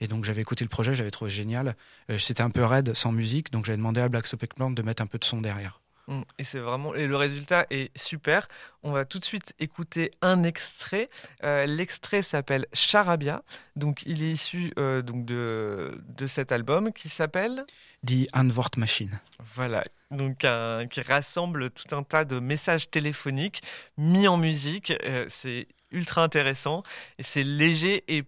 Et 0.00 0.08
donc 0.08 0.24
j'avais 0.24 0.40
écouté 0.40 0.64
le 0.64 0.70
projet, 0.70 0.94
j'avais 0.94 1.10
trouvé 1.10 1.30
génial. 1.30 1.76
Euh, 2.10 2.18
C'était 2.18 2.42
un 2.42 2.50
peu 2.50 2.64
raide, 2.64 2.94
sans 2.94 3.12
musique, 3.12 3.52
donc 3.52 3.66
j'avais 3.66 3.76
demandé 3.76 4.00
à 4.00 4.08
Black 4.08 4.26
Soap 4.26 4.46
Plant 4.46 4.70
de 4.70 4.82
mettre 4.82 5.02
un 5.02 5.06
peu 5.06 5.18
de 5.18 5.24
son 5.24 5.40
derrière. 5.42 5.79
Mm. 6.10 6.22
Et 6.38 6.44
c'est 6.44 6.58
vraiment 6.58 6.94
et 6.94 7.06
le 7.06 7.16
résultat 7.16 7.66
est 7.70 7.96
super. 7.96 8.48
On 8.82 8.90
va 8.90 9.04
tout 9.04 9.18
de 9.20 9.24
suite 9.24 9.54
écouter 9.60 10.10
un 10.22 10.42
extrait. 10.42 11.08
Euh, 11.44 11.64
L'extrait 11.66 12.22
s'appelle 12.22 12.66
Charabia. 12.72 13.42
Donc 13.76 14.02
il 14.06 14.22
est 14.22 14.32
issu 14.32 14.72
euh, 14.78 15.02
donc 15.02 15.24
de 15.24 15.98
de 16.08 16.26
cet 16.26 16.50
album 16.52 16.92
qui 16.92 17.08
s'appelle 17.08 17.64
Die 18.02 18.26
Antwort 18.34 18.70
Machine. 18.76 19.20
Voilà, 19.54 19.84
donc 20.10 20.44
un- 20.44 20.86
qui 20.88 21.00
rassemble 21.00 21.70
tout 21.70 21.94
un 21.94 22.02
tas 22.02 22.24
de 22.24 22.40
messages 22.40 22.90
téléphoniques 22.90 23.62
mis 23.96 24.26
en 24.26 24.36
musique. 24.36 24.92
Euh, 25.04 25.24
c'est 25.28 25.68
ultra 25.92 26.22
intéressant 26.24 26.82
et 27.18 27.22
c'est 27.22 27.44
léger 27.44 28.02
et 28.08 28.24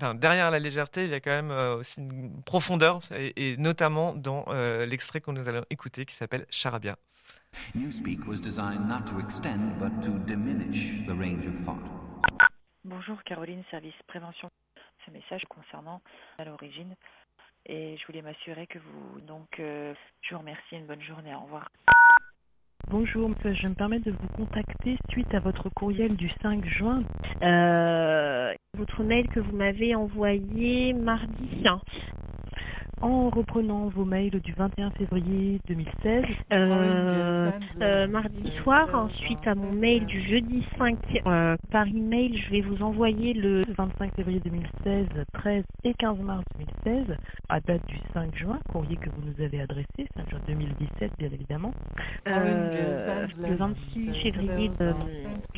enfin, 0.00 0.14
derrière 0.14 0.50
la 0.50 0.58
légèreté, 0.58 1.04
il 1.04 1.10
y 1.10 1.14
a 1.14 1.20
quand 1.20 1.30
même 1.30 1.50
euh, 1.50 1.76
aussi 1.76 2.00
une 2.00 2.42
profondeur 2.42 3.00
et, 3.16 3.52
et 3.52 3.56
notamment 3.56 4.12
dans 4.14 4.44
euh, 4.48 4.84
l'extrait 4.84 5.20
que 5.22 5.30
nous 5.30 5.48
allons 5.48 5.64
écouter 5.70 6.04
qui 6.04 6.14
s'appelle 6.14 6.46
Charabia. 6.50 6.96
Newspeak 7.74 8.26
was 8.26 8.38
designed 8.40 8.86
not 8.86 9.06
to 9.06 9.18
extend 9.18 9.78
but 9.80 9.90
to 10.02 10.10
diminish 10.26 11.00
the 11.06 11.14
range 11.14 11.46
of 11.46 11.54
thought. 11.64 11.82
Bonjour 12.84 13.16
Caroline, 13.24 13.64
service 13.70 13.94
prévention. 14.06 14.50
Ce 15.06 15.10
message 15.10 15.42
concernant 15.48 16.02
à 16.38 16.44
l'origine 16.44 16.94
et 17.64 17.96
je 17.96 18.06
voulais 18.06 18.20
m'assurer 18.20 18.66
que 18.66 18.78
vous 18.78 19.20
donc 19.22 19.58
euh, 19.58 19.94
je 20.20 20.34
vous 20.34 20.40
remercie 20.40 20.76
une 20.76 20.86
bonne 20.86 21.00
journée. 21.00 21.34
Au 21.34 21.40
revoir. 21.40 21.70
Bonjour, 22.90 23.30
je 23.42 23.68
me 23.68 23.74
permets 23.74 24.00
de 24.00 24.10
vous 24.10 24.28
contacter 24.36 24.98
suite 25.08 25.32
à 25.32 25.40
votre 25.40 25.70
courriel 25.70 26.14
du 26.14 26.30
5 26.42 26.66
juin. 26.66 27.02
Euh, 27.42 28.52
votre 28.74 29.02
mail 29.02 29.28
que 29.28 29.40
vous 29.40 29.56
m'avez 29.56 29.94
envoyé 29.94 30.92
mardi. 30.92 31.64
En 33.02 33.30
reprenant 33.30 33.88
vos 33.88 34.04
mails 34.04 34.30
du 34.40 34.52
21 34.52 34.90
février 34.92 35.58
2016, 35.66 36.24
euh, 36.52 37.50
euh, 37.82 38.06
mardi 38.06 38.48
soir, 38.62 38.86
suite 39.16 39.44
à 39.44 39.56
mon 39.56 39.72
mail 39.72 40.06
du 40.06 40.20
jeudi 40.20 40.64
5 40.78 40.96
euh, 41.26 41.56
par 41.72 41.88
email, 41.88 42.38
je 42.38 42.50
vais 42.52 42.60
vous 42.60 42.80
envoyer 42.80 43.32
le 43.32 43.64
25 43.76 44.14
février 44.14 44.38
2016, 44.44 45.08
13 45.32 45.64
et 45.82 45.94
15 45.94 46.18
mars 46.20 46.44
2016, 46.84 47.16
à 47.48 47.58
date 47.60 47.84
du 47.88 47.96
5 48.14 48.36
juin, 48.36 48.58
courrier 48.70 48.94
que 48.96 49.10
vous 49.10 49.22
nous 49.22 49.44
avez 49.44 49.60
adressé, 49.60 50.06
5 50.16 50.30
juin 50.30 50.40
2017 50.46 51.10
bien 51.18 51.28
évidemment. 51.32 51.72
Euh, 52.28 53.26
le 53.48 53.56
26 53.56 54.12
février 54.22 54.68
de- 54.78 54.94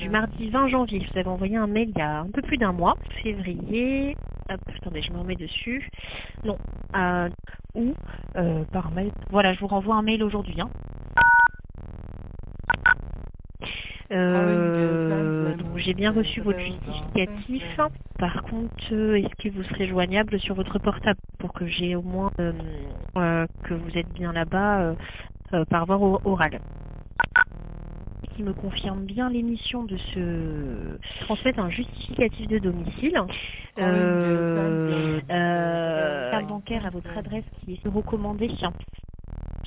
du 0.01 0.09
mardi 0.09 0.49
20 0.49 0.69
janvier, 0.69 1.01
je 1.07 1.13
vous 1.13 1.19
avais 1.19 1.29
envoyé 1.29 1.57
un 1.57 1.67
mail 1.67 1.91
il 1.95 1.99
y 1.99 2.03
a 2.03 2.21
un 2.21 2.31
peu 2.31 2.41
plus 2.41 2.57
d'un 2.57 2.73
mois. 2.73 2.95
Février, 3.23 4.17
hop, 4.51 4.61
attendez, 4.81 5.03
je 5.03 5.13
me 5.13 5.19
remets 5.19 5.37
dessus. 5.37 5.91
Non, 6.45 6.57
euh, 6.97 7.29
ou 7.75 7.93
euh, 8.37 8.65
par 8.73 8.91
mail. 8.91 9.11
Voilà, 9.31 9.53
je 9.55 9.61
vous 9.61 9.67
renvoie 9.67 9.97
un 9.97 10.03
mail 10.03 10.23
aujourd'hui. 10.23 10.61
hein. 10.61 10.69
Euh, 14.13 15.55
donc 15.55 15.79
j'ai 15.79 15.95
bien 15.95 16.13
reçu 16.13 16.41
votre 16.43 16.61
justificatif. 16.61 17.81
Par 18.19 18.43
contre, 18.43 18.93
euh, 18.93 19.17
est-ce 19.17 19.35
que 19.43 19.49
vous 19.55 19.65
serez 19.65 19.89
joignable 19.89 20.39
sur 20.39 20.55
votre 20.55 20.79
portable 20.79 21.19
pour 21.39 21.53
que 21.53 21.67
j'ai 21.67 21.97
au 21.97 22.03
moins 22.03 22.31
euh, 22.41 23.47
que 23.65 23.75
vous 23.75 23.99
êtes 23.99 24.13
bien 24.13 24.33
là-bas 24.33 24.95
par 25.71 25.87
voie 25.87 25.97
or- 25.97 26.21
orale? 26.25 26.61
Qui 28.35 28.43
me 28.43 28.53
confirme 28.53 29.05
bien 29.05 29.31
l'émission 29.31 29.85
de 29.85 29.97
ce 30.13 30.99
transmettre 31.21 31.59
un 31.61 31.71
justificatif 31.71 32.49
de 32.49 32.59
domicile. 32.59 33.21
Euh, 33.79 34.79
euh, 35.31 36.43
bancaire 36.47 36.87
à 36.87 36.91
votre 36.91 37.17
adresse 37.17 37.45
qui 37.65 37.75
est 37.75 37.89
recommandé. 37.89 38.51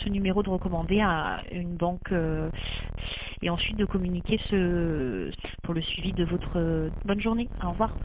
Ce 0.04 0.10
numéro 0.10 0.44
de 0.44 0.50
recommandé 0.50 1.02
à 1.02 1.42
une 1.52 1.76
banque 1.76 2.12
euh, 2.12 2.50
et 3.42 3.50
ensuite 3.50 3.78
de 3.78 3.86
communiquer 3.86 4.40
ce 4.50 5.32
pour 5.64 5.74
le 5.74 5.82
suivi 5.82 6.14
de 6.14 6.24
votre 6.26 6.90
bonne 7.06 7.22
journée. 7.22 7.50
Au 7.64 7.72
revoir. 7.72 7.98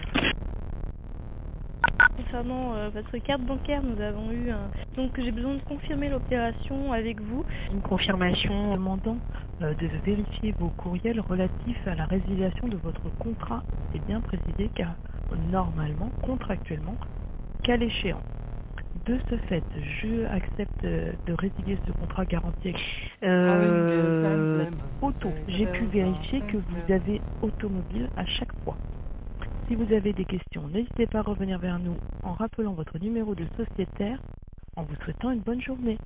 Concernant 2.17 2.75
euh, 2.75 2.91
votre 2.91 3.17
carte 3.19 3.43
bancaire, 3.43 3.83
nous 3.83 4.01
avons 4.01 4.31
eu 4.33 4.51
un... 4.51 4.71
donc 4.97 5.13
j'ai 5.19 5.33
besoin 5.33 5.55
de 5.57 5.63
confirmer 5.63 6.11
l'opération 6.11 6.93
avec 6.93 7.21
vous. 7.21 7.45
Une 7.71 7.83
confirmation 7.83 8.75
demandant 8.75 9.21
euh, 9.63 9.75
de 9.75 9.87
vérifier 10.05 10.53
vos 10.59 10.71
courriels 10.71 11.21
relatifs 11.21 11.87
à 11.87 11.95
la 11.95 12.05
résiliation 12.07 12.69
de 12.69 12.77
votre 12.77 13.11
contrat. 13.19 13.65
C'est 13.93 13.99
bien 14.05 14.21
précisé 14.21 14.71
car 14.75 14.97
normalement, 15.35 16.13
contractuellement, 16.21 16.99
qu'à 17.63 17.79
l'échéance. 17.79 18.25
De 19.07 19.19
ce 19.31 19.39
fait, 19.39 19.65
je 19.75 20.27
accepte 20.27 20.85
de 20.85 21.33
résilier 21.33 21.79
ce 21.87 21.93
contrat 21.93 22.27
garanti. 22.27 22.75
Euh, 23.23 24.67
auto, 25.01 25.35
j'ai 25.49 25.67
pu 25.67 25.87
vérifier 25.87 26.43
que 26.43 26.59
vous 26.59 26.93
avez 26.93 27.23
automobile 27.41 28.11
à 28.17 28.27
chaque 28.27 28.53
fois. 28.65 28.79
Si 29.69 29.77
vous 29.77 29.93
avez 29.95 30.13
des 30.13 30.25
questions, 30.25 30.67
n'hésitez 30.69 31.07
pas 31.07 31.21
à 31.21 31.23
revenir 31.23 31.59
vers 31.59 31.79
nous 31.79 31.97
en 32.25 32.35
rappelant 32.35 32.73
votre 32.73 32.99
numéro 32.99 33.35
de 33.35 33.47
sociétaire 33.57 34.19
en 34.77 34.83
vous 34.83 34.97
souhaitant 35.05 35.31
une 35.31 35.41
bonne 35.41 35.61
journée. 35.63 35.99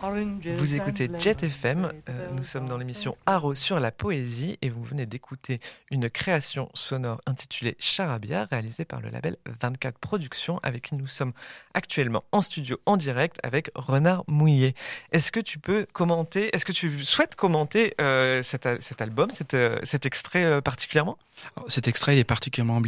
Vous 0.00 0.74
écoutez 0.76 1.10
Jet 1.18 1.42
FM, 1.42 1.92
euh, 2.08 2.28
nous 2.32 2.44
sommes 2.44 2.68
dans 2.68 2.78
l'émission 2.78 3.16
Arrow 3.26 3.56
sur 3.56 3.80
la 3.80 3.90
poésie 3.90 4.56
et 4.62 4.68
vous 4.68 4.84
venez 4.84 5.06
d'écouter 5.06 5.60
une 5.90 6.08
création 6.08 6.70
sonore 6.72 7.20
intitulée 7.26 7.74
Charabia 7.80 8.44
réalisée 8.44 8.84
par 8.84 9.00
le 9.00 9.08
label 9.08 9.38
24 9.60 9.98
Productions 9.98 10.60
avec 10.62 10.84
qui 10.84 10.94
nous 10.94 11.08
sommes 11.08 11.32
actuellement 11.74 12.22
en 12.30 12.42
studio 12.42 12.78
en 12.86 12.96
direct 12.96 13.40
avec 13.42 13.72
Renard 13.74 14.22
Mouillet. 14.28 14.74
Est-ce 15.10 15.32
que 15.32 15.40
tu 15.40 15.58
peux 15.58 15.84
commenter, 15.92 16.54
est-ce 16.54 16.64
que 16.64 16.72
tu 16.72 17.04
souhaites 17.04 17.34
commenter 17.34 17.94
euh, 18.00 18.40
cet, 18.42 18.68
cet, 18.80 19.02
album, 19.02 19.30
cet, 19.30 19.54
euh, 19.54 19.80
cet 19.82 20.06
extrait 20.06 20.62
particulièrement? 20.62 21.18
Cet 21.66 21.88
extrait 21.88 22.18
est 22.18 22.24
particulièrement 22.24 22.80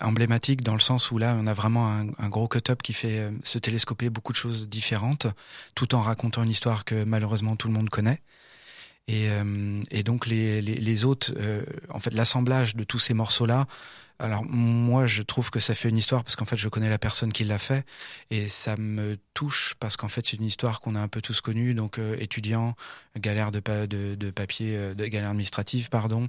emblématique 0.00 0.62
dans 0.62 0.74
le 0.74 0.80
sens 0.80 1.10
où 1.10 1.18
là 1.18 1.34
on 1.38 1.46
a 1.46 1.54
vraiment 1.54 1.88
un, 1.88 2.08
un 2.18 2.28
gros 2.28 2.48
cut-up 2.48 2.82
qui 2.82 2.92
fait 2.92 3.30
se 3.42 3.58
télescoper 3.58 4.10
beaucoup 4.10 4.32
de 4.32 4.38
choses 4.38 4.68
différentes 4.68 5.26
tout 5.74 5.94
en 5.94 6.02
racontant 6.02 6.42
une 6.42 6.50
histoire 6.50 6.57
histoire 6.58 6.84
que 6.84 7.04
malheureusement 7.04 7.54
tout 7.54 7.68
le 7.68 7.74
monde 7.74 7.88
connaît. 7.88 8.20
Et, 9.08 9.28
euh, 9.30 10.02
donc 10.04 10.26
les, 10.26 11.04
autres, 11.04 11.32
euh, 11.38 11.62
en 11.88 11.98
fait, 11.98 12.12
l'assemblage 12.12 12.76
de 12.76 12.84
tous 12.84 12.98
ces 12.98 13.14
morceaux-là. 13.14 13.66
Alors 14.20 14.44
moi, 14.44 15.06
je 15.06 15.22
trouve 15.22 15.50
que 15.50 15.60
ça 15.60 15.76
fait 15.76 15.88
une 15.88 15.96
histoire 15.96 16.24
parce 16.24 16.34
qu'en 16.34 16.44
fait, 16.44 16.56
je 16.56 16.68
connais 16.68 16.88
la 16.88 16.98
personne 16.98 17.32
qui 17.32 17.44
l'a 17.44 17.58
fait 17.58 17.86
et 18.30 18.48
ça 18.48 18.76
me 18.76 19.16
touche 19.32 19.76
parce 19.78 19.96
qu'en 19.96 20.08
fait, 20.08 20.26
c'est 20.26 20.36
une 20.36 20.44
histoire 20.44 20.80
qu'on 20.80 20.96
a 20.96 21.00
un 21.00 21.06
peu 21.06 21.22
tous 21.22 21.40
connue. 21.40 21.72
Donc 21.72 21.98
euh, 21.98 22.16
étudiant, 22.18 22.74
galère 23.16 23.52
de, 23.52 23.60
de, 23.86 24.16
de 24.16 24.30
papier, 24.32 24.76
de 24.94 25.06
galère 25.06 25.30
administrative, 25.30 25.88
pardon, 25.88 26.26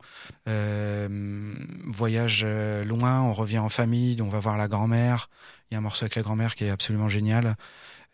voyage 1.91 2.45
loin, 2.45 3.21
on 3.23 3.33
revient 3.33 3.59
en 3.59 3.69
famille, 3.69 4.21
on 4.21 4.29
va 4.29 4.39
voir 4.39 4.55
la 4.55 4.67
grand-mère. 4.67 5.29
Il 5.69 5.73
y 5.73 5.75
a 5.75 5.79
un 5.79 5.81
morceau 5.81 6.03
avec 6.03 6.15
la 6.15 6.21
grand-mère 6.21 6.55
qui 6.55 6.65
est 6.65 6.69
absolument 6.69 7.09
génial. 7.09 7.57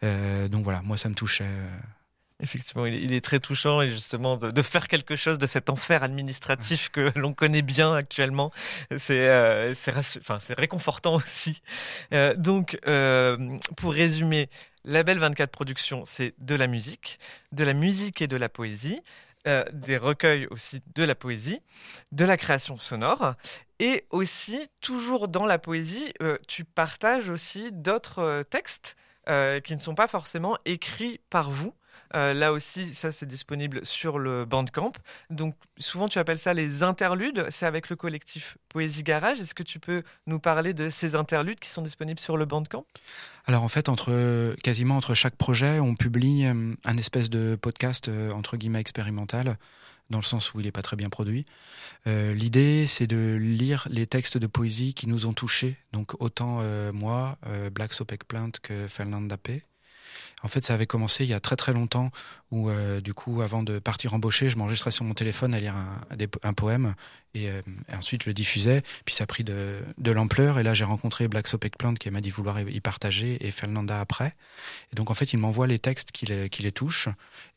donc 0.01 0.63
voilà, 0.63 0.81
moi, 0.83 0.97
ça 0.97 1.09
me 1.09 1.15
touchait. 1.15 1.51
Effectivement, 2.41 2.85
il 2.85 3.13
est 3.13 3.23
très 3.23 3.39
touchant 3.39 3.81
et 3.81 3.89
justement 3.89 4.35
de, 4.35 4.61
faire 4.61 4.89
quelque 4.89 5.15
chose 5.15 5.37
de 5.37 5.45
cet 5.45 5.69
enfer 5.69 6.03
administratif 6.03 6.89
que 6.93 7.11
l'on 7.17 7.33
connaît 7.33 7.61
bien 7.61 7.93
actuellement, 7.93 8.51
c'est 8.97 9.29
euh, 9.29 9.73
enfin, 9.87 10.37
réconfortant 10.57 11.15
aussi. 11.15 11.61
Euh, 12.13 12.35
donc, 12.35 12.77
euh, 12.87 13.57
pour 13.77 13.93
résumer, 13.93 14.49
Label 14.83 15.17
24 15.17 15.49
Productions, 15.49 16.03
c'est 16.05 16.33
de 16.39 16.55
la 16.55 16.67
musique, 16.67 17.19
de 17.53 17.63
la 17.63 17.73
musique 17.73 18.21
et 18.21 18.27
de 18.27 18.37
la 18.37 18.49
poésie. 18.49 19.01
Euh, 19.47 19.63
des 19.71 19.97
recueils 19.97 20.47
aussi 20.47 20.81
de 20.95 21.03
la 21.03 21.13
poésie, 21.13 21.61
de 22.11 22.25
la 22.25 22.35
création 22.35 22.77
sonore, 22.77 23.35
et 23.77 24.05
aussi, 24.09 24.67
toujours 24.81 25.27
dans 25.27 25.45
la 25.45 25.59
poésie, 25.59 26.13
euh, 26.23 26.39
tu 26.47 26.63
partages 26.63 27.29
aussi 27.29 27.71
d'autres 27.71 28.19
euh, 28.19 28.43
textes 28.43 28.95
qui 29.63 29.73
ne 29.73 29.79
sont 29.79 29.95
pas 29.95 30.07
forcément 30.07 30.55
écrits 30.65 31.19
par 31.31 31.49
vous, 31.49 31.73
euh, 32.13 32.33
là 32.33 32.51
aussi, 32.53 32.93
ça 32.93 33.11
c'est 33.11 33.25
disponible 33.25 33.85
sur 33.85 34.19
le 34.19 34.45
Bandcamp. 34.45 34.93
Donc 35.29 35.55
souvent 35.77 36.07
tu 36.07 36.19
appelles 36.19 36.39
ça 36.39 36.53
les 36.53 36.83
interludes. 36.83 37.47
C'est 37.49 37.65
avec 37.65 37.89
le 37.89 37.95
collectif 37.95 38.57
Poésie 38.69 39.03
Garage. 39.03 39.39
Est-ce 39.39 39.55
que 39.55 39.63
tu 39.63 39.79
peux 39.79 40.03
nous 40.27 40.39
parler 40.39 40.73
de 40.73 40.89
ces 40.89 41.15
interludes 41.15 41.59
qui 41.59 41.69
sont 41.69 41.81
disponibles 41.81 42.19
sur 42.19 42.37
le 42.37 42.45
Bandcamp? 42.45 42.85
Alors 43.45 43.63
en 43.63 43.67
fait, 43.67 43.89
quasiment 44.63 44.97
entre 44.97 45.13
chaque 45.13 45.35
projet, 45.35 45.79
on 45.79 45.95
publie 45.95 46.45
euh, 46.45 46.73
un 46.83 46.97
espèce 46.97 47.29
de 47.29 47.57
podcast 47.59 48.07
euh, 48.07 48.31
entre 48.31 48.57
guillemets 48.57 48.79
expérimental 48.81 49.57
dans 50.11 50.19
le 50.19 50.23
sens 50.23 50.53
où 50.53 50.59
il 50.59 50.65
n'est 50.65 50.71
pas 50.71 50.83
très 50.83 50.95
bien 50.95 51.09
produit. 51.09 51.47
L'idée, 52.05 52.85
c'est 52.85 53.07
de 53.07 53.39
lire 53.41 53.87
les 53.89 54.05
textes 54.05 54.37
de 54.37 54.45
poésie 54.45 54.93
qui 54.93 55.07
nous 55.07 55.25
ont 55.25 55.33
touchés, 55.33 55.77
donc 55.93 56.13
autant 56.21 56.61
moi, 56.93 57.39
Black 57.73 57.91
Sopek 57.91 58.23
Plant 58.25 58.51
que 58.61 58.87
Fernanda 58.87 59.35
P. 59.37 59.63
En 60.43 60.47
fait, 60.47 60.65
ça 60.65 60.73
avait 60.73 60.87
commencé 60.87 61.23
il 61.23 61.29
y 61.29 61.33
a 61.33 61.39
très 61.39 61.55
très 61.55 61.73
longtemps 61.73 62.11
où, 62.51 62.69
euh, 62.69 63.01
du 63.01 63.13
coup, 63.13 63.41
avant 63.41 63.63
de 63.63 63.79
partir 63.79 64.13
embaucher, 64.13 64.49
je 64.49 64.57
m'enregistrais 64.57 64.91
sur 64.91 65.05
mon 65.05 65.13
téléphone 65.13 65.53
à 65.53 65.59
lire 65.59 65.75
un, 65.75 65.99
un 66.43 66.53
poème 66.53 66.95
euh, 67.35 67.61
et, 67.91 67.95
ensuite 67.95 68.23
je 68.23 68.29
le 68.29 68.33
diffusais. 68.33 68.81
Puis 69.05 69.15
ça 69.15 69.23
a 69.23 69.27
pris 69.27 69.43
de, 69.43 69.83
l'ampleur 70.03 70.59
et 70.59 70.63
là 70.63 70.73
j'ai 70.73 70.83
rencontré 70.83 71.27
Black 71.27 71.47
Sopek 71.47 71.77
Plant 71.77 71.93
qui 71.93 72.09
m'a 72.11 72.21
dit 72.21 72.29
vouloir 72.29 72.59
y 72.61 72.79
partager 72.79 73.45
et 73.45 73.51
Fernanda 73.51 73.99
après. 73.99 74.35
Et 74.91 74.95
donc 74.95 75.11
en 75.11 75.13
fait, 75.13 75.33
il 75.33 75.37
m'envoie 75.37 75.67
les 75.67 75.79
textes 75.79 76.11
qui 76.11 76.25
les, 76.25 76.71
touchent 76.71 77.09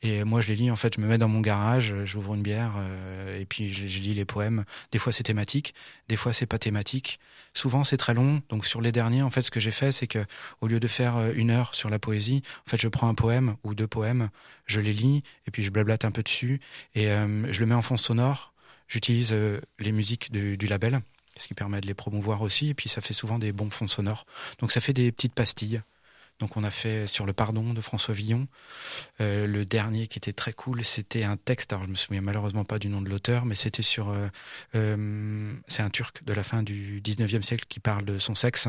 et 0.02 0.24
moi 0.24 0.40
je 0.40 0.48
les 0.48 0.56
lis. 0.56 0.70
En 0.70 0.76
fait, 0.76 0.94
je 0.96 1.00
me 1.00 1.06
mets 1.06 1.18
dans 1.18 1.28
mon 1.28 1.40
garage, 1.40 1.94
j'ouvre 2.04 2.34
une 2.34 2.42
bière 2.42 2.74
euh, 2.78 3.40
et 3.40 3.44
puis 3.44 3.72
je, 3.72 4.00
lis 4.00 4.14
les 4.14 4.24
poèmes. 4.24 4.64
Des 4.92 4.98
fois 4.98 5.12
c'est 5.12 5.24
thématique, 5.24 5.74
des 6.08 6.16
fois 6.16 6.32
c'est 6.32 6.46
pas 6.46 6.58
thématique. 6.58 7.18
Souvent 7.54 7.84
c'est 7.84 7.96
très 7.96 8.14
long. 8.14 8.42
Donc 8.48 8.66
sur 8.66 8.80
les 8.80 8.92
derniers, 8.92 9.22
en 9.22 9.30
fait, 9.30 9.42
ce 9.42 9.50
que 9.50 9.60
j'ai 9.60 9.70
fait, 9.70 9.92
c'est 9.92 10.06
que 10.06 10.24
au 10.60 10.66
lieu 10.66 10.80
de 10.80 10.88
faire 10.88 11.32
une 11.34 11.50
heure 11.50 11.74
sur 11.74 11.90
la 11.90 11.98
poésie, 11.98 12.42
en 12.66 12.70
fait, 12.70 12.80
je 12.80 12.88
prends 12.88 13.08
un 13.08 13.14
poème 13.14 13.56
ou 13.64 13.74
deux 13.74 13.86
poèmes, 13.86 14.30
je 14.66 14.80
les 14.80 14.92
lis 14.92 15.22
et 15.46 15.50
puis 15.50 15.62
je 15.62 15.70
blablate 15.70 16.04
un 16.04 16.10
peu 16.10 16.22
dessus 16.22 16.60
et 16.94 17.08
euh, 17.08 17.52
je 17.52 17.60
le 17.60 17.66
mets 17.66 17.74
en 17.74 17.82
fond 17.82 17.96
sonore. 17.96 18.52
J'utilise 18.88 19.30
euh, 19.32 19.60
les 19.78 19.92
musiques 19.92 20.32
du, 20.32 20.56
du 20.56 20.66
label, 20.66 21.00
ce 21.36 21.46
qui 21.46 21.54
permet 21.54 21.80
de 21.80 21.86
les 21.86 21.94
promouvoir 21.94 22.42
aussi 22.42 22.70
et 22.70 22.74
puis 22.74 22.88
ça 22.88 23.00
fait 23.00 23.14
souvent 23.14 23.38
des 23.38 23.52
bons 23.52 23.70
fonds 23.70 23.88
sonores. 23.88 24.26
Donc 24.58 24.72
ça 24.72 24.80
fait 24.80 24.92
des 24.92 25.12
petites 25.12 25.34
pastilles. 25.34 25.82
Donc 26.38 26.56
on 26.56 26.62
a 26.62 26.70
fait 26.70 27.06
sur 27.06 27.26
le 27.26 27.32
pardon 27.32 27.74
de 27.74 27.80
François 27.80 28.14
Villon. 28.14 28.46
Euh, 29.20 29.46
le 29.46 29.64
dernier 29.64 30.06
qui 30.06 30.18
était 30.18 30.32
très 30.32 30.52
cool, 30.52 30.84
c'était 30.84 31.24
un 31.24 31.36
texte. 31.36 31.72
Alors 31.72 31.84
je 31.84 31.90
me 31.90 31.96
souviens 31.96 32.20
malheureusement 32.20 32.64
pas 32.64 32.78
du 32.78 32.88
nom 32.88 33.02
de 33.02 33.08
l'auteur, 33.08 33.44
mais 33.44 33.56
c'était 33.56 33.82
sur. 33.82 34.10
Euh, 34.10 34.28
euh, 34.76 35.54
c'est 35.66 35.82
un 35.82 35.90
Turc 35.90 36.22
de 36.24 36.32
la 36.32 36.44
fin 36.44 36.62
du 36.62 37.00
19e 37.02 37.42
siècle 37.42 37.64
qui 37.68 37.80
parle 37.80 38.04
de 38.04 38.18
son 38.18 38.34
sexe 38.34 38.68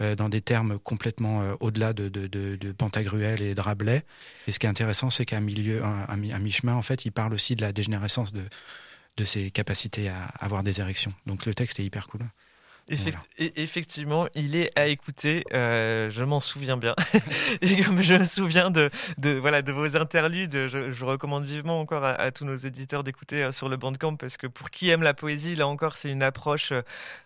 dans 0.00 0.28
des 0.28 0.40
termes 0.40 0.80
complètement 0.80 1.54
au-delà 1.60 1.92
de, 1.92 2.08
de, 2.08 2.26
de, 2.26 2.56
de, 2.56 2.72
Pantagruel 2.72 3.40
et 3.42 3.54
de 3.54 3.60
Rabelais. 3.60 4.02
Et 4.48 4.52
ce 4.52 4.58
qui 4.58 4.66
est 4.66 4.68
intéressant, 4.68 5.08
c'est 5.08 5.24
qu'à 5.24 5.38
milieu, 5.38 5.84
un, 5.84 6.16
mi-chemin, 6.16 6.74
en 6.74 6.82
fait, 6.82 7.04
il 7.04 7.12
parle 7.12 7.32
aussi 7.32 7.54
de 7.54 7.60
la 7.60 7.72
dégénérescence 7.72 8.32
de 8.32 8.42
de 9.16 9.24
ses 9.24 9.50
capacités 9.50 10.08
à 10.08 10.24
avoir 10.38 10.62
des 10.62 10.80
érections. 10.80 11.12
Donc 11.26 11.46
le 11.46 11.54
texte 11.54 11.80
est 11.80 11.84
hyper 11.84 12.06
cool 12.06 12.22
effectivement, 12.88 14.26
il 14.34 14.56
est 14.56 14.70
à 14.78 14.86
écouter. 14.86 15.44
Euh, 15.52 16.10
je 16.10 16.22
m'en 16.24 16.40
souviens 16.40 16.76
bien. 16.76 16.94
et 17.62 17.82
comme 17.82 18.02
je 18.02 18.14
me 18.14 18.24
souviens 18.24 18.70
de, 18.70 18.90
de, 19.18 19.30
voilà, 19.30 19.62
de 19.62 19.72
vos 19.72 19.96
interludes, 19.96 20.66
je, 20.66 21.04
recommande 21.04 21.44
vivement 21.44 21.80
encore 21.80 22.04
à, 22.04 22.30
tous 22.30 22.44
nos 22.44 22.56
éditeurs 22.56 23.04
d'écouter 23.04 23.44
euh, 23.44 23.52
sur 23.52 23.68
le 23.68 23.76
Bandcamp 23.76 24.16
parce 24.16 24.36
que 24.36 24.46
pour 24.46 24.70
qui 24.70 24.90
aime 24.90 25.02
la 25.02 25.14
poésie, 25.14 25.54
là 25.54 25.66
encore, 25.66 25.96
c'est 25.96 26.10
une 26.10 26.22
approche 26.22 26.72
euh, 26.72 26.82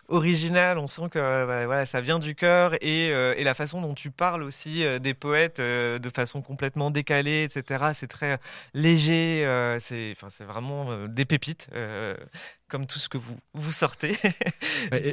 originale. 0.07 0.77
On 0.77 0.87
sent 0.87 1.09
que 1.11 1.19
bah, 1.19 1.65
voilà, 1.65 1.85
ça 1.85 2.01
vient 2.01 2.19
du 2.19 2.35
cœur 2.35 2.73
et, 2.81 3.09
la 3.43 3.53
façon 3.53 3.81
dont 3.81 3.95
tu 3.95 4.11
parles 4.11 4.43
aussi 4.43 4.85
des 4.99 5.13
poètes 5.13 5.59
de 5.59 6.09
façon 6.13 6.41
complètement 6.41 6.91
décalée, 6.91 7.43
etc. 7.43 7.85
C'est 7.93 8.07
très 8.07 8.39
léger. 8.73 9.43
c'est, 9.79 10.13
c'est 10.29 10.43
vraiment 10.43 11.07
des 11.07 11.25
pépites 11.25 11.69
comme 12.69 12.87
tout 12.87 12.99
ce 12.99 13.09
que 13.09 13.17
vous, 13.17 13.37
vous 13.53 13.71
sortez. 13.71 14.17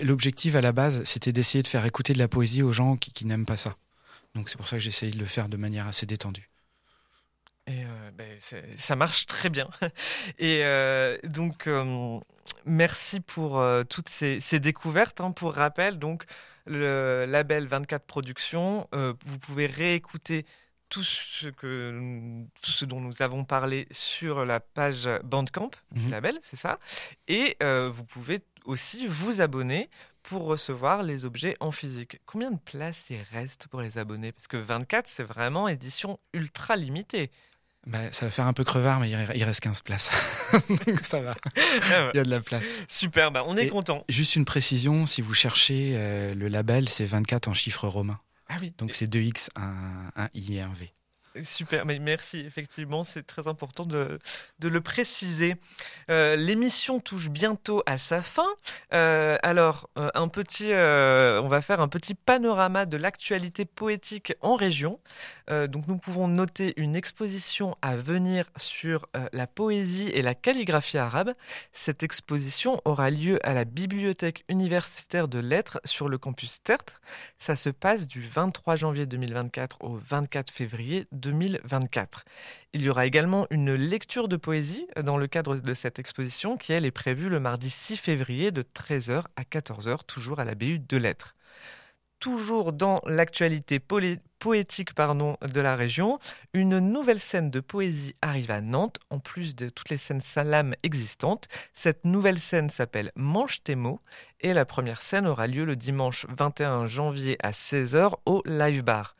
L'objectif 0.02 0.54
à 0.54 0.60
la 0.60 0.72
base, 0.72 1.02
c'était 1.04 1.32
d'essayer 1.32 1.62
de 1.62 1.68
faire 1.68 1.84
écouter 1.84 2.12
de 2.12 2.18
la 2.18 2.28
poésie 2.28 2.62
aux 2.62 2.72
gens 2.72 2.96
qui, 2.96 3.26
n'aiment 3.26 3.46
pas 3.46 3.56
ça. 3.56 3.76
Donc 4.34 4.48
c'est 4.48 4.56
pour 4.56 4.68
ça 4.68 4.76
que 4.76 4.82
j'essaye 4.82 5.10
de 5.10 5.18
le 5.18 5.24
faire 5.24 5.48
de 5.48 5.56
manière 5.56 5.86
assez 5.86 6.06
détendue. 6.06 6.48
Et 7.66 7.84
euh, 7.84 8.10
ben, 8.12 8.38
ça 8.76 8.94
marche 8.94 9.26
très 9.26 9.50
bien. 9.50 9.68
Et 10.38 10.60
euh, 10.64 11.18
donc, 11.24 11.66
euh, 11.66 12.20
merci 12.64 13.20
pour 13.20 13.64
toutes 13.88 14.08
ces, 14.08 14.60
découvertes. 14.60 15.20
Hein. 15.20 15.32
Pour 15.32 15.54
rappel, 15.54 15.98
donc 15.98 16.24
le 16.66 17.24
label 17.26 17.66
24 17.66 18.04
Productions, 18.04 18.88
vous 18.92 19.38
pouvez 19.38 19.66
réécouter 19.66 20.46
tout 20.88 21.02
ce, 21.02 21.48
que, 21.48 22.44
tout 22.62 22.70
ce 22.70 22.84
dont 22.84 23.00
nous 23.00 23.22
avons 23.22 23.44
parlé 23.44 23.86
sur 23.90 24.44
la 24.44 24.60
page 24.60 25.08
Bandcamp 25.24 25.70
du 25.92 26.02
mhm. 26.02 26.10
label, 26.10 26.38
c'est 26.42 26.56
ça. 26.56 26.78
Et 27.28 27.56
euh, 27.62 27.88
vous 27.88 28.04
pouvez 28.04 28.42
aussi 28.64 29.06
vous 29.06 29.40
abonner 29.40 29.88
pour 30.22 30.42
recevoir 30.42 31.02
les 31.02 31.24
objets 31.24 31.56
en 31.60 31.70
physique. 31.70 32.20
Combien 32.26 32.50
de 32.50 32.58
places 32.58 33.06
il 33.10 33.22
reste 33.32 33.68
pour 33.68 33.80
les 33.80 33.98
abonnés? 33.98 34.32
Parce 34.32 34.48
que 34.48 34.56
24, 34.56 35.06
c'est 35.08 35.22
vraiment 35.22 35.68
édition 35.68 36.18
ultra 36.32 36.76
limitée. 36.76 37.30
Bah, 37.86 37.98
ça 38.10 38.26
va 38.26 38.32
faire 38.32 38.46
un 38.46 38.52
peu 38.52 38.64
crevard, 38.64 38.98
mais 38.98 39.08
il 39.08 39.44
reste 39.44 39.60
15 39.60 39.82
places. 39.82 40.10
Donc 40.86 40.98
ça 41.00 41.20
va. 41.20 41.34
Ah 41.92 42.10
Il 42.12 42.16
y 42.16 42.20
a 42.20 42.24
de 42.24 42.30
la 42.30 42.40
place. 42.40 42.64
Super, 42.88 43.30
bah, 43.30 43.44
on 43.46 43.56
est 43.56 43.66
Et 43.66 43.68
content. 43.68 44.04
Juste 44.08 44.34
une 44.34 44.44
précision, 44.44 45.06
si 45.06 45.22
vous 45.22 45.34
cherchez 45.34 45.92
euh, 45.94 46.34
le 46.34 46.48
label, 46.48 46.88
c'est 46.88 47.06
24 47.06 47.46
en 47.46 47.54
chiffres 47.54 47.86
romains. 47.86 48.18
Ah 48.48 48.56
oui, 48.60 48.72
Donc 48.78 48.92
c'est 48.92 49.06
2X, 49.06 49.48
un, 49.56 50.10
un 50.16 50.28
I 50.34 50.56
et 50.56 50.60
un 50.60 50.72
V. 50.72 50.92
Super, 51.44 51.84
mais 51.84 51.98
merci, 51.98 52.40
effectivement, 52.40 53.04
c'est 53.04 53.22
très 53.22 53.46
important 53.46 53.84
de, 53.84 54.18
de 54.58 54.68
le 54.68 54.80
préciser. 54.80 55.56
Euh, 56.10 56.34
L'émission 56.34 56.98
touche 56.98 57.28
bientôt 57.28 57.82
à 57.84 57.98
sa 57.98 58.22
fin. 58.22 58.46
Euh, 58.94 59.36
alors, 59.42 59.90
euh, 59.98 60.10
un 60.14 60.28
petit, 60.28 60.72
euh, 60.72 61.42
on 61.42 61.48
va 61.48 61.60
faire 61.60 61.80
un 61.80 61.88
petit 61.88 62.14
panorama 62.14 62.86
de 62.86 62.96
l'actualité 62.96 63.66
poétique 63.66 64.34
en 64.40 64.54
région. 64.56 64.98
Euh, 65.50 65.66
donc, 65.66 65.86
nous 65.86 65.98
pouvons 65.98 66.28
noter 66.28 66.74
une 66.76 66.96
exposition 66.96 67.76
à 67.82 67.96
venir 67.96 68.50
sur 68.56 69.06
euh, 69.16 69.28
la 69.32 69.46
poésie 69.46 70.08
et 70.10 70.22
la 70.22 70.34
calligraphie 70.34 70.98
arabe. 70.98 71.34
Cette 71.72 72.02
exposition 72.02 72.80
aura 72.84 73.10
lieu 73.10 73.38
à 73.46 73.54
la 73.54 73.64
Bibliothèque 73.64 74.44
universitaire 74.48 75.28
de 75.28 75.38
lettres 75.38 75.80
sur 75.84 76.08
le 76.08 76.18
campus 76.18 76.62
Tertre. 76.62 77.00
Ça 77.38 77.54
se 77.54 77.70
passe 77.70 78.08
du 78.08 78.20
23 78.20 78.76
janvier 78.76 79.06
2024 79.06 79.78
au 79.84 79.94
24 79.96 80.50
février 80.50 81.06
2024. 81.12 82.24
Il 82.72 82.82
y 82.82 82.90
aura 82.90 83.06
également 83.06 83.46
une 83.50 83.74
lecture 83.74 84.28
de 84.28 84.36
poésie 84.36 84.86
dans 85.02 85.16
le 85.16 85.26
cadre 85.26 85.56
de 85.56 85.74
cette 85.74 85.98
exposition 85.98 86.56
qui, 86.56 86.72
elle, 86.72 86.84
est 86.84 86.90
prévue 86.90 87.28
le 87.28 87.40
mardi 87.40 87.70
6 87.70 87.96
février 87.96 88.50
de 88.50 88.62
13h 88.62 89.22
à 89.36 89.42
14h, 89.42 90.04
toujours 90.06 90.40
à 90.40 90.44
la 90.44 90.54
BU 90.54 90.80
de 90.80 90.96
lettres. 90.96 91.36
Toujours 92.18 92.72
dans 92.72 93.02
l'actualité 93.06 93.78
poétique 93.78 94.94
pardon, 94.94 95.36
de 95.42 95.60
la 95.60 95.76
région, 95.76 96.18
une 96.54 96.78
nouvelle 96.78 97.20
scène 97.20 97.50
de 97.50 97.60
poésie 97.60 98.16
arrive 98.22 98.50
à 98.50 98.62
Nantes, 98.62 98.98
en 99.10 99.18
plus 99.18 99.54
de 99.54 99.68
toutes 99.68 99.90
les 99.90 99.98
scènes 99.98 100.22
salam 100.22 100.74
existantes. 100.82 101.46
Cette 101.74 102.04
nouvelle 102.04 102.38
scène 102.38 102.70
s'appelle 102.70 103.12
Mange 103.16 103.62
tes 103.62 103.74
mots 103.74 104.00
et 104.40 104.54
la 104.54 104.64
première 104.64 105.02
scène 105.02 105.26
aura 105.26 105.46
lieu 105.46 105.64
le 105.64 105.76
dimanche 105.76 106.26
21 106.30 106.86
janvier 106.86 107.36
à 107.42 107.50
16h 107.50 108.14
au 108.24 108.42
Live 108.46 108.82
Bar. 108.82 109.14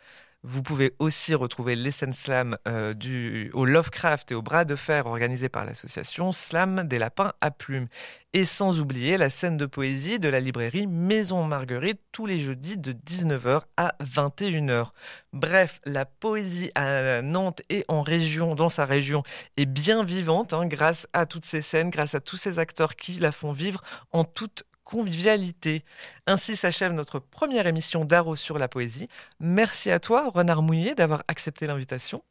Vous 0.48 0.62
pouvez 0.62 0.94
aussi 1.00 1.34
retrouver 1.34 1.74
les 1.74 1.90
scènes 1.90 2.12
slam 2.12 2.56
euh, 2.68 2.94
du, 2.94 3.50
au 3.52 3.64
Lovecraft 3.64 4.30
et 4.30 4.36
au 4.36 4.42
Bras 4.42 4.64
de 4.64 4.76
Fer 4.76 5.06
organisés 5.06 5.48
par 5.48 5.64
l'association 5.64 6.30
Slam 6.30 6.84
des 6.84 7.00
Lapins 7.00 7.32
à 7.40 7.50
Plumes. 7.50 7.88
Et 8.32 8.44
sans 8.44 8.80
oublier 8.80 9.16
la 9.16 9.28
scène 9.28 9.56
de 9.56 9.66
poésie 9.66 10.20
de 10.20 10.28
la 10.28 10.38
librairie 10.38 10.86
Maison 10.86 11.42
Marguerite 11.42 12.00
tous 12.12 12.26
les 12.26 12.38
jeudis 12.38 12.78
de 12.78 12.92
19h 12.92 13.62
à 13.76 13.96
21h. 14.00 14.90
Bref, 15.32 15.80
la 15.84 16.04
poésie 16.04 16.70
à 16.76 17.22
Nantes 17.22 17.62
et 17.68 17.84
en 17.88 18.02
région, 18.02 18.54
dans 18.54 18.68
sa 18.68 18.84
région, 18.84 19.24
est 19.56 19.66
bien 19.66 20.04
vivante 20.04 20.52
hein, 20.52 20.66
grâce 20.66 21.08
à 21.12 21.26
toutes 21.26 21.44
ces 21.44 21.60
scènes, 21.60 21.90
grâce 21.90 22.14
à 22.14 22.20
tous 22.20 22.36
ces 22.36 22.60
acteurs 22.60 22.94
qui 22.94 23.14
la 23.14 23.32
font 23.32 23.50
vivre 23.50 23.82
en 24.12 24.22
toute 24.22 24.62
convivialité. 24.86 25.84
Ainsi 26.26 26.56
s'achève 26.56 26.92
notre 26.92 27.18
première 27.18 27.66
émission 27.66 28.06
d'Aro 28.06 28.36
sur 28.36 28.56
la 28.56 28.68
poésie. 28.68 29.08
Merci 29.40 29.90
à 29.90 30.00
toi, 30.00 30.30
Renard 30.32 30.62
Mouillet, 30.62 30.94
d'avoir 30.94 31.24
accepté 31.28 31.66
l'invitation. 31.66 32.22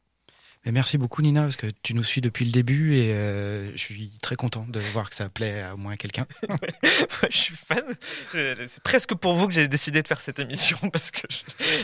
Merci 0.72 0.98
beaucoup 0.98 1.22
Nina 1.22 1.42
parce 1.42 1.54
que 1.54 1.68
tu 1.82 1.94
nous 1.94 2.02
suis 2.02 2.20
depuis 2.20 2.44
le 2.44 2.50
début 2.50 2.96
et 2.96 3.12
euh, 3.12 3.70
je 3.72 3.76
suis 3.76 4.10
très 4.20 4.34
content 4.34 4.66
de 4.68 4.80
voir 4.80 5.08
que 5.10 5.14
ça 5.14 5.28
plaît 5.28 5.62
à 5.62 5.74
au 5.74 5.76
moins 5.76 5.96
quelqu'un. 5.96 6.26
Ouais, 7.22 7.28
je 7.30 7.36
suis 7.36 7.54
fan. 7.54 7.84
C'est 8.32 8.82
presque 8.82 9.14
pour 9.14 9.34
vous 9.34 9.46
que 9.46 9.52
j'ai 9.52 9.68
décidé 9.68 10.02
de 10.02 10.08
faire 10.08 10.20
cette 10.20 10.38
émission 10.38 10.76
parce 10.92 11.10
que 11.12 11.20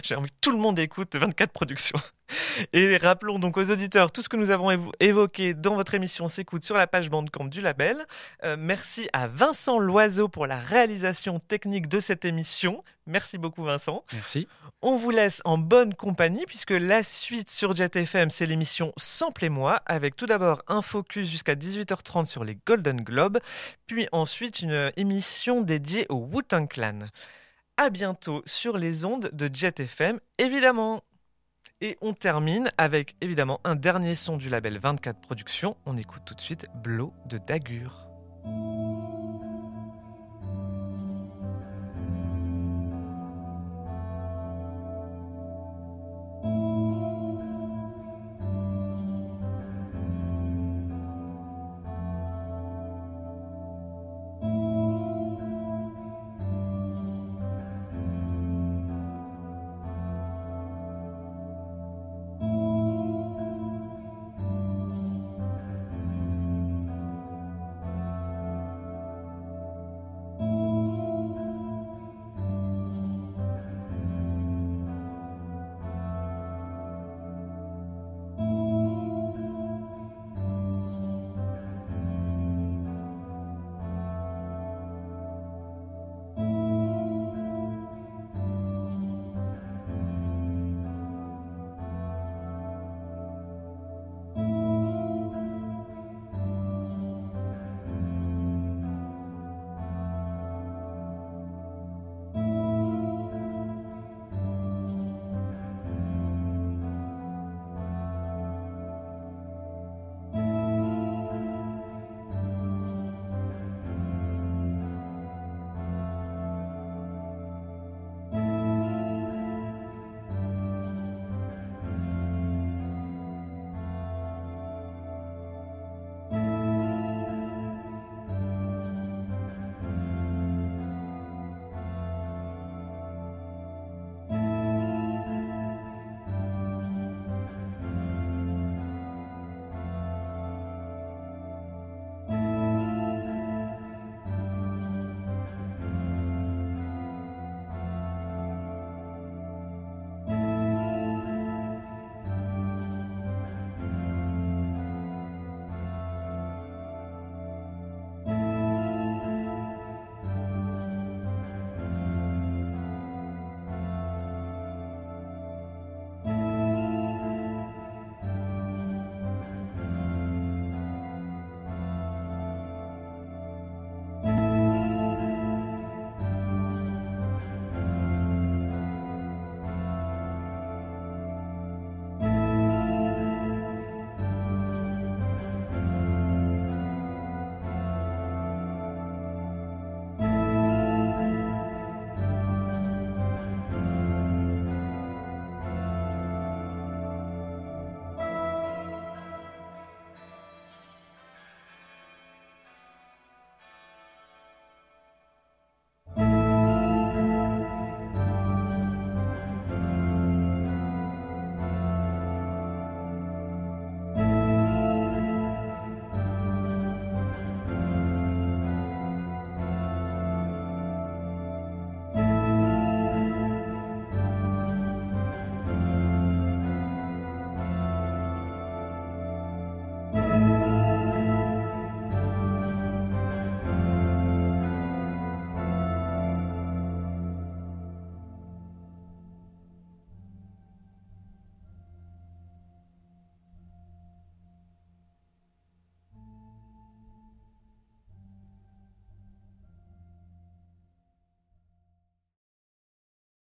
j'ai 0.03 0.17
envie 0.17 0.31
que 0.31 0.37
tout 0.41 0.51
le 0.51 0.59
monde 0.59 0.79
écoute 0.79 1.15
24 1.15 1.53
productions. 1.53 1.99
Et 2.73 2.97
rappelons 2.97 3.39
donc 3.39 3.57
aux 3.57 3.71
auditeurs 3.71 4.13
tout 4.13 4.23
ce 4.23 4.29
que 4.29 4.37
nous 4.37 4.51
avons 4.51 4.71
évo- 4.71 4.93
évoqué 5.01 5.55
dans 5.55 5.75
votre 5.75 5.95
émission 5.95 6.29
s'écoute 6.29 6.65
sur 6.65 6.77
la 6.77 6.87
page 6.87 7.11
Bandcamp 7.11 7.47
du 7.47 7.61
label. 7.61 8.07
Euh, 8.45 8.57
merci 8.59 9.09
à 9.13 9.27
Vincent 9.27 9.79
Loiseau 9.79 10.29
pour 10.29 10.47
la 10.47 10.59
réalisation 10.59 11.39
technique 11.41 11.89
de 11.89 12.01
cette 12.01 12.25
émission. 12.25 12.85
Merci 13.07 13.37
beaucoup 13.39 13.65
Vincent. 13.65 14.05
Merci. 14.13 14.47
On 14.81 14.97
vous 14.97 15.11
laisse 15.11 15.43
en 15.45 15.59
bonne 15.59 15.95
compagnie 15.95 16.45
puisque 16.47 16.71
la 16.71 17.03
suite 17.03 17.51
sur 17.51 17.75
Jet 17.75 17.95
FM, 17.97 18.31
c'est 18.31 18.47
l'émission 18.47 18.93
Sample 18.97 19.45
et 19.45 19.49
moi 19.49 19.83
avec 19.87 20.17
tout 20.17 20.27
d'abord 20.27 20.63
un 20.69 20.83
focus 20.83 21.29
jusqu'à 21.29 21.55
18h30 21.55 22.27
sur 22.27 22.45
les 22.45 22.59
Golden 22.67 23.01
Globes, 23.01 23.39
puis 23.87 24.09
ensuite 24.13 24.61
une 24.61 24.93
émission 24.97 25.61
dédiée 25.63 26.07
au 26.09 26.17
Wu-Tang 26.33 26.69
Clan. 26.69 26.99
À 27.77 27.91
bientôt 27.91 28.43
sur 28.45 28.77
les 28.77 29.05
ondes 29.05 29.31
de 29.33 29.51
Jet 29.53 29.81
FM, 29.81 30.21
évidemment. 30.39 31.03
Et 31.85 31.99
on 32.01 32.13
termine 32.13 32.71
avec 32.79 33.17
évidemment 33.21 33.59
un 33.65 33.75
dernier 33.75 34.15
son 34.15 34.37
du 34.37 34.49
label 34.49 34.79
24 34.79 35.21
Productions. 35.21 35.77
On 35.85 35.97
écoute 35.97 36.23
tout 36.25 36.35
de 36.35 36.41
suite 36.41 36.69
Blow 36.77 37.13
de 37.27 37.39
Dagur. 37.39 38.07